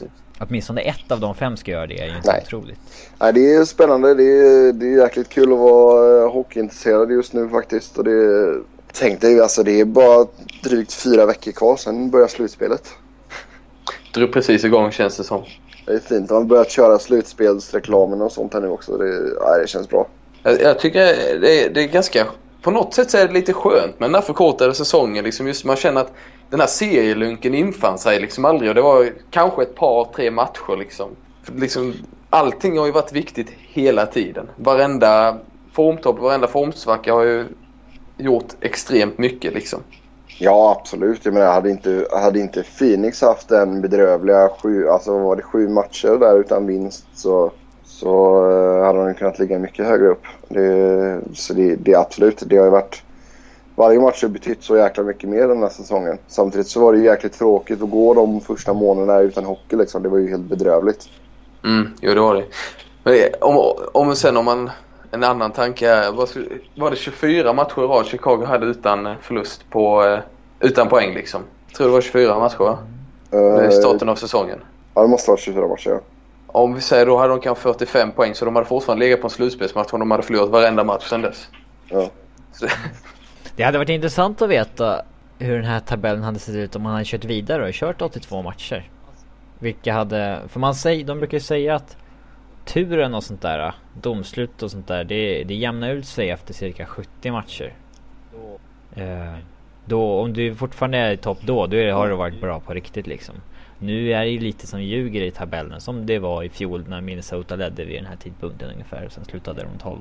Det. 0.00 0.08
Åtminstone 0.38 0.80
ett 0.80 1.12
av 1.12 1.20
de 1.20 1.34
fem 1.34 1.56
ska 1.56 1.70
göra 1.70 1.86
det 1.86 2.00
är 2.00 2.06
ju 2.06 2.16
inte 2.16 2.30
Nej. 2.32 2.42
otroligt. 2.46 2.80
Nej, 3.20 3.32
det 3.32 3.54
är 3.54 3.64
spännande. 3.64 4.14
Det 4.14 4.22
är, 4.24 4.72
det 4.72 4.86
är 4.86 4.98
jäkligt 5.02 5.28
kul 5.28 5.52
att 5.52 5.58
vara 5.58 6.22
eh, 6.24 6.32
hockeyintresserad 6.32 7.10
just 7.10 7.32
nu 7.32 7.48
faktiskt. 7.48 7.98
Och 7.98 8.04
det, 8.04 8.52
tänk 8.94 9.20
dig, 9.20 9.40
alltså 9.40 9.62
det 9.62 9.80
är 9.80 9.84
bara 9.84 10.26
drygt 10.62 10.92
fyra 10.92 11.26
veckor 11.26 11.52
kvar 11.52 11.76
sen 11.76 12.10
börjar 12.10 12.28
slutspelet. 12.28 12.88
Drog 14.14 14.32
precis 14.32 14.64
igång 14.64 14.90
känns 14.90 15.16
det 15.16 15.24
som. 15.24 15.44
Det 15.86 15.92
är 15.92 15.98
fint. 15.98 16.30
Man 16.30 16.42
har 16.42 16.44
börjat 16.44 16.70
köra 16.70 16.98
slutspelsreklamen 16.98 18.22
och 18.22 18.32
sånt 18.32 18.54
här 18.54 18.60
nu 18.60 18.68
också. 18.68 18.96
Det, 18.96 19.34
ja, 19.40 19.58
det 19.58 19.66
känns 19.66 19.88
bra. 19.88 20.06
Jag, 20.42 20.60
jag 20.60 20.78
tycker 20.78 21.00
det 21.40 21.64
är, 21.64 21.70
det 21.70 21.82
är 21.82 21.88
ganska... 21.88 22.26
På 22.62 22.70
något 22.70 22.94
sätt 22.94 23.10
så 23.10 23.18
är 23.18 23.26
det 23.26 23.34
lite 23.34 23.52
skönt 23.52 24.00
med 24.00 24.08
den 24.08 24.14
här 24.14 24.22
förkortade 24.22 24.74
säsongen. 24.74 25.24
Liksom 25.24 25.46
just 25.46 25.64
man 25.64 25.76
känner 25.76 26.00
att 26.00 26.12
den 26.50 26.60
här 26.60 26.66
serielunken 26.66 27.54
infann 27.54 27.98
sig 27.98 28.20
liksom 28.20 28.44
aldrig. 28.44 28.68
Och 28.68 28.74
det 28.74 28.82
var 28.82 29.12
kanske 29.30 29.62
ett 29.62 29.74
par, 29.74 30.04
tre 30.04 30.30
matcher 30.30 30.76
liksom. 30.78 31.10
För 31.42 31.52
liksom 31.52 31.94
allting 32.30 32.78
har 32.78 32.86
ju 32.86 32.92
varit 32.92 33.12
viktigt 33.12 33.48
hela 33.58 34.06
tiden. 34.06 34.48
Varenda 34.56 35.38
formtopp, 35.72 36.18
varenda 36.18 36.46
formsvacka 36.46 37.12
har 37.12 37.22
ju 37.22 37.46
gjort 38.16 38.54
extremt 38.60 39.18
mycket 39.18 39.54
liksom. 39.54 39.80
Ja, 40.38 40.76
absolut. 40.80 41.24
Jag 41.24 41.34
menar, 41.34 41.52
hade 41.52 41.70
inte, 41.70 42.06
hade 42.12 42.40
inte 42.40 42.62
Phoenix 42.78 43.20
haft 43.22 43.50
en 43.50 43.80
bedrövliga 43.80 44.48
sju, 44.62 44.88
alltså 44.88 45.18
var 45.18 45.36
det 45.36 45.42
sju 45.42 45.68
matcher 45.68 46.18
där 46.18 46.40
utan 46.40 46.66
vinst 46.66 47.04
så, 47.14 47.50
så 47.84 48.36
eh, 48.50 48.84
hade 48.86 49.04
de 49.04 49.14
kunnat 49.14 49.38
ligga 49.38 49.58
mycket 49.58 49.86
högre 49.86 50.08
upp. 50.08 50.22
Det, 50.48 51.20
så 51.34 51.54
det, 51.54 51.74
det 51.76 51.92
är 51.92 51.98
absolut, 51.98 52.42
det 52.46 52.56
har 52.56 52.64
ju 52.64 52.70
varit 52.70 53.02
varje 53.76 54.00
match 54.00 54.22
har 54.22 54.28
betytt 54.28 54.62
så 54.62 54.76
jäkla 54.76 55.02
mycket 55.02 55.28
mer 55.28 55.48
den 55.48 55.62
här 55.62 55.68
säsongen. 55.68 56.18
Samtidigt 56.28 56.66
så 56.68 56.80
var 56.80 56.92
det 56.92 56.98
ju 56.98 57.04
jäkligt 57.04 57.32
tråkigt 57.38 57.82
att 57.82 57.90
gå 57.90 58.14
de 58.14 58.40
första 58.40 58.72
månaderna 58.72 59.20
utan 59.20 59.44
hockey 59.44 59.76
liksom. 59.76 60.02
Det 60.02 60.08
var 60.08 60.18
ju 60.18 60.30
helt 60.30 60.42
bedrövligt. 60.42 61.08
Mm, 61.64 61.88
jo 62.00 62.14
det 62.14 62.20
var 62.20 62.34
det. 62.34 62.44
Men 63.04 63.14
det- 63.14 63.34
om, 63.40 63.74
om 63.92 64.16
sen 64.16 64.36
om 64.36 64.44
man... 64.44 64.70
En 65.14 65.24
annan 65.24 65.52
tanke 65.52 65.88
är, 65.90 66.12
var 66.80 66.90
det 66.90 66.96
24 66.96 67.52
matcher 67.52 67.78
i 67.84 67.86
rad 67.86 68.06
Chicago 68.06 68.44
hade 68.44 68.66
utan 68.66 69.06
eh, 69.06 69.12
förlust 69.20 69.70
på... 69.70 70.04
eh, 70.04 70.18
Utan 70.60 70.88
poäng 70.88 71.14
liksom? 71.14 71.42
Jag 71.68 71.76
tror 71.76 71.86
det 71.86 71.92
var 71.92 72.00
24 72.00 72.38
matcher 72.38 72.58
va? 72.58 72.78
Det 73.30 73.36
är 73.36 73.64
Eh, 73.64 73.70
starten 73.70 74.08
av 74.08 74.14
säsongen. 74.16 74.58
ja, 74.94 75.02
det 75.02 75.08
måste 75.08 75.30
vara 75.30 75.40
24 75.40 75.68
matcher 75.68 75.90
ja. 75.90 76.00
Om 76.46 76.74
vi 76.74 76.80
säger 76.80 77.06
då 77.06 77.16
hade 77.16 77.28
de 77.28 77.40
kanske 77.40 77.62
45 77.62 78.12
poäng 78.12 78.34
så 78.34 78.44
de 78.44 78.56
hade 78.56 78.68
fortfarande 78.68 79.04
legat 79.04 79.20
på 79.20 79.26
en 79.26 79.30
slutspelsmatch 79.30 79.92
om 79.92 80.00
de 80.00 80.10
hade 80.10 80.22
förlorat 80.22 80.48
varenda 80.50 80.84
match 80.84 81.08
sedan 81.08 81.22
dess. 81.22 81.48
ja. 81.88 82.10
Det 83.56 83.62
hade 83.62 83.78
varit 83.78 83.88
intressant 83.88 84.42
att 84.42 84.48
veta 84.50 85.02
hur 85.38 85.56
den 85.56 85.64
här 85.64 85.80
tabellen 85.80 86.22
hade 86.22 86.38
sett 86.38 86.54
ut 86.54 86.76
om 86.76 86.82
man 86.82 86.92
hade 86.92 87.04
kört 87.04 87.24
vidare 87.24 87.66
och 87.68 87.72
kört 87.72 88.02
82 88.02 88.42
matcher. 88.42 88.90
Vilka 89.58 89.92
hade, 89.92 90.40
för 90.48 90.60
man 90.60 90.74
säger, 90.74 91.04
de 91.04 91.18
brukar 91.18 91.36
ju 91.36 91.40
säga 91.44 91.74
att 91.74 91.96
turen 92.64 93.14
och 93.14 93.24
sånt 93.24 93.42
där, 93.42 93.74
domslut 94.02 94.62
och 94.62 94.70
sånt 94.70 94.88
där, 94.88 95.04
det, 95.04 95.44
det 95.44 95.54
jämnar 95.54 95.90
ut 95.90 96.06
sig 96.06 96.30
efter 96.30 96.54
cirka 96.54 96.86
70 96.86 97.30
matcher. 97.30 97.72
Eh, 98.96 99.34
då, 99.86 100.20
om 100.20 100.32
du 100.32 100.54
fortfarande 100.54 100.98
är 100.98 101.12
i 101.12 101.16
topp 101.16 101.38
då, 101.40 101.66
då 101.66 101.76
är, 101.76 101.92
har 101.92 102.08
du 102.08 102.14
varit 102.14 102.40
bra 102.40 102.60
på 102.60 102.74
riktigt 102.74 103.06
liksom. 103.06 103.34
Nu 103.78 104.12
är 104.12 104.20
det 104.20 104.28
ju 104.28 104.38
lite 104.38 104.66
som 104.66 104.82
ljuger 104.82 105.22
i 105.22 105.30
tabellen 105.30 105.80
som 105.80 106.06
det 106.06 106.18
var 106.18 106.42
i 106.42 106.48
fjol 106.48 106.84
när 106.88 107.00
Minnesota 107.00 107.56
ledde 107.56 107.84
vid 107.84 107.96
den 107.98 108.06
här 108.06 108.16
tidpunkten 108.16 108.70
ungefär 108.70 109.06
och 109.06 109.12
sen 109.12 109.24
slutade 109.24 109.62
de 109.62 109.78
12 109.78 109.98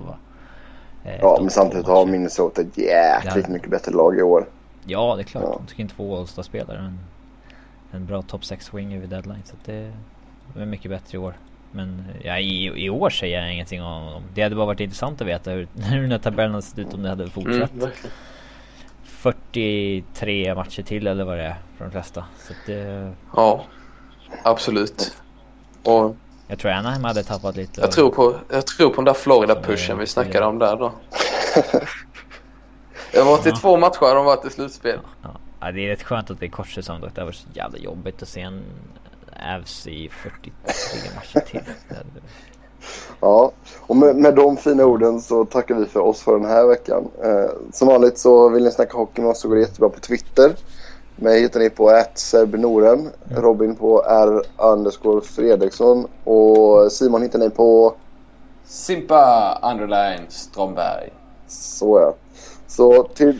eh, 1.03 1.11
Ja, 1.21 1.35
men 1.39 1.45
82 1.45 1.49
samtidigt 1.49 1.87
har. 1.87 2.05
Minnesota 2.05 2.61
jäkligt 2.61 3.45
Ja. 3.47 3.53
mycket 3.53 3.69
bättre 3.69 3.91
lag 3.91 4.17
i 4.17 4.21
år. 4.21 4.45
Ja, 4.85 5.15
det 5.15 5.21
är 5.21 5.23
klart. 5.23 5.43
Ja. 5.43 5.59
De 5.59 5.67
tog 5.67 5.79
in 5.79 5.87
två 5.87 6.17
All-Star-spelare. 6.17 6.77
En, 6.77 6.99
en 7.91 8.05
bra 8.05 8.21
top 8.21 8.41
6-winger 8.41 8.99
vid 8.99 9.09
deadline. 9.09 9.43
Så 9.45 9.53
att 9.53 9.65
det, 9.65 9.91
det 10.53 10.61
är 10.61 10.65
mycket 10.65 10.91
bättre 10.91 11.15
i 11.17 11.19
år. 11.19 11.33
Men 11.75 12.05
ja, 12.23 12.37
i, 12.39 12.85
i 12.85 12.89
år 12.89 13.09
säger 13.09 13.41
jag 13.41 13.53
ingenting 13.53 13.81
om 13.83 14.05
dem. 14.11 14.23
Det 14.33 14.41
hade 14.41 14.55
bara 14.55 14.65
varit 14.65 14.79
intressant 14.79 15.21
att 15.21 15.27
veta 15.27 15.51
hur, 15.51 15.67
hur 15.83 16.01
den 16.01 16.11
här 16.11 16.19
tabellen 16.19 16.51
hade 16.51 16.61
sett 16.61 16.79
ut 16.79 16.93
om 16.93 17.03
det 17.03 17.09
hade 17.09 17.23
mm, 17.23 17.31
fortsatt. 17.31 17.71
verkligen. 17.73 18.11
43 19.03 20.55
matcher 20.55 20.83
till 20.83 21.07
eller 21.07 21.23
vad 21.23 21.37
det 21.37 21.43
är 21.43 21.55
för 21.77 21.85
de 21.85 21.91
flesta. 21.91 22.25
Så 22.39 22.53
det, 22.65 23.13
Ja, 23.35 23.63
absolut. 24.43 25.17
Och 25.83 26.15
jag 26.47 26.59
tror 26.59 26.71
Anaheim 26.71 27.03
hade 27.03 27.23
tappat 27.23 27.55
lite. 27.55 27.81
jag 27.81 27.91
tror 27.91 28.11
på, 28.11 28.35
jag 28.51 28.67
tror 28.67 28.89
på 28.89 28.95
den 28.95 29.05
där 29.05 29.13
Florida-pushen 29.13 29.97
vi 29.99 30.07
snackade 30.07 30.45
om 30.45 30.59
där 30.59 30.77
då. 30.77 30.91
Det 33.11 33.21
varit 33.23 33.45
i 33.45 33.49
Ja. 33.49 33.55
två 33.55 33.77
matcher 33.77 34.15
de 34.15 34.25
varit 34.25 34.45
i 34.45 34.49
slutspel. 34.49 34.99
Ja. 35.21 35.29
ja, 35.59 35.71
det 35.71 35.85
är 35.85 35.87
rätt 35.87 36.03
skönt 36.03 36.29
att 36.31 36.39
det 36.39 36.45
är 36.45 36.49
kortsäsong 36.49 37.01
dock. 37.01 37.15
Det 37.15 37.21
har 37.21 37.25
varit 37.25 37.35
så 37.35 37.47
jävla 37.53 37.77
jobbigt 37.77 38.21
att 38.21 38.27
se 38.27 38.41
en 38.41 38.63
Avs 39.55 39.87
i 39.87 40.09
43 40.09 40.53
matcher 41.15 41.39
till. 41.39 41.61
Ja, 43.19 43.51
och 43.79 43.95
med, 43.95 44.15
med 44.15 44.35
de 44.35 44.57
fina 44.57 44.85
orden 44.85 45.21
så 45.21 45.45
tackar 45.45 45.75
vi 45.75 45.85
för 45.85 45.99
oss 45.99 46.21
för 46.21 46.39
den 46.39 46.49
här 46.49 46.67
veckan. 46.67 47.07
Eh, 47.23 47.49
som 47.71 47.87
vanligt 47.87 48.17
så 48.17 48.49
vill 48.49 48.63
ni 48.63 48.71
snacka 48.71 48.97
hockey 48.97 49.21
med 49.21 49.31
oss 49.31 49.39
så 49.39 49.47
går 49.47 49.55
det 49.55 49.61
jättebra 49.61 49.89
på 49.89 49.99
Twitter. 49.99 50.55
Mig 51.15 51.41
hittar 51.41 51.59
ni 51.59 51.69
på 51.69 52.03
@serbnoren, 52.15 53.09
Robin 53.35 53.75
på 53.75 54.03
r 54.03 54.41
underscore 54.57 55.21
Fredriksson 55.21 56.07
och 56.23 56.91
Simon 56.91 57.21
hittar 57.21 57.39
ni 57.39 57.49
på 57.49 57.95
Simpa 58.65 59.59
underline 59.71 60.25
Stromberg. 60.29 61.13
så 61.47 61.99
ja. 61.99 62.15
Så 62.67 63.03
till, 63.03 63.39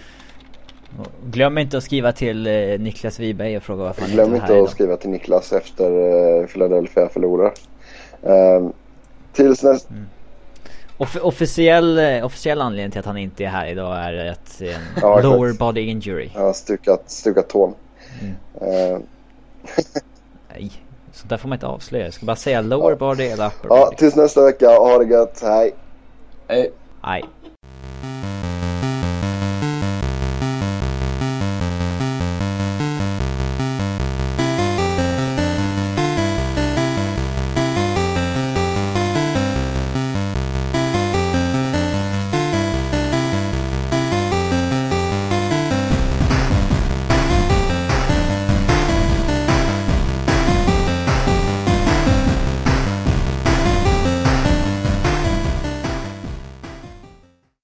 Glöm 1.25 1.57
inte 1.57 1.77
att 1.77 1.83
skriva 1.83 2.11
till 2.11 2.47
eh, 2.47 2.79
Niklas 2.79 3.19
Wiberg 3.19 3.57
och 3.57 3.63
fråga 3.63 3.83
varför 3.83 4.01
han 4.01 4.11
glöm 4.11 4.35
inte 4.35 4.35
är 4.35 4.41
inte 4.41 4.45
här 4.47 4.53
att 4.53 4.57
idag. 4.59 4.69
skriva 4.69 4.97
till 4.97 5.09
Niklas 5.09 5.53
efter 5.53 5.91
eh, 6.41 6.47
Philadelphia 6.47 7.09
förlorar. 7.09 7.53
Eh, 8.23 8.67
tills 9.33 9.63
nästa... 9.63 9.93
Off- 10.97 11.19
officiell, 11.21 11.99
eh, 11.99 12.25
officiell 12.25 12.61
anledning 12.61 12.91
till 12.91 12.99
att 12.99 13.05
han 13.05 13.17
inte 13.17 13.43
är 13.43 13.47
här 13.47 13.67
idag 13.67 13.97
är 13.97 14.31
att 14.31 14.61
en 14.61 14.67
Ja, 15.01 15.19
exakt. 15.19 15.23
lower 15.23 15.53
body 15.53 15.81
injury. 15.81 16.29
Har 16.35 16.53
stukat, 16.53 17.03
stukat 17.11 17.49
tån. 17.49 17.73
Mm. 18.21 18.35
Eh, 18.93 18.99
Nej, 20.53 20.71
så 21.13 21.27
där 21.27 21.37
får 21.37 21.49
man 21.49 21.55
inte 21.55 21.67
avslöja. 21.67 22.03
Jag 22.05 22.13
ska 22.13 22.25
bara 22.25 22.35
säga 22.35 22.61
lower 22.61 22.95
body 22.95 23.23
eller 23.23 23.47
upper 23.47 23.67
ja, 23.69 23.85
body. 23.85 23.95
tills 23.97 24.15
nästa 24.15 24.45
vecka. 24.45 24.67
Ha 24.69 24.97
det 24.97 25.05
gött. 25.05 25.39
Hej! 25.43 25.73
Hej. 26.47 26.71
Nej. 27.03 27.23